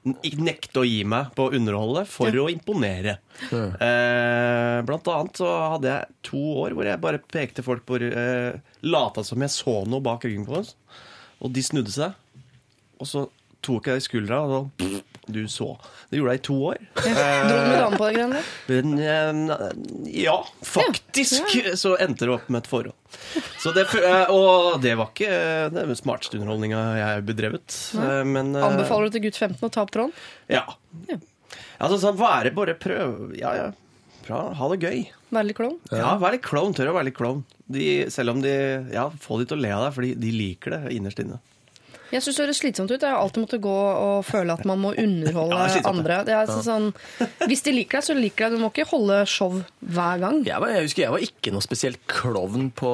[0.03, 3.18] nekte å gi meg på å underholde for å imponere.
[3.53, 8.57] Eh, blant annet så hadde jeg to år hvor jeg bare pekte folk på eh,
[8.88, 10.72] Lata som jeg så noe bak ryggen på oss.
[11.44, 12.16] Og de snudde seg.
[13.01, 13.26] Og så
[13.64, 15.66] tok jeg i skuldra, og så Du så.
[16.11, 16.79] Det gjorde jeg i to år.
[16.97, 18.41] Dro du med dame på det greiene
[20.11, 22.97] Ja, faktisk eh, ja, faktisk så endte det opp med et forhold.
[23.62, 27.77] Så det, eh, og det var ikke eh, den smarteste underholdninga jeg bedrevet.
[28.01, 30.14] eh, Men eh, Anbefaler du til gutt 15 å ta opp tråden?
[30.51, 30.64] Ja.
[31.81, 33.68] Altså sånn, være bare prøv Ja, ja.
[34.27, 34.99] Bra, ha det gøy.
[35.33, 35.79] Være litt klovn?
[35.91, 36.75] Ja, vær litt klovn.
[36.77, 37.41] Tør å være litt klovn.
[38.12, 38.53] Selv om de
[38.93, 41.39] Ja, få de til å le av deg, fordi de liker det innerst inne.
[42.11, 42.98] Jeg syns det høres slitsomt ut.
[43.00, 46.20] Jeg har alltid måttet gå og føle at man må underholde Ja, andre.
[46.26, 46.90] Det sånn,
[47.46, 48.58] hvis de liker deg, så liker deg.
[48.58, 50.40] Du må ikke holde show hver gang.
[50.46, 52.92] Jeg, var, jeg husker jeg var ikke noe spesielt klovn på,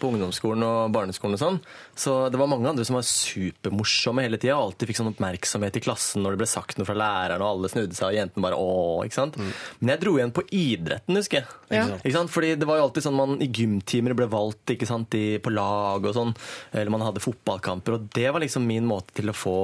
[0.00, 1.38] på ungdomsskolen og barneskolen.
[1.38, 1.60] og sånn.
[1.98, 4.54] Så det var mange andre som var supermorsomme hele tida.
[4.54, 7.70] Alltid fikk sånn oppmerksomhet i klassen når det ble sagt noe fra læreren, og alle
[7.72, 9.38] snudde seg, og jentene bare åh, ikke sant.
[9.80, 11.48] Men jeg dro igjen på idretten, husker jeg.
[11.74, 11.84] Ja.
[11.98, 12.32] Ikke sant?
[12.32, 15.52] Fordi det var jo alltid sånn man i gymtimer ble valgt ikke sant, i, på
[15.52, 16.32] lag og sånn.
[16.72, 17.98] Eller man hadde fotballkamper.
[17.98, 19.56] Og det var liksom min måte til å få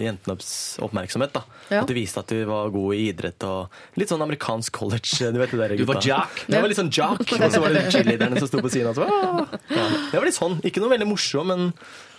[0.00, 0.38] jentene
[0.86, 1.34] oppmerksomhet.
[1.34, 1.44] da.
[1.70, 1.82] Ja.
[1.82, 5.32] At du viste at du var god i idrett og litt sånn amerikansk college.
[5.34, 5.82] Du vet det der, gutta.
[5.82, 6.08] Du var gutta.
[6.12, 6.22] Ja.
[6.46, 8.94] Jeg var litt sånn jock, og så var det cheerleaderne som sto på siden.
[8.94, 9.86] Og så, «Åh!» ja.
[10.12, 10.58] Det var litt sånn.
[10.66, 11.70] Ikke noe veldig morsom, men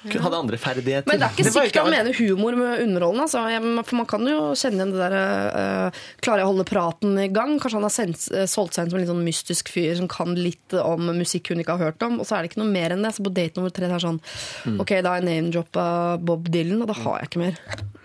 [0.01, 1.05] hadde andre ferdigheter.
[1.05, 3.25] Men det er ikke Det sikkert ikke han mener humor med underholdende.
[3.27, 3.83] Altså.
[3.85, 5.15] For man kan jo kjenne igjen det der
[5.53, 7.53] uh, Klarer jeg å holde praten i gang?
[7.61, 10.09] Kanskje han har sendt, eh, solgt seg inn som en litt sånn mystisk fyr som
[10.11, 12.17] kan litt om musikk hun ikke har hørt om.
[12.21, 13.13] Og så er det ikke noe mer enn det.
[13.17, 14.21] Så på date nummer tre det er sånn
[14.61, 14.79] Mm.
[14.83, 15.83] OK, da har jeg name-droppa
[16.21, 17.55] Bob Dylan, og da har jeg ikke mer.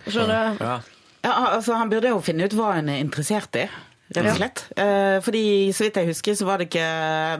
[0.07, 0.65] Skjønner du?
[0.65, 0.77] Ja.
[1.27, 3.67] Ja, altså Han burde jo finne ut hva hun er interessert i.
[4.15, 4.63] Rett og slett.
[4.79, 5.45] Eh, fordi
[5.75, 6.87] så vidt jeg husker, så var det ikke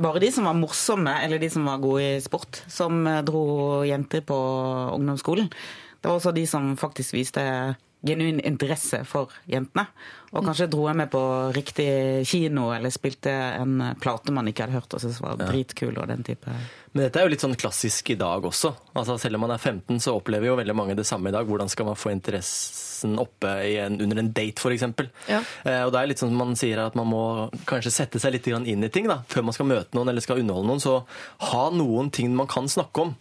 [0.03, 3.85] bare de som var morsomme, eller de som var gode i sport, som eh, dro
[3.87, 4.39] jenter på
[4.97, 5.47] ungdomsskolen.
[5.51, 7.45] Det var også de som faktisk viste
[8.07, 9.87] genuin interesse for jentene.
[10.37, 11.21] Og kanskje dro jeg med på
[11.57, 11.89] riktig
[12.29, 16.25] kino, eller spilte en plate man ikke hadde hørt og syntes var dritkul, og den
[16.27, 16.53] type
[16.93, 18.73] Men dette er jo litt sånn klassisk i dag også.
[18.97, 21.49] Altså Selv om man er 15, så opplever jo veldig mange det samme i dag.
[21.49, 24.87] Hvordan skal man få interessen oppe i en, under en date, f.eks.
[25.29, 25.43] Ja.
[25.65, 27.25] Eh, og det er litt sånn man sier at man må
[27.69, 30.41] kanskje sette seg litt inn i ting da, før man skal møte noen eller skal
[30.41, 30.83] underholde noen.
[30.83, 30.99] Så
[31.53, 33.17] ha noen ting man kan snakke om.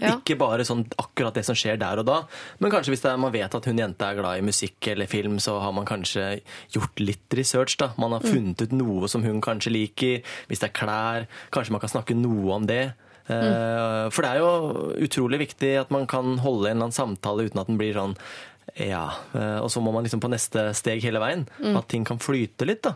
[0.00, 0.16] Ja.
[0.16, 2.22] Ikke bare sånn akkurat det som skjer der og da,
[2.62, 5.36] men kanskje hvis er, man vet at hun jenta er glad i musikk eller film,
[5.42, 6.40] så har man kanskje
[6.72, 7.76] gjort litt research.
[7.78, 7.92] da.
[8.00, 10.34] Man har funnet ut noe som hun kanskje liker.
[10.48, 12.94] Hvis det er klær, kanskje man kan snakke noe om det.
[13.28, 14.10] Mm.
[14.10, 17.60] For det er jo utrolig viktig at man kan holde en eller annen samtale uten
[17.62, 18.16] at den blir sånn
[18.78, 19.04] ja,
[19.34, 21.42] eh, og så må man liksom på neste steg hele veien.
[21.76, 22.94] At ting kan flyte litt, da.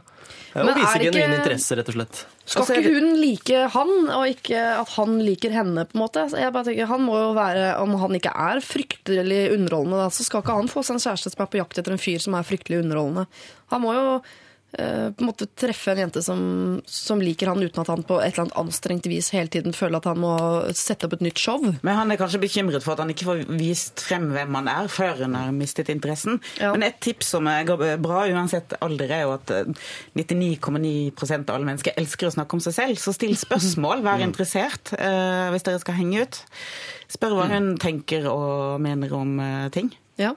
[0.54, 2.24] Eh, Men Og vise er ikke- genuin interesse, rett og slett.
[2.46, 5.84] Skal altså, ikke hun like han, og ikke at han liker henne?
[5.84, 6.24] på en måte?
[6.30, 10.08] Så Jeg bare tenker, han må jo være, Om han ikke er fryktelig underholdende, da,
[10.08, 12.20] så skal ikke han få seg en kjæreste som er på jakt etter en fyr
[12.20, 13.26] som er fryktelig underholdende.
[13.70, 14.22] Han må jo
[14.76, 16.40] på en måte treffe en jente som,
[16.84, 20.00] som liker han uten at han på et eller annet anstrengt vis hele tiden føler
[20.00, 20.34] at han må
[20.76, 21.62] sette opp et nytt show.
[21.80, 24.90] Men han er kanskje bekymret for at han ikke får vist frem hvem han er
[24.92, 26.40] før han har mistet interessen.
[26.60, 26.72] Ja.
[26.74, 27.68] Men et tips som er
[28.02, 29.84] bra uansett alder, er jo at eh,
[30.18, 33.00] 99,9% av alle mennesker elsker å snakke om seg selv.
[33.00, 36.40] Så still spørsmål, vær interessert eh, hvis dere skal henge ut.
[37.12, 39.92] Spør hva hun tenker og mener om eh, ting.
[40.20, 40.34] Ja.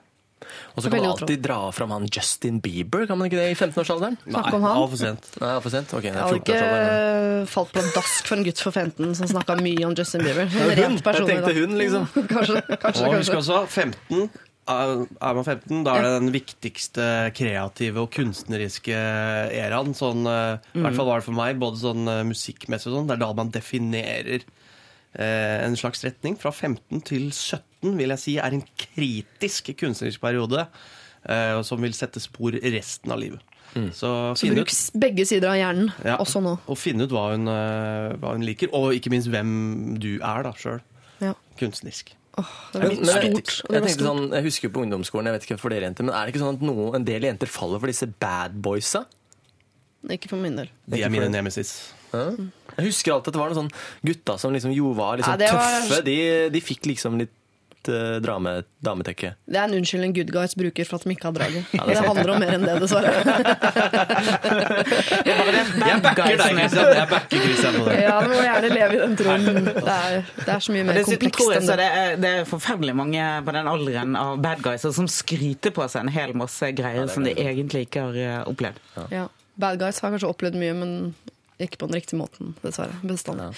[0.75, 1.25] Og så kan man utro.
[1.25, 4.17] alltid dra fram han Justin Bieber, kan man ikke det i 15-årsalderen?
[4.25, 4.77] Snakke om han.
[4.83, 5.29] Altfor sent.
[5.41, 5.93] Nei, for sent?
[5.93, 7.47] Okay, Jeg hadde ikke 14-årsalderen.
[7.53, 10.45] falt pladask for en gutt for 15 som snakka mye om Justin Bieber.
[10.51, 10.69] Hun.
[10.69, 12.07] Jeg tenkte hun, liksom.
[12.33, 14.29] Kanskje, kanskje, Og husk også, 15
[14.69, 19.95] er man 15, da er det den viktigste kreative og kunstneriske eraen.
[19.97, 23.07] Sånn, eh, I hvert fall var det for meg, både sånn eh, musikkmessig og sånn.
[23.09, 24.45] Det er da man definerer
[25.17, 26.37] en slags retning.
[26.39, 30.67] Fra 15 til 17 vil jeg si er en kritisk kunstnerisk periode
[31.25, 33.41] eh, som vil sette spor resten av livet.
[33.93, 36.15] Så, Så finne bruk begge sider av hjernen, Ja.
[36.17, 36.55] også nå.
[36.65, 40.43] og finne ut hva hun, eh, hva hun liker, og ikke minst hvem du er
[40.43, 40.81] da sjøl.
[41.21, 41.33] Ja.
[41.59, 42.15] Kunstnerisk.
[42.39, 45.85] Det var jeg, tenkte sånn, jeg husker jo på ungdomsskolen, jeg vet ikke for dere
[45.89, 48.55] jenter, men er det ikke sånn at noen, en del jenter faller for disse bad
[48.63, 49.05] boysa?
[50.09, 50.69] Ikke for min del.
[50.87, 51.91] De er mine nemesis.
[52.13, 52.25] Ja.
[52.79, 53.73] Jeg husker alltid at det var noen sånn
[54.07, 56.01] gutta som liksom jo var liksom Ja, var- tøffe.
[56.07, 56.17] De,
[56.53, 57.33] de fikk liksom litt
[57.89, 58.53] uh, drame,
[58.83, 59.33] dametekke.
[59.47, 61.63] Det er en unnskyldning good guys bruker for at de ikke har draget.
[61.75, 63.13] Ja, det det er handler om mer enn det, dessverre.
[65.29, 66.91] Jeg backer deg, Christian.
[66.95, 67.95] Jeg backer Christian på det.
[68.03, 69.47] Ja, Du må gjerne leve i den troen.
[69.69, 71.87] Det er, det er så mye mer komplekst jeg enn så det.
[72.03, 76.05] er, det er forferdelig mange på den alderen av bad guys som skryter på seg
[76.07, 78.79] en hel masse greier som de egentlig ikke har eh, opplevd.
[79.13, 79.27] Ja.
[79.59, 80.93] Bad guys har kanskje opplevd mye, men
[81.59, 82.95] ikke på den riktige måten, dessverre.
[83.03, 83.51] Bestandig.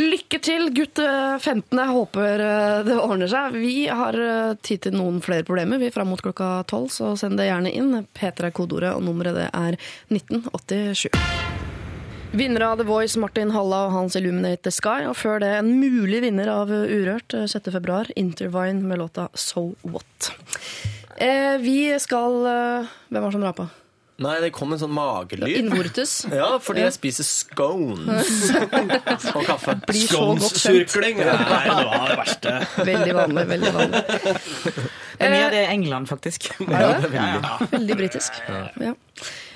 [0.00, 1.72] Lykke til, gutt eh, 15.
[1.78, 3.56] Jeg håper eh, det ordner seg.
[3.56, 5.80] Vi har eh, tid til noen flere problemer.
[5.80, 8.02] Vi er fram mot klokka 12, så send det gjerne inn.
[8.16, 9.78] P3 er kodeordet, og nummeret det er
[10.12, 11.12] 1987.
[12.30, 15.06] Vinner av The Voice, Martin Halla og hans Illuminate the Sky.
[15.08, 17.72] Og før det en mulig vinner av Urørt eh, 6.
[17.72, 20.32] februar, Intervine med låta So What.
[21.16, 23.68] Eh, vi skal eh, Hvem var det som rapa?
[24.18, 25.60] Nei, det kom en sånn magelyd.
[25.60, 26.24] Innvortes.
[26.34, 28.48] Ja, fordi jeg spiser scones
[29.36, 29.76] og kaffe.
[29.86, 30.88] Blir så godt kjent.
[30.90, 32.54] Scones-surkling Nei, det var det verste.
[32.88, 33.44] Veldig vanlig.
[33.52, 34.00] veldig vanlig.
[34.08, 36.48] Det er mye av det i England, faktisk.
[36.58, 36.66] Det?
[36.72, 38.40] Ja, veldig Veldig britisk.
[38.82, 38.96] Ja.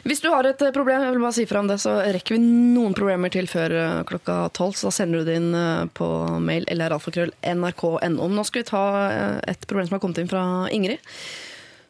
[0.06, 2.34] Hvis du har et eh, problem, jeg vil bare si fra om det, så rekker
[2.34, 4.78] vi noen problemer til før eh, klokka tolv.
[4.78, 6.08] Så da sender du det inn eh, på
[6.42, 8.30] mail eller alfakrøll nrk.no.
[8.30, 11.02] Nå skal vi ta eh, et problem som har kommet inn fra Ingrid,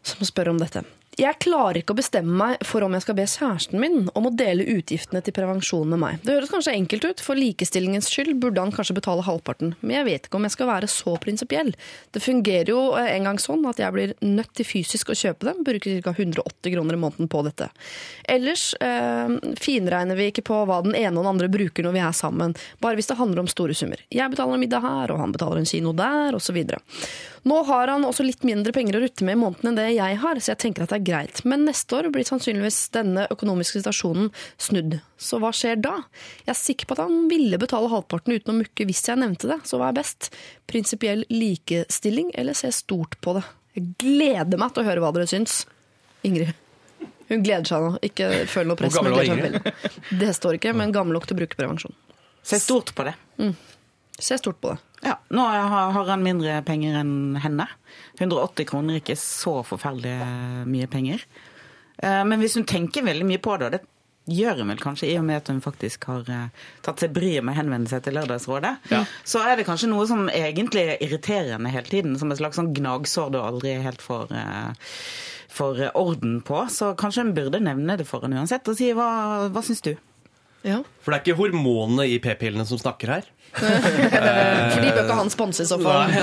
[0.08, 0.84] som spør om dette.
[1.20, 4.32] Jeg klarer ikke å bestemme meg for om jeg skal be kjæresten min om å
[4.32, 6.22] dele utgiftene til prevensjon med meg.
[6.24, 10.06] Det høres kanskje enkelt ut, for likestillingens skyld burde han kanskje betale halvparten, men jeg
[10.08, 11.74] vet ikke om jeg skal være så prinsipiell.
[12.16, 15.50] Det fungerer jo eh, en gang sånn at jeg blir nødt til fysisk å kjøpe
[15.50, 16.14] dem, bruker ca.
[16.16, 17.68] 180 kroner i måneden på dette.
[18.32, 22.04] Ellers eh, finregner vi ikke på hva den ene og den andre bruker når vi
[22.06, 24.00] er sammen, bare hvis det handler om store summer.
[24.08, 26.62] Jeg betaler en middag her, og han betaler en kino der, osv.
[27.48, 30.18] Nå har han også litt mindre penger å rutte med i måneden enn det jeg
[30.22, 31.40] har, så jeg tenker at det er greit.
[31.48, 34.28] Men neste år blir sannsynligvis denne økonomiske situasjonen
[34.62, 35.00] snudd.
[35.18, 35.96] Så hva skjer da?
[36.44, 39.50] Jeg er sikker på at han ville betale halvparten uten å mukke hvis jeg nevnte
[39.50, 40.30] det, så hva er best?
[40.70, 43.44] Prinsipiell likestilling eller se stort på det?
[43.74, 45.64] Jeg gleder meg til å høre hva dere syns.
[46.22, 46.54] Ingrid.
[47.32, 47.92] Hun gleder seg nå.
[48.06, 48.94] Ikke føl noe press.
[48.94, 49.74] Hvor gammel var Ingrid?
[50.22, 51.94] Det står ikke, men gammel nok til å bruke prevensjon.
[52.46, 53.16] Se stort på det.
[54.22, 54.91] Se stort på det.
[55.02, 57.66] Ja, Nå har har han mindre penger enn henne.
[58.20, 61.24] 180 kroner er ikke så forferdelig mye penger.
[61.98, 63.82] Eh, Men hvis hun tenker veldig mye på det, og det
[64.30, 67.42] gjør hun vel kanskje i og med at hun faktisk har eh, tatt seg bryet
[67.42, 68.76] med å henvende seg til Lørdagsrådet,
[69.26, 72.70] så er det kanskje noe som egentlig irriterer henne hele tiden, som et slags sånn
[72.76, 74.94] gnagsår du aldri helt får eh,
[75.52, 76.62] får orden på.
[76.70, 79.96] Så kanskje hun burde nevne det for henne uansett, og si hva, hva syns du?
[80.62, 80.78] Ja.
[81.02, 83.26] For det er ikke hormonene i p-pillene som snakker her.
[83.52, 86.14] Fordi bør ikke han sponse i så fall.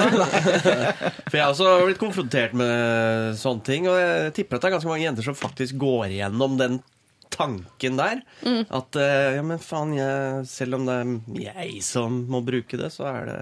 [1.29, 4.77] For jeg har også blitt konfrontert med sånne ting, og jeg tipper at det er
[4.77, 6.79] ganske mange jenter som faktisk går igjennom den
[7.29, 8.23] tanken der.
[8.41, 8.63] Mm.
[8.73, 11.13] At eh, ja, men faen, jeg, selv om det er
[11.45, 13.39] jeg som må bruke det, så er det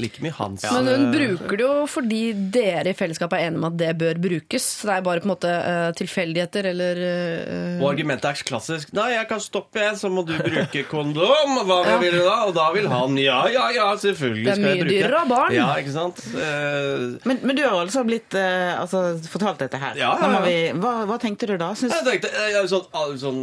[0.00, 0.64] like mye hans.
[0.68, 2.20] Men hun eh, bruker det jo fordi
[2.54, 4.66] dere i fellesskap er enige om at det bør brukes.
[4.80, 7.82] Så det er bare på en måte uh, tilfeldigheter eller uh...
[7.82, 8.92] Og argumentet er klassisk.
[8.96, 11.60] Nei, jeg kan stoppe, jeg, så må du bruke kondom.
[11.66, 11.96] Hva Ja.
[12.02, 12.36] vil du da?
[12.48, 15.22] Og da vil han ja, ja, ja, selvfølgelig Det er skal jeg mye bruke dyrere
[15.22, 15.56] av barn.
[15.56, 16.22] Ja, ikke sant?
[16.34, 17.16] Uh...
[17.28, 19.98] Men, men du har altså blitt altså, fortalt dette her.
[20.00, 20.42] Ja, ja, ja.
[20.44, 21.72] vi, hva, hva tenkte du da?
[21.78, 23.42] Syns, Jeg tenkte, jeg, sånn, sånn,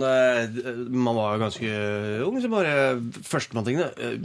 [0.93, 1.75] Man var jo ganske
[2.27, 2.73] ung, så bare
[3.25, 4.17] Første man tenkte eh,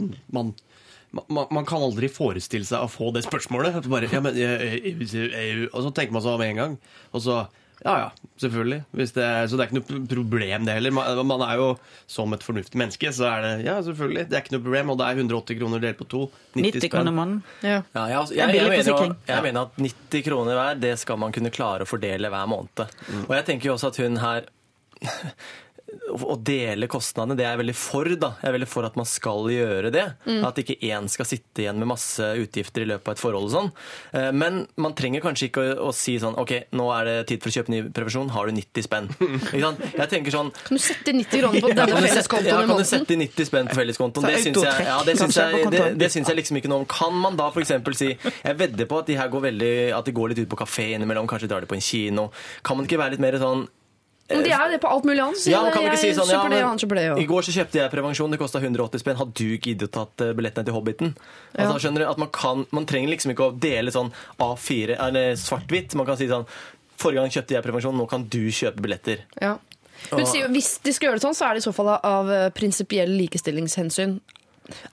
[1.11, 3.81] man, man, kan aldri forestille seg å få det spørsmålet.
[3.89, 6.77] Bare, ja, men, eh, eh, og så tenker man seg om en gang.
[7.13, 7.39] Og så
[7.79, 8.07] Ja ja,
[8.43, 8.81] selvfølgelig.
[8.91, 10.91] Hvis det, så det er ikke noe problem, det heller.
[10.91, 11.67] Man, man er jo
[12.11, 14.25] som et fornuftig menneske, så er det Ja, selvfølgelig.
[14.27, 14.91] Det er ikke noe problem.
[14.91, 16.25] Og det er 180 kroner delt på to.
[16.59, 17.41] 90 kroner måneden.
[17.63, 17.79] ja.
[17.95, 21.35] Ja, jeg, jeg, er jeg, mener, jeg mener at 90 kroner hver, det skal man
[21.35, 22.85] kunne klare å fordele hver måned.
[23.25, 24.51] Og jeg tenker jo også at hun her
[26.09, 28.09] å dele kostnadene, det er jeg veldig for.
[28.19, 28.29] da.
[28.41, 30.05] Jeg er veldig for at man skal gjøre det.
[30.45, 33.45] At ikke én skal sitte igjen med masse utgifter i løpet av et forhold.
[33.49, 33.69] og sånn.
[34.13, 37.41] Eh, Men man trenger kanskje ikke å, å si sånn OK, nå er det tid
[37.43, 38.29] for å kjøpe ny prevensjon.
[38.33, 39.09] Har du 90 spenn?
[39.99, 42.67] Jeg tenker sånn Kan du sette 90 kroner på denne felleskontoen i måneden?
[42.67, 44.29] ja, kan du sette 90 spenn på felleskontoen?
[44.29, 46.89] Det syns jeg, ja, det syns jeg, det, det syns jeg liksom ikke noe om.
[46.89, 47.73] Kan man da f.eks.
[47.99, 50.59] si Jeg vedder på at de her går veldig At de går litt ut på
[50.63, 52.29] kafé innimellom, kanskje drar de på en kino.
[52.65, 53.67] Kan man ikke være litt mer sånn
[54.29, 55.45] Men de er jo det på alt mulig annet.
[55.49, 57.05] Ja, kan jeg ikke si sånn, ja, kjøper det, men han kjøper det.
[57.23, 59.17] I går så kjøpte jeg prevensjon, det kosta 180 spenn.
[59.17, 61.13] Hadde du giddet å tatt eh, billettene til Hobbiten?
[61.55, 61.79] Altså, Ja.
[61.85, 65.95] skjønner du, at man, kan, man trenger liksom ikke å dele sånn A4 eller svart-hvitt.
[65.99, 66.45] Man kan si sånn
[66.99, 69.21] Forrige gang kjøpte jeg prevensjon, nå kan du kjøpe billetter.
[69.39, 69.53] Ja.
[70.11, 71.93] Hun sier jo, Hvis de skal gjøre det sånn, så er det i så fall
[71.95, 74.19] av prinsipielle likestillingshensyn.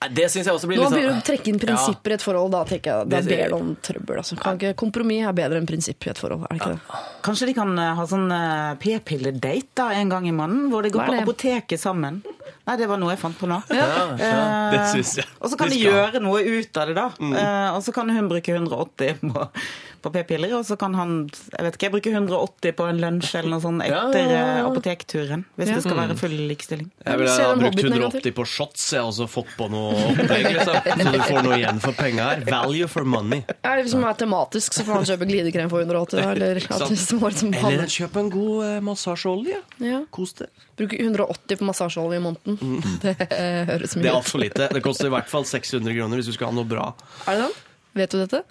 [0.00, 2.16] Nei, Det syns jeg også blir Nå begynner sånn du å trekke inn prinsipper i
[2.18, 2.50] et forhold.
[2.52, 4.16] Da tenker jeg, Det- er bedre om trøbbel.
[4.22, 4.36] Altså.
[4.40, 6.44] Kan ikke, kompromiss er bedre enn prinsipp i et forhold.
[6.44, 7.02] er det ikke det?
[7.22, 11.06] Kanskje de kan eh, ha sånn eh, p-pilledate en gang i måneden, hvor de går
[11.06, 12.22] på apoteket sammen.
[12.66, 13.62] Nei, det var noe jeg fant på nå.
[13.70, 13.86] Ja,
[14.18, 15.26] Ja, det syns jeg.
[15.40, 17.08] Og så kan de gjøre noe ut av det, da.
[17.20, 17.34] Mm.
[17.76, 19.48] og så kan hun bruke 180 på,
[20.06, 23.52] på p-piller, og så kan han jeg vet ikke, bruke 180 på en lunsj eller
[23.56, 24.44] noe sånt etter ja, ja.
[24.60, 25.44] eh, apotekturen.
[25.58, 25.76] Hvis Ja.
[25.80, 26.88] det skal være full likestilling.
[27.04, 28.22] Jeg ville ha brukt Hobbiten en gang til.
[28.30, 30.78] 180 på shots jeg har også fått på noe opplegg, liksom.
[31.06, 32.44] Så du får noe igjen for penga her.
[32.48, 33.42] Value for money.
[33.64, 36.20] Ja, Hvis man er tematisk, så får han kjøpe glidekrem for 180.
[36.22, 39.60] da, Eller det Eller kjøp en god eh, massasjeolje.
[39.82, 40.02] ja.
[40.14, 40.48] Kos deg.
[40.76, 42.80] Bruke 180 på massasjeolje i måneden.
[43.04, 44.18] Det eh, høres Det er ut.
[44.20, 44.68] altfor lite.
[44.72, 46.90] Det koster i hvert fall 600 kroner hvis du skal ha noe bra.
[47.26, 47.54] Er det den?
[47.96, 48.42] Vet du dette?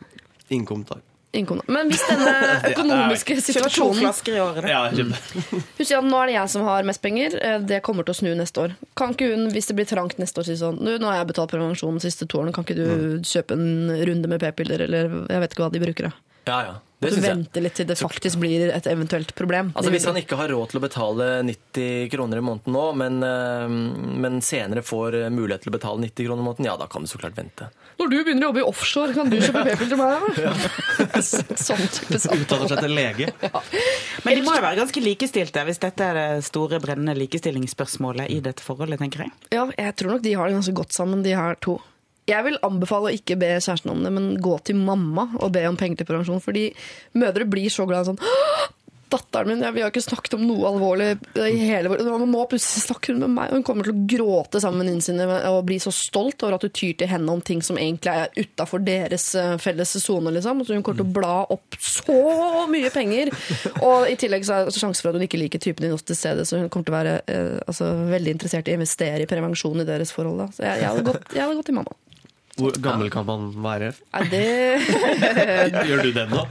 [0.49, 1.01] Ingen kommentar.
[1.35, 2.33] Innkom- Men hvis denne
[2.71, 4.05] økonomiske situasjonen.
[4.05, 8.15] Ja, sier at nå er det jeg som har mest penger, eh, det kommer til
[8.15, 8.75] å snu neste år.
[8.97, 11.31] Kan ikke hun, hvis det blir trangt neste år, si sånn «Du, Nå har jeg
[11.33, 15.11] betalt prevensjon de siste to årene, kan ikke du kjøpe en runde med p-piller, eller
[15.29, 16.09] jeg vet ikke hva de bruker?
[16.09, 16.75] da?» Ja, ja.
[16.99, 19.71] Det Du venter litt til det faktisk blir et eventuelt problem.
[19.75, 23.19] Altså Hvis han ikke har råd til å betale 90 kroner i måneden nå, men,
[23.25, 23.75] eh,
[24.23, 27.03] men senere får eh, mulighet til å betale 90 kroner i måneden, ja, da kan
[27.03, 27.67] du så klart vente.
[27.95, 30.13] Når du begynner å jobbe i offshore, kan du kjøpe p-piller til meg?
[30.19, 31.21] da?
[31.67, 32.19] sånn type.
[32.35, 33.29] Uttaler seg til lege.
[34.25, 38.41] Men de må jo være ganske likestilte hvis dette er det store, brennende likestillingsspørsmålet i
[38.43, 39.35] dette forholdet, tenker jeg.
[39.55, 41.79] Ja, jeg tror nok de har det ganske godt sammen, de her to.
[42.25, 45.61] Jeg vil anbefale å ikke be kjæresten om det, men gå til mamma og be
[45.69, 46.41] om penger til prevensjon.
[46.41, 46.67] Fordi
[47.21, 48.63] mødre blir så glad sånn «Åh,
[49.11, 52.87] Datteren min, ja, vi har ikke snakket om noe alvorlig i hele vår Nå plutselig
[52.87, 55.65] snakker hun med meg, og hun kommer til å gråte sammen med venninnene sine og
[55.67, 58.83] bli så stolt over at du tyr til henne om ting som egentlig er utafor
[58.85, 60.33] deres eh, felles sone.
[60.35, 60.63] Liksom.
[60.65, 62.17] Så hun kommer til å bla opp så
[62.71, 63.31] mye penger.
[63.81, 66.11] Og i tillegg så er det sjanse for at hun ikke liker typen din også
[66.11, 69.25] til stedet, så hun kommer til å være eh, altså, veldig interessert i å investere
[69.25, 70.45] i prevensjon i deres forhold.
[70.45, 70.49] Da.
[70.55, 71.99] Så jeg, jeg, gått, jeg hadde gått til mamma.
[72.55, 73.91] Hvor gammel kan man være?
[74.13, 74.43] Ja, det
[75.89, 76.43] Gjør du det nå?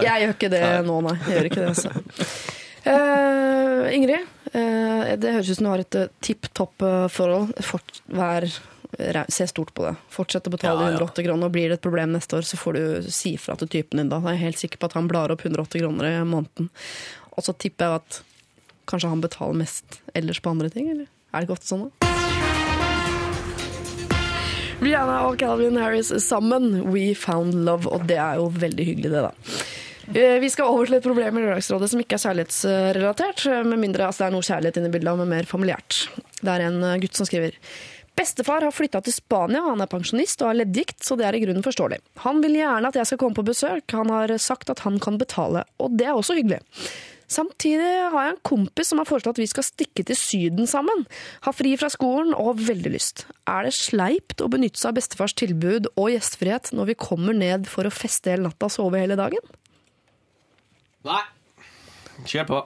[0.00, 1.16] Jeg gjør ikke det nå, nei.
[1.26, 1.92] Jeg gjør ikke det, altså.
[2.82, 4.24] Uh, Ingrid,
[4.56, 7.52] uh, det høres ut som du har et uh, tipp topp eh, forhold.
[7.62, 8.48] Fort, vær,
[9.32, 9.92] se stort på det.
[10.12, 10.98] Fortsett å betale Ja, ja.
[11.04, 11.46] 180 kroner.
[11.46, 14.10] og Blir det et problem neste år, så får du si fra til typen din.
[14.12, 14.18] da.
[14.24, 16.72] Jeg er helt sikker på at han blar opp 180 kroner i måneden.
[17.36, 18.22] Og så tipper jeg at
[18.90, 21.08] kanskje han betaler mest ellers på andre ting, eller?
[21.32, 22.21] Er det ikke ofte sånn, da?
[24.82, 26.72] Rihanna og Calvin Harris sammen.
[26.90, 27.86] We found love.
[27.86, 29.32] Og det er jo veldig hyggelig, det, da.
[30.10, 33.78] Eh, Vi skal over til et problem i Lørdagsrådet som ikke er kjærlighetsrelatert, eh, med
[33.78, 36.08] mindre altså, det er noe kjærlighet inne i bildet, men mer familiært.
[36.42, 37.54] Det er en eh, gutt som skriver
[38.18, 41.40] Bestefar har flytta til Spania, han er pensjonist og har leddgikt, så det er i
[41.46, 42.02] grunnen forståelig.
[42.26, 45.16] Han vil gjerne at jeg skal komme på besøk, han har sagt at han kan
[45.16, 46.60] betale, og det er også hyggelig.
[47.32, 51.06] Samtidig har jeg en kompis som har foreslått at vi skal stikke til Syden sammen.
[51.46, 53.24] Har fri fra skolen og har veldig lyst.
[53.48, 57.68] Er det sleipt å benytte seg av bestefars tilbud og gjestfrihet når vi kommer ned
[57.70, 59.40] for å feste hele natta og sove hele dagen?
[61.08, 61.22] Nei.
[62.28, 62.58] Kjør på.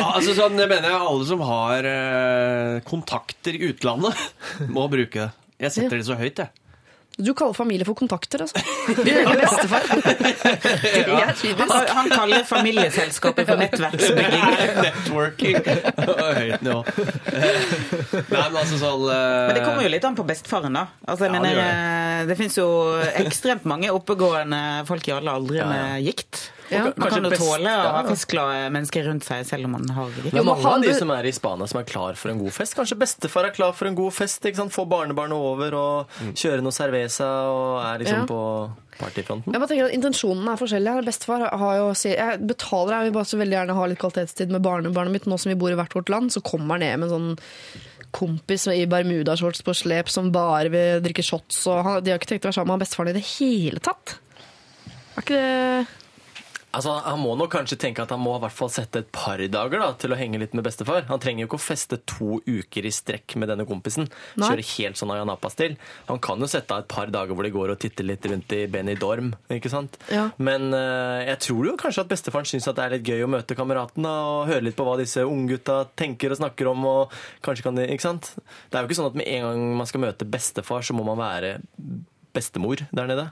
[0.00, 4.16] Ja, altså sånn, jeg mener alle som har eh, kontakter i utlandet,
[4.74, 5.30] må bruke det.
[5.60, 6.59] Jeg setter det så høyt, jeg.
[7.24, 8.60] Du kaller familie for kontakter, altså.
[9.06, 9.86] Vi er bestefar.
[9.94, 14.46] Det er Han, han kaller familieselskapet for nettverksbygging.
[14.86, 15.58] Networking.
[15.60, 16.80] Høyt nivå.
[17.30, 20.86] Nei, men altså sånn eh, Men det kommer jo litt an på bestefaren, da.
[21.06, 22.68] Altså, jeg Ja, det mener, gjør eh, det fins jo
[23.24, 25.70] ekstremt mange oppegående folk i alle aldre Ja, ja.
[25.74, 26.46] med gikt.
[26.70, 26.84] Ja.
[26.96, 30.30] Man kan jo tåle å ha festglade mennesker rundt seg selv om man har gikt.
[30.30, 32.38] Det er men mange av de som er i Spania som er klar for en
[32.38, 32.76] god fest.
[32.78, 34.44] Kanskje bestefar er klar for en god fest.
[34.46, 34.72] ikke sant?
[34.74, 38.26] Få barnebarnet over og kjøre noe cerveza og er liksom Ja.
[38.30, 38.40] på
[39.00, 39.52] partyfronten.
[39.52, 41.04] Jeg bare tenker at Intensjonen er forskjellig.
[41.06, 44.62] Bestefar har jo jeg betaler, jeg vil bare så veldig gjerne ha litt kvalitetstid med
[44.62, 45.26] barnebarnet mitt.
[45.26, 47.38] Nå som vi bor i hvert vårt land, så kommer han ned med en sånn
[48.12, 51.66] kompis i bermudashorts på slep som bare vil drikke shots.
[51.70, 54.18] Og han, de har ikke tenkt å være sammen med bestefaren i det hele tatt.
[55.16, 55.86] Er ikke det
[56.76, 59.40] Altså, Han må nok kanskje tenke at han må i hvert fall sette et par
[59.40, 61.06] dager da, til å henge litt med bestefar.
[61.08, 64.06] Han trenger jo ikke å feste to uker i strekk med denne kompisen.
[64.38, 64.50] Nei.
[64.52, 65.74] Kjøre helt sånn Ayanapas-stil.
[66.10, 68.54] Han kan jo sette av et par dager hvor de går og titter litt rundt
[68.54, 69.32] i Benidorm.
[69.50, 69.98] ikke sant?
[70.12, 70.28] Ja.
[70.38, 73.58] Men uh, jeg tror jo kanskje at bestefaren syns det er litt gøy å møte
[73.58, 76.86] kameratene og høre litt på hva disse unggutta tenker og snakker om.
[76.86, 78.32] og kanskje kan de, ikke sant?
[78.70, 81.06] Det er jo ikke sånn at med en gang man skal møte bestefar, så må
[81.08, 81.56] man være
[82.36, 83.30] bestemor der nede.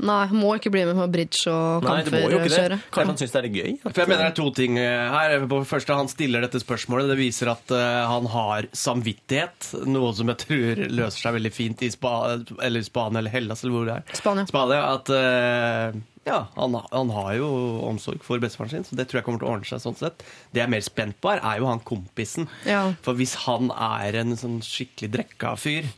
[0.00, 2.78] Nei, må ikke bli med på bridge og kamferkjøre.
[2.94, 3.72] Kanskje han syns det er litt gøy?
[3.84, 5.34] For jeg mener det er to ting eh, her.
[5.50, 7.10] På første, Han stiller dette spørsmålet.
[7.12, 9.72] Det viser at eh, han har samvittighet.
[9.90, 12.14] Noe som jeg tror løser seg veldig fint i Spa,
[12.62, 14.14] eller Spania eller Hellas eller hvor det er.
[14.20, 14.46] Spania.
[14.50, 17.50] Spania at, eh, Ja, han, han har jo
[17.88, 19.80] omsorg for bestefaren sin, så det tror jeg kommer til å ordne seg.
[19.84, 20.24] sånn sett.
[20.52, 22.48] Det jeg er mer spent på, her, er jo han kompisen.
[22.68, 22.82] Ja.
[23.04, 25.88] For hvis han er en sånn skikkelig drekka fyr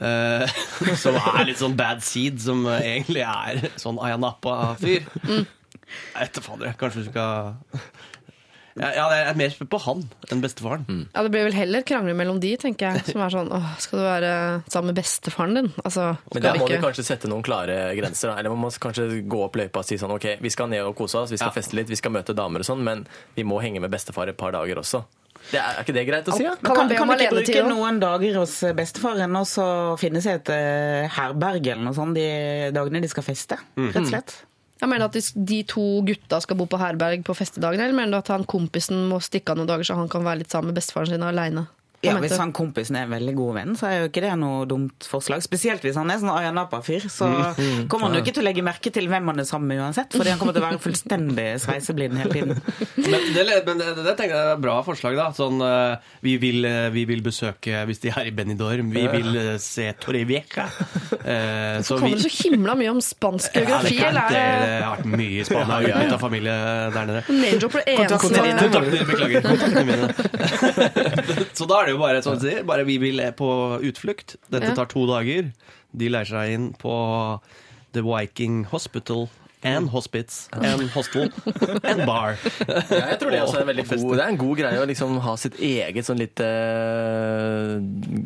[0.00, 0.46] eh,
[1.02, 5.44] som er litt sånn bad seed, som egentlig er sånn Ayanapa-fyr Mm.
[5.92, 7.58] Jeg vet da fader, kanskje du skal
[8.72, 9.98] ja, ja, jeg er mer spent på han
[10.32, 10.86] enn bestefaren.
[11.12, 13.02] Ja, Det blir vel heller krangler mellom de, tenker jeg.
[13.10, 14.30] Som er sånn åh, skal du være
[14.72, 15.68] sammen med bestefaren din?
[15.84, 18.30] Altså, Men der må må du kanskje sette noen klare grenser.
[18.32, 18.38] Da.
[18.40, 20.96] Eller man må kanskje gå opp løypa og si sånn OK, vi skal ned og
[20.96, 21.56] kose oss, vi skal Ja.
[21.58, 23.04] feste litt, vi skal møte damer og sånn, men
[23.36, 25.04] vi må henge med bestefar et par dager også.
[25.50, 26.44] Det er, er ikke det greit å si?
[26.46, 26.54] Ja?
[26.60, 29.66] Kan Kan, kan du ikke bruke noen dager hos bestefaren og så
[30.00, 32.26] finne seg et uh, herberg eller noe sånt de
[32.74, 33.58] dagene de skal feste?
[33.76, 34.38] Rett og slett.
[34.82, 38.16] Jeg mener at de, de to gutta skal bo på herberg på festedagene, eller mener
[38.16, 40.72] du at han kompisen må stikke av noen dager så han kan være litt sammen
[40.72, 41.68] med bestefaren sin aleine?
[42.02, 44.64] Ja, Hvis han kompisen er en veldig god venn, så er jo ikke det noe
[44.66, 45.38] dumt forslag.
[45.44, 47.04] Spesielt hvis han er sånn Ayanapa-fyr.
[47.06, 47.86] Så Mm.
[47.88, 50.10] kommer han jo ikke til å legge merke til hvem han er sammen med uansett,
[50.10, 52.60] fordi han kommer til å være fullstendig sveiseblind hele tiden.
[52.96, 55.28] Men det, men det, det tenker jeg er et bra forslag, da.
[55.36, 59.36] Sånn, eh, vi, vil, eh, vi vil besøke, hvis de er i Benidorm, vi vil
[59.36, 60.66] eh, se Torrevieja.
[61.22, 64.96] Eh, Så kan dere så himla mye om spansk geografi, Ja, eller det, det har
[64.96, 66.14] vært mye i Spania Ja, ja, ja.
[66.14, 66.56] av familie
[66.98, 67.22] der nede.
[67.30, 68.18] name-dropper eneste
[69.06, 69.42] beklager.
[69.46, 70.06] Kontaktene mine.
[71.58, 73.50] Så da er det jo bare sånn å si, bare vi vil på
[73.88, 74.36] utflukt.
[74.52, 75.52] Dette tar to dager.
[75.92, 76.94] De leier seg inn på
[77.92, 79.28] The Viking Hospital
[79.62, 81.30] and Hospits en Hostel
[81.90, 82.36] en Bar.
[82.66, 84.88] Ja, jeg tror det også er en veldig god Det er en god greie å
[84.90, 87.76] liksom ha sitt eget sånn litt uh,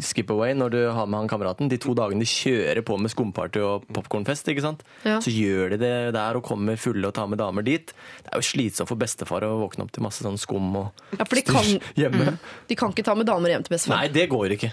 [0.04, 1.70] skip away når du har med han kameraten.
[1.72, 4.82] De to dagene de kjører på med skumparty og popkornfest, ikke sant.
[5.04, 5.18] Ja.
[5.24, 7.92] Så gjør de det der og kommer fulle og tar med damer dit.
[8.22, 11.24] Det er jo slitsomt for bestefar å våkne opp til masse sånn skum og Ja,
[11.24, 12.36] for de kan, hjemme.
[12.68, 14.00] de kan ikke ta med damer hjem til bestefar.
[14.00, 14.72] Nei, det går ikke.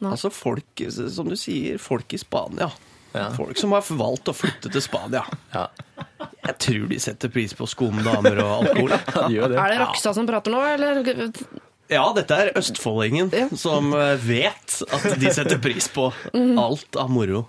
[0.00, 2.70] Altså folk, som du sier, folk i Spania.
[3.12, 3.30] Ja.
[3.36, 5.24] Folk som har valgt å flytte til Spania.
[5.54, 5.66] Ja.
[6.46, 8.94] Jeg tror de setter pris på skum, damer og alkohol.
[9.14, 9.58] Ja, de gjør det.
[9.60, 11.02] Er det Rakstad som prater nå, eller?
[11.90, 17.44] Ja, dette er østfoldingen som eh, vet at de setter pris på alt av moro.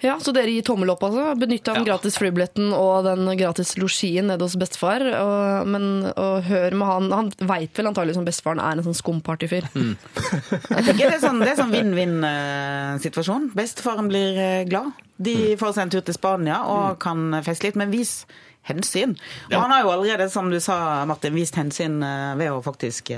[0.00, 1.32] Ja, Så dere gir tommel opp, altså?
[1.38, 5.02] Benytta den gratis flybilletten og den gratis losjien nede hos bestefar.
[5.02, 8.98] Og, men og hør med han Han veit vel antagelig som bestefaren er en sånn
[8.98, 9.66] skumpartyfyr.
[9.74, 13.50] Tenker det er sånn, sånn vinn-vinn-situasjon.
[13.58, 14.94] Bestefaren blir eh, glad.
[15.18, 18.20] De får seg en tur til Spania og kan feste litt, men vis
[18.68, 19.16] hensyn.
[19.50, 23.10] Og han har jo allerede, som du sa, Martin, vist hensyn eh, ved å faktisk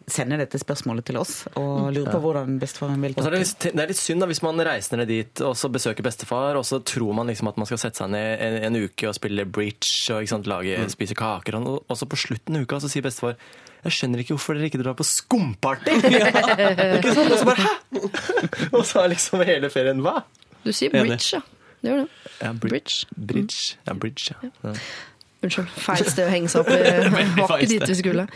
[0.00, 3.42] eh, sende dette spørsmålet til oss og lurer på hvordan bestefaren vil ta er det,
[3.44, 6.58] litt, det er litt synd da, hvis man reiser ned dit og så besøker bestefar,
[6.58, 9.16] og så tror man liksom at man skal sette seg ned en, en uke og
[9.16, 12.82] spille bridge og ikke sant, lage, spise kaker, og, og så på slutten av uka
[12.82, 13.38] så sier bestefar
[13.80, 15.94] jeg skjønner ikke hvorfor dere ikke drar på skumparty!
[16.98, 17.32] ikke sant?
[17.32, 18.02] Og så bare, hæ?
[18.76, 20.18] Og så er liksom hele ferien, hva?
[20.60, 21.40] Du sier bridge, ja.
[21.80, 22.08] Det gjør det.
[22.42, 23.06] Ja, Bridge.
[23.16, 23.76] Bridge.
[23.86, 24.50] Ja, bridge, ja.
[24.64, 24.74] ja.
[25.40, 26.80] Unnskyld, feil sted å henge seg opp i.
[27.40, 28.26] Var ikke dit vi skulle.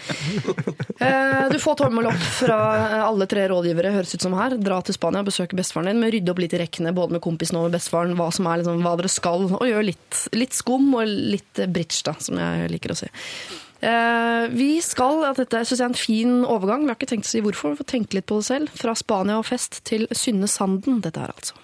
[1.05, 2.57] Eh, Du får tommel opp fra
[3.05, 4.57] alle tre rådgivere, høres ut som her.
[4.57, 7.59] Dra til Spania, besøke bestefaren din, men rydde opp litt i rekkene, både med kompisen
[7.61, 10.89] og med bestefaren, hva som er liksom, hva dere skal, og gjør litt, litt skum
[10.97, 13.11] og litt bridge, da, som jeg liker å si.
[13.85, 17.29] Eh, Vi skal, at dette synes jeg er en fin overgang, vi har ikke tenkt
[17.29, 18.73] å si hvorfor, vi får tenke litt på det selv.
[18.81, 21.59] Fra Spania og fest til Synne Sanden, dette her altså.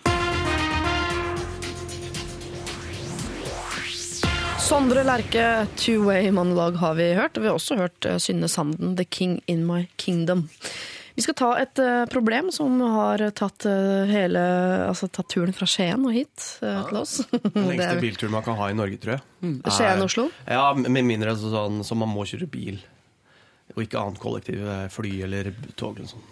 [4.71, 7.35] Sondre Lerche, two-way monolog har vi hørt.
[7.37, 10.45] og Vi har også hørt eh, Synne Sanden, The King in My Kingdom.
[11.17, 14.45] Vi skal ta et eh, problem som har tatt, eh, hele,
[14.87, 16.85] altså, tatt turen fra Skien og hit ja.
[16.87, 17.17] til oss.
[17.49, 19.25] Den lengste bilturen man kan ha i Norge, tror jeg.
[19.43, 19.57] Mm.
[19.67, 20.29] Skien-Oslo?
[20.47, 22.79] Ja, med mindre sånn, som man må kjøre bil.
[23.75, 24.63] Og ikke annet kollektiv,
[24.95, 26.31] fly eller tog eller sånn.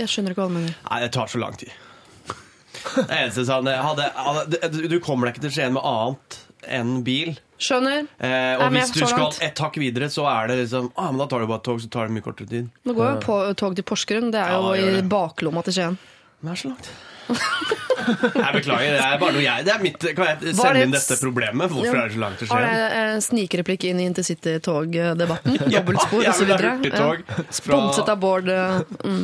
[0.00, 0.80] Jeg skjønner ikke hva du mener.
[0.88, 1.76] Nei, det tar så lang tid.
[2.94, 7.34] Det eneste sånn, hadde, hadde, Du kommer deg ikke til Skien med annet enn bil.
[7.64, 8.06] Skjønner.
[8.18, 11.26] Eh, og hvis du skal et hakk videre, så er det liksom ah, men Da
[11.30, 12.68] tar du bare et tog, så tar det mye kortere tid.
[12.84, 14.30] Nå går jo på tog til Porsgrunn.
[14.34, 15.08] Det er Ja, jo i det.
[15.08, 15.98] baklomma til Skien.
[16.42, 16.90] Men det er så langt.
[18.04, 20.90] Jeg beklager, det er bare noe jeg Det er mitt Kan jeg sende det inn
[20.92, 21.70] dette problemet?
[21.72, 22.74] Hvorfor er det så langt til Har Skien?
[22.82, 25.56] det en snikreplikk inn i intercity-tog-debatten?
[25.72, 26.50] Ja, Dobbeltspor osv.
[26.52, 29.22] fra- Sponset av Bård eh, mm,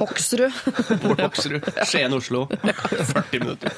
[0.00, 0.62] Hoksrud.
[1.04, 1.68] Bård Hoksrud.
[1.90, 2.46] Skien-Oslo.
[2.54, 3.70] 40 minutter.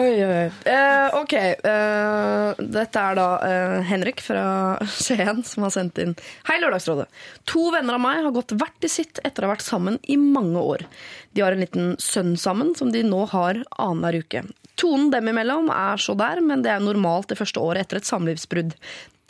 [0.00, 0.50] Oi, oi.
[0.74, 4.44] Eh, ok, eh, dette er da eh, Henrik fra
[4.90, 6.16] Skien som har sendt inn.
[6.50, 7.06] Hei, Lørdagsrådet.
[7.52, 10.18] To venner av meg har gått hvert i sitt etter å ha vært sammen i
[10.20, 10.86] mange år.
[11.34, 14.44] De har en liten sønn sammen som de nå har annenhver uke.
[14.80, 18.08] Tonen dem imellom er så der, men det er normalt det første året etter et
[18.08, 18.74] samlivsbrudd.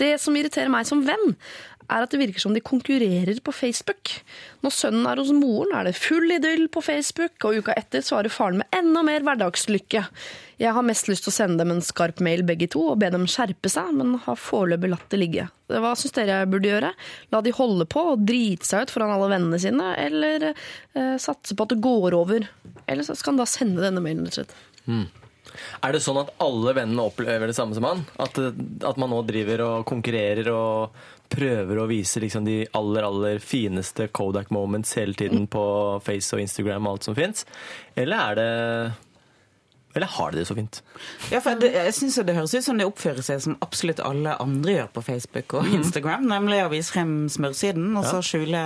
[0.00, 1.34] Det som irriterer meg som venn,
[1.90, 4.12] er at det virker som de konkurrerer på Facebook.
[4.64, 8.32] Når sønnen er hos moren, er det full idyll på Facebook, og uka etter svarer
[8.32, 10.04] faren med enda mer hverdagslykke.
[10.60, 13.08] Jeg har mest lyst til å sende dem en skarp mail begge to og be
[13.12, 15.46] dem skjerpe seg, men har foreløpig latt det ligge.
[15.72, 16.90] Hva syns dere jeg burde gjøre?
[17.32, 21.56] La de holde på og drite seg ut foran alle vennene sine, eller eh, satse
[21.56, 22.44] på at det går over?
[22.84, 24.84] Eller så skal han da sende denne mailen, rett og slett.
[24.84, 25.08] Mm.
[25.80, 28.04] Er det sånn at alle vennene opplever det samme som han?
[28.20, 31.00] At, at man nå driver og konkurrerer og
[31.30, 35.62] prøver å vise liksom de aller, aller fineste Kodak moments hele tiden på
[36.04, 37.46] Face og Instagram og alt som fins?
[37.96, 38.50] Eller er det
[39.94, 40.80] eller har de det så fint?
[41.32, 44.36] Ja, for det, jeg synes Det høres ut som det oppfører seg som absolutt alle
[44.42, 46.28] andre gjør på Facebook og Instagram.
[46.30, 48.62] Nemlig å vise frem smørsiden, og så skjule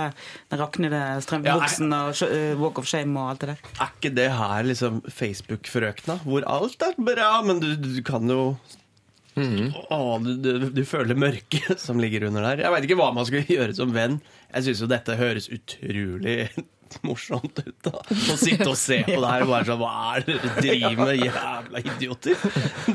[0.51, 3.67] den raknede strømpebuksen og eh, walk of shame og alt det der.
[3.81, 6.19] Er ikke det her liksom Facebook-frøkna?
[6.27, 8.41] Hvor alt er bra, men du, du kan jo
[9.35, 12.61] Å, du, du, du føler mørket som ligger under der.
[12.63, 14.21] Jeg veit ikke hva man skulle gjøre som venn.
[14.53, 16.37] Jeg syns jo dette høres utrolig
[17.03, 17.75] morsomt ut.
[17.83, 20.61] da Å sitte og se på det her og bare sånn Hva er det dere
[20.61, 22.45] driver med, jævla idioter?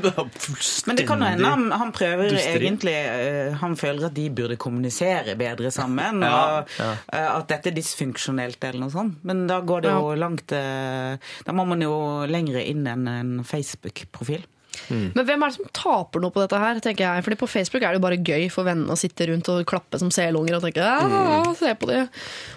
[0.01, 2.65] Det er fullstendig Men det kan jo hende han, han prøver dusteri.
[2.67, 6.23] egentlig eh, Han føler at de burde kommunisere bedre sammen.
[6.25, 9.19] Ja, og eh, At dette er dysfunksjonelt eller noe sånt.
[9.27, 11.93] Men da går det jo langt eh, Da må man jo
[12.29, 14.43] lengre inn enn en Facebook-profil.
[14.89, 17.25] Men hvem er det som taper noe på dette her, tenker jeg.
[17.25, 19.99] Fordi på Facebook er det jo bare gøy for vennene å sitte rundt og klappe
[20.01, 22.03] som selunger og tenke ja, se på det.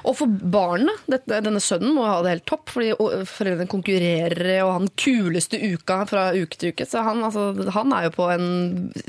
[0.05, 2.93] Og for barnet, dette, denne sønnen må ha det helt topp, fordi
[3.31, 6.89] foreldrene konkurrerer og han kuleste uka fra uke til uke.
[6.89, 8.49] Så han, altså, han er jo på en,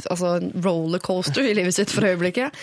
[0.09, 2.55] altså, rollercoaster i livet sitt for øyeblikket.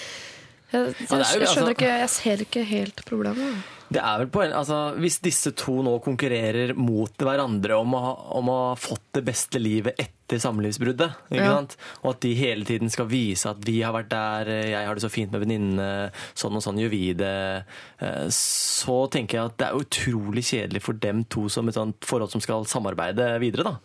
[0.72, 3.62] Jeg, jo- jeg skjønner altså- ikke, jeg ser ikke helt problemet.
[3.92, 8.00] Det er vel på en, altså, Hvis disse to nå konkurrerer mot hverandre om å,
[8.00, 11.50] ha, om å ha fått det beste livet etter samlivsbruddet, ikke Ja.
[11.58, 11.76] sant?
[12.02, 15.02] og at de hele tiden skal vise at vi har vært der, jeg har det
[15.04, 17.64] så fint med venninnene, sånn og sånn gjør vi det,
[18.00, 22.00] eh, så tenker jeg at det er utrolig kjedelig for dem to som et sånt
[22.00, 23.64] forhold som skal samarbeide videre.
[23.64, 23.76] da.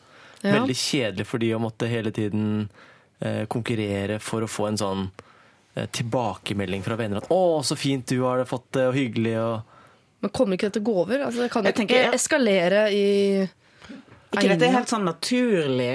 [0.41, 0.53] Ja.
[0.61, 2.69] Veldig kjedelig for de å måtte hele tiden
[3.19, 5.27] eh, konkurrere for å få en sånn eh,
[5.91, 9.62] tilbakemelding fra venner at 'Å, så fint du har det fått det, og hyggelig', og
[10.22, 11.26] Men kommer ikke dette å gå over?
[11.28, 13.06] Altså, det kan jo ikke eskalere i
[14.28, 15.91] ikke dette er helt sånn naturlig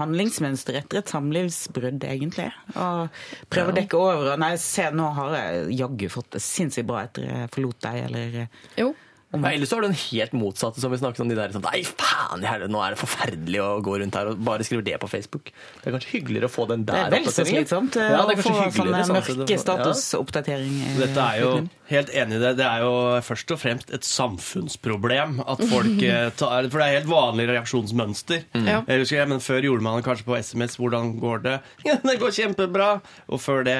[0.00, 2.48] handlingsmønster etter et samlivsbrudd, egentlig?
[2.74, 3.18] Og
[3.52, 7.02] prøve å dekke over og Nei, se, nå har jeg jaggu fått det sinnssykt bra
[7.04, 8.40] etter jeg forlot deg, eller
[8.80, 8.94] Jo.
[9.30, 11.28] Ja, Eller så har du den helt motsatte, som vi snakket om.
[11.28, 14.30] de der sånn, Nei, faen, i helvete, nå er det forferdelig å gå rundt her
[14.30, 15.50] og bare skrive det på Facebook.
[15.82, 17.10] Det er kanskje hyggeligere å få den der.
[17.12, 19.36] Det er vel så slitsomt eh, Ja, det å er få kanskje hyggeligere, sånn, mørke
[19.36, 21.04] det- Ja.
[21.04, 22.56] Dette er jo helt enig i det.
[22.56, 22.94] Det er jo
[23.28, 28.44] først og fremst et samfunnsproblem at folk eh, tar For det er helt vanlig reaksjonsmønster.
[28.64, 28.80] Ja.
[28.88, 30.76] Jeg husker, men Før gjorde man det kanskje på SMS.
[30.80, 31.56] Hvordan går det?
[31.88, 32.88] Ja, det går kjempebra.
[33.32, 33.76] Og før det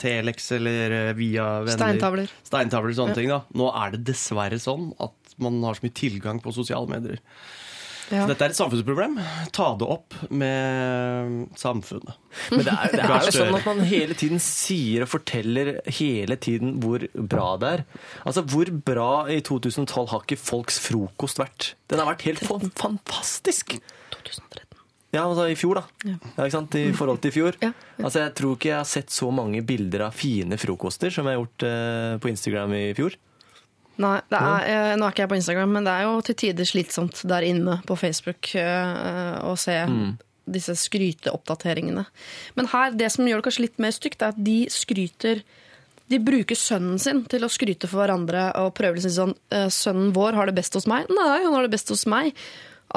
[0.00, 1.76] Telex eller eh, via venner.
[1.76, 2.32] Steintavler.
[2.48, 3.18] Steintavler, sånne Ja.
[3.20, 3.40] ting da.
[3.56, 7.20] Nå er det dessverre sånn at man har så mye tilgang på sosiale medier.
[8.08, 8.22] Ja.
[8.22, 9.18] Så dette er et samfunnsproblem.
[9.52, 12.14] Ta det opp med samfunnet.
[12.54, 16.38] Men det er, det er jo sånn at man hele tiden sier og forteller hele
[16.40, 17.84] tiden hvor bra det er.
[18.24, 21.74] Altså, Hvor bra i 2012 har ikke folks frokost vært?
[21.92, 22.44] Den har vært helt
[22.80, 23.76] fantastisk!
[24.16, 24.64] 2013.
[25.12, 25.84] Ja, altså i fjor, da.
[26.04, 26.16] Ja.
[26.36, 26.74] Ja, ikke sant?
[26.76, 27.56] I forhold til i fjor.
[27.64, 27.74] Ja.
[27.98, 31.36] Altså, Jeg tror ikke jeg har sett så mange bilder av fine frokoster som jeg
[31.36, 33.16] har gjort eh, på Instagram i fjor.
[33.98, 36.36] Nei, det er, eh, nå er ikke jeg på Instagram, men det er jo til
[36.38, 39.74] tider slitsomt der inne på Facebook eh, å se
[40.48, 42.04] disse skryteoppdateringene.
[42.56, 45.42] Men her, det som gjør det kanskje litt mer stygt, er at de skryter
[46.08, 49.68] de bruker sønnen sin til å skryte for hverandre og prøver å si sånn eh,
[49.68, 52.32] 'Sønnen vår har det best hos meg.' Nei, han har det best hos meg.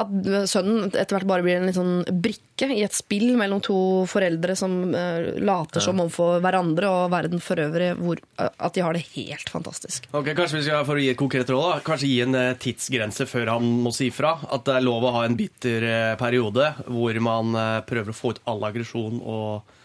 [0.00, 0.12] At
[0.48, 3.76] sønnen etter hvert bare blir en litt sånn brikke i et spill mellom to
[4.08, 8.84] foreldre som uh, later som overfor hverandre og verden for øvrig, hvor, uh, at de
[8.86, 10.08] har det helt fantastisk.
[10.16, 12.54] Ok, Kanskje vi skal for å gi et konkret råd da, kanskje gi en uh,
[12.62, 14.38] tidsgrense før han må si fra.
[14.48, 15.84] At det er lov å ha en bitter
[16.20, 17.52] periode hvor man
[17.88, 19.78] prøver å få ut all aggresjon og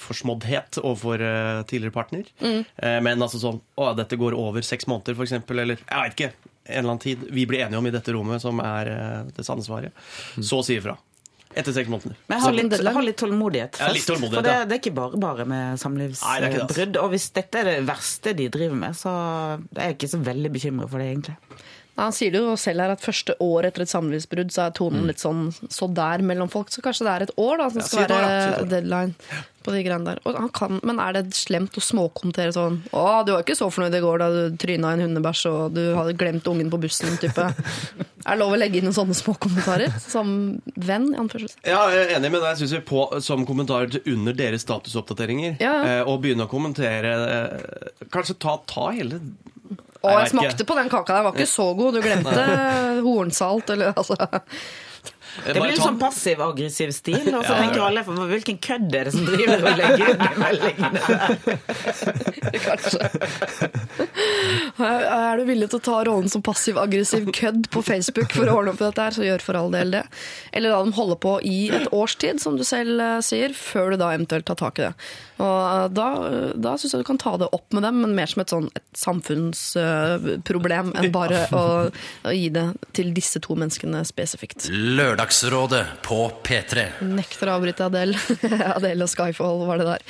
[0.00, 1.22] forsmåddhet overfor
[1.68, 2.30] tidligere partner.
[2.40, 5.62] Eh, men altså sånn Å, dette går over seks måneder, eksempel.
[5.62, 6.49] Eller jeg vet ikke.
[6.70, 9.46] En eller annen tid vi blir enige om i dette rommet, som er eh, det
[9.46, 10.04] sanne svaret.
[10.38, 10.96] Så si ifra.
[11.50, 12.14] Etter seks måneder.
[12.30, 15.18] Men ha litt, ha litt tålmodighet Ja, litt tålmodighet, for det, det er ikke bare
[15.18, 16.98] bare med det, samlivsbrudd.
[17.02, 19.14] Og hvis dette er det verste de driver med, så
[19.74, 21.34] er jeg ikke så veldig bekymret for det, egentlig.
[22.00, 24.78] Han sier det jo selv her at første år etter et samlivsbrudd så er Mm.
[24.80, 26.70] tonen litt sånn så der mellom folk.
[26.72, 29.14] Så kanskje det er et år da som skal være deadline
[29.60, 30.48] på de greiene der.
[30.56, 34.00] Kan, men er det slemt å småkommentere sånn Å, du var ikke så fornøyd i
[34.00, 37.44] går da du tryna en hundebæsj og du hadde glemt ungen på bussen, type.
[38.26, 39.92] Er det lov å legge inn noen sånne småkommentarer?
[40.00, 40.32] Som
[40.76, 41.06] venn?
[41.14, 41.64] i anførselstegn?
[41.68, 42.58] Ja, jeg er enig med deg.
[42.60, 45.56] Synes vi på, Som kommentarer under deres statusoppdateringer.
[45.60, 45.72] Ja.
[45.88, 49.20] Eh, og begynne å kommentere eh, Kanskje ta, ta hele
[50.08, 50.36] Nei, jeg ikke.
[50.36, 51.96] smakte på den kaka der, var ikke så god.
[51.98, 52.44] Du glemte
[53.04, 54.16] hornsalt, eller altså
[55.44, 57.28] Det blir litt sånn passiv-aggressiv stil.
[57.34, 57.60] Og så Ja.
[57.62, 61.30] tenker alle hvilken kødd er det som driver og legger ut de meldingene der?
[64.80, 68.72] Er du villig til å ta rollen som passiv-aggressiv kødd på Facebook for å ordne
[68.74, 70.02] opp i dette her, så gjør for all del det.
[70.56, 73.90] Eller la dem holde på i et års tid, som du selv eh, sier, før
[73.94, 74.92] du da eventuelt tar tak i det.
[75.40, 76.06] Og eh, da,
[76.56, 78.68] da syns jeg du kan ta det opp med dem, men mer som et sånn
[78.76, 81.64] et samfunnsproblem enn bare å,
[82.26, 82.66] å gi det
[82.96, 84.68] til disse to menneskene spesifikt.
[85.20, 86.82] Lørdagsrådet på P3.
[87.04, 88.16] Nekter å avbryte Adele.
[88.78, 90.04] Adele og Skyfall var det der.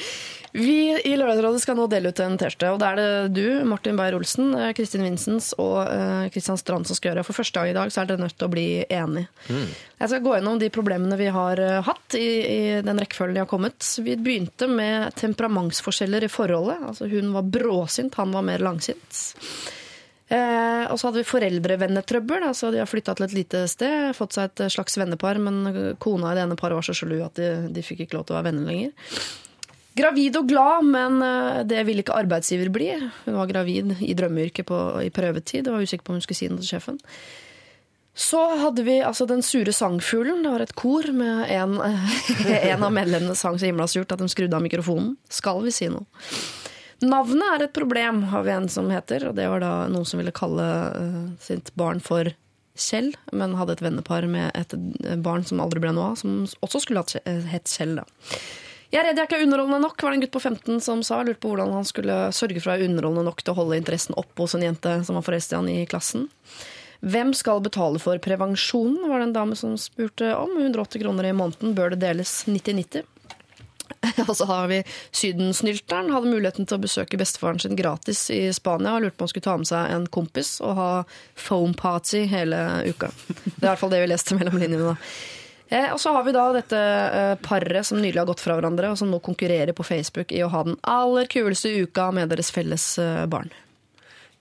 [0.54, 3.98] Vi i Lørdagsrådet skal nå dele ut en T-skjorte, og da er det du, Martin
[3.98, 7.26] Beyer-Olsen, eh, Kristin Vinsens og eh, Kristian Strand som skal gjøre det.
[7.26, 9.26] For første gang i dag så er dere nødt til å bli enig.
[9.50, 13.42] Jeg skal gå gjennom de problemene vi har eh, hatt i, i den rekkefølgen de
[13.42, 13.82] har kommet.
[14.06, 16.86] Vi begynte med temperamentsforskjeller i forholdet.
[16.86, 19.24] Altså Hun var bråsint, han var mer langsint.
[20.30, 22.46] Eh, og så hadde vi foreldrevennetrøbbel.
[22.46, 26.30] Altså de har flytta til et lite sted, fått seg et slags vennepar, men kona
[26.32, 28.40] i det ene paret var så sjalu at de, de fikk ikke lov til å
[28.40, 29.14] være venner lenger.
[29.98, 32.92] Gravid og glad, men eh, det ville ikke arbeidsgiver bli.
[33.26, 36.38] Hun var gravid i drømmeyrket på, i prøvetid og var usikker på om hun skulle
[36.38, 37.00] si noe til sjefen.
[38.20, 40.42] Så hadde vi altså Den sure sangfuglen.
[40.44, 41.76] Det var et kor med en,
[42.70, 45.14] en av medlemmene sang så himla surt at de skrudde av mikrofonen.
[45.30, 46.06] Skal vi si noe?
[47.00, 49.28] Navnet er et problem, har vi en som heter.
[49.30, 52.32] Og det var da noen som ville kalle uh, sitt barn for
[52.80, 54.74] Kjell, men hadde et vennepar med et
[55.20, 57.98] barn som aldri ble noe av, som også skulle hatt- hett Kjell.
[58.00, 58.04] da.
[58.90, 61.02] Jeg er redd jeg ikke er underholdende nok, var det en gutt på 15 som
[61.06, 61.20] sa.
[61.22, 64.16] Lurte på hvordan han skulle sørge for å være underholdende nok til å holde interessen
[64.18, 66.26] oppe hos en jente som var forelsket i han i klassen.
[67.00, 70.56] Hvem skal betale for prevensjonen, var det en dame som spurte om.
[70.58, 73.06] 180 kroner i måneden, bør det deles 90-90?
[74.28, 76.12] Og så har vi Sydensnylteren.
[76.14, 78.98] Hadde muligheten til å besøke bestefaren sin gratis i Spania.
[78.98, 80.90] Lurte på om han skulle ta med seg en kompis og ha
[81.36, 83.12] foam party hele uka.
[83.28, 84.94] Det er i hvert fall det vi leste mellom linjene.
[84.94, 84.96] da.
[85.70, 88.90] Eh, og så har vi da dette eh, paret som nylig har gått fra hverandre,
[88.90, 92.50] og som nå konkurrerer på Facebook i å ha den aller kuleste uka med deres
[92.50, 93.52] felles eh, barn.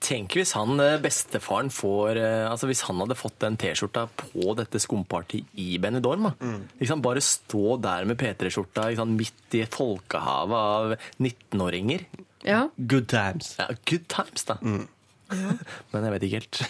[0.00, 4.54] Tenk hvis han eh, bestefaren får eh, Altså hvis han hadde fått den T-skjorta på
[4.56, 6.30] dette skumpartiet i Benidorm.
[6.30, 6.54] da.
[6.80, 12.06] Liksom bare stå der med P3-skjorta liksom, midt i et folkehav av 19-åringer.
[12.48, 12.62] Ja.
[12.78, 13.52] Good times.
[13.60, 14.56] Ja, good times, da.
[14.64, 16.62] Men jeg vet ikke helt.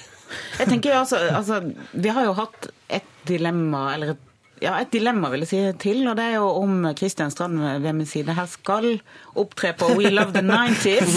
[0.59, 1.61] Jeg tenker jo altså, altså,
[1.95, 4.27] Vi har jo hatt et dilemma, eller et,
[4.61, 7.93] ja, et dilemma vil jeg si til, og det er jo om Kristian Strand ved
[7.97, 9.01] min side her skal
[9.41, 11.15] opptre på We Love the 90s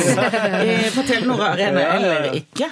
[0.63, 2.69] i- på Telenor Arena eller ikke.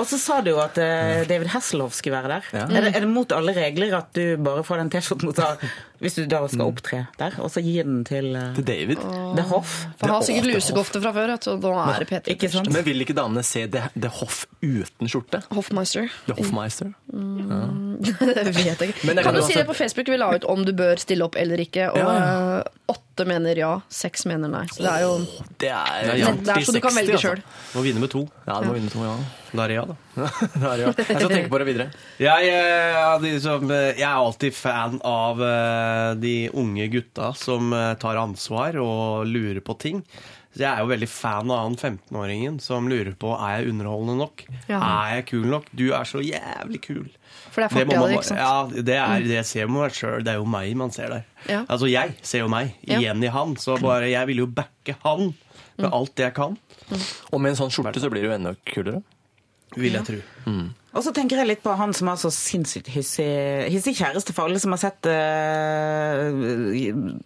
[0.00, 2.48] Og så sa du jo at eh, David Hasselhoff skulle være der.
[2.64, 5.60] Er, det, er det mot alle regler at du bare får den T-skjorten og tar
[6.00, 9.00] hvis du da skal opptre der, og så gi den til, uh, Til David.
[9.36, 9.86] The Hoff?
[9.98, 12.34] For han har sikkert lusekofte fra før, vet du, og nå er det P3.
[12.36, 12.70] Ikke sant?
[12.74, 15.42] Men vil ikke damene se The, The Hoff uten skjorte?
[15.54, 16.08] Hoffmeister.
[16.26, 16.92] The Hoffmeister?
[18.06, 19.06] det vet jeg ikke.
[19.06, 20.08] Men jeg kan kan du si det på Facebook?
[20.12, 21.90] Vi la ut om du bør stille opp eller ikke.
[21.92, 22.58] Og Ja.
[22.58, 24.66] eh, åtte mener ja, seks mener nei.
[24.68, 25.12] Så det er jo
[25.56, 27.40] Det er, Men det er så du kan velge sjøl.
[27.72, 28.26] Må vinne med to.
[28.44, 29.14] Ja, du må vinne to, ja.
[29.56, 29.96] Da er det ja, da.
[30.60, 30.92] Da er det ja.
[31.00, 31.86] Jeg skal tenke på det videre.
[32.20, 37.72] Jeg, eh, eh, jeg er alltid fan av eh, de unge gutta som
[38.02, 40.04] tar ansvar og lurer på ting.
[40.56, 44.14] Så jeg er jo veldig fan av han 15-åringen som lurer på er jeg underholdende
[44.22, 44.44] nok.
[44.70, 44.78] Ja.
[44.80, 45.66] Er jeg kul nok?
[45.76, 47.10] Du er så jævlig kul.
[47.52, 48.40] For det er fortida man di, ikke sant?
[48.40, 50.24] Ja, det er det jeg ser meg sjøl.
[50.24, 51.26] Det er jo meg man ser der.
[51.50, 51.60] Ja.
[51.68, 52.96] Altså jeg ser jo meg Ja.
[53.02, 55.34] igjen i han, så bare jeg vil jo backe han
[55.76, 56.56] med alt det jeg kan.
[57.32, 59.02] Og med en sånn skjorte så blir det jo enda kulere.
[59.76, 60.22] Vil jeg tro.
[60.96, 63.26] Og så tenker jeg litt på han som har så sinnssykt hissig,
[63.68, 66.30] hissig kjæreste for alle som har sett uh,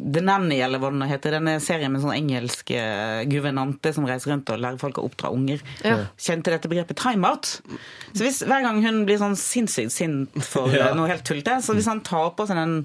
[0.01, 1.37] The Nanny, eller hva den heter.
[1.39, 5.31] Denne serien med sånn engelsk uh, guvernante som reiser rundt og lærer folk å oppdra
[5.35, 5.63] unger.
[5.87, 6.01] Ja.
[6.21, 7.61] Kjente dette begrepet timeout.
[8.11, 10.91] Så hvis hver gang hun blir sånn sinnssykt sint for Ja.
[10.97, 12.77] noe helt tullete, så hvis han tar på seg den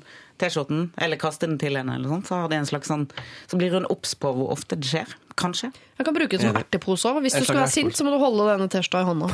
[0.41, 3.06] T-skjorten, eller kaste den til henne, eller sånt, så har det en slags sånn
[3.48, 5.14] Så blir hun obs på hvor ofte det skjer.
[5.36, 5.68] Kanskje.
[5.99, 7.18] Jeg kan bruke den som ertepose òg.
[7.26, 9.28] Hvis du skal være sint, så må du holde denne T-skjorta i hånda.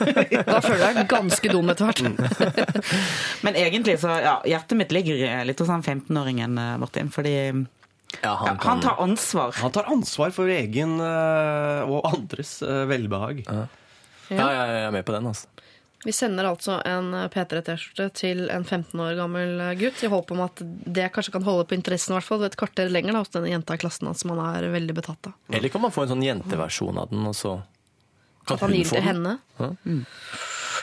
[0.50, 2.02] Da føler jeg deg ganske dum etter hvert.
[3.46, 7.56] Men egentlig så Ja, hjertet mitt ligger litt hos han 15-åringen, eh, Martin, fordi Ja,
[8.22, 9.56] ja, han, han tar ansvar.
[9.62, 13.44] Han tar ansvar for egen eh, og andres eh, velbehag.
[13.48, 13.66] ja,
[14.36, 15.48] ja, jeg er med på den, altså.
[16.04, 20.60] Vi sender altså en P3-T-skjorte til en 15 år gammel gutt i håp om at
[20.62, 23.50] det kanskje kan holde på interessen i hvert fall et kvarter lenger da, hos denne
[23.50, 25.34] jenta i klassen hans som han er veldig betatt av.
[25.50, 27.56] Eller kan man få en sånn jenteversjon av den, og så
[28.46, 29.08] kan At han hun gir få til den?
[29.08, 29.38] henne.
[29.58, 29.72] Ja.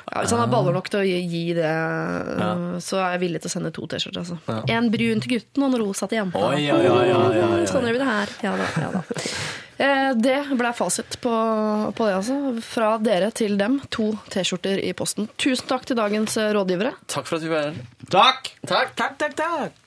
[0.03, 2.48] Ja, hvis han har baller nok til å gi, det, det,
[2.84, 4.23] så er jeg villig til å sende to T-skjorter.
[4.26, 4.57] Altså.
[4.73, 6.41] En brun til gutten og en rosa til jenta.
[6.49, 7.52] Oi, oi, oi, oi, oi ja.
[7.69, 8.34] Sånn gjør vi det her.
[8.44, 9.03] Ja da, ja da.
[9.78, 11.34] Eh, Det ble fasit på,
[11.98, 12.38] på det, altså.
[12.66, 13.80] Fra dere til dem.
[13.95, 15.30] To T-skjorter i posten.
[15.41, 16.94] Tusen takk til dagens eh, rådgivere.
[17.10, 17.80] Takk for at vi var her.
[18.14, 18.54] Takk!
[18.70, 18.94] Takk.
[19.00, 19.80] Takk, takk, takk.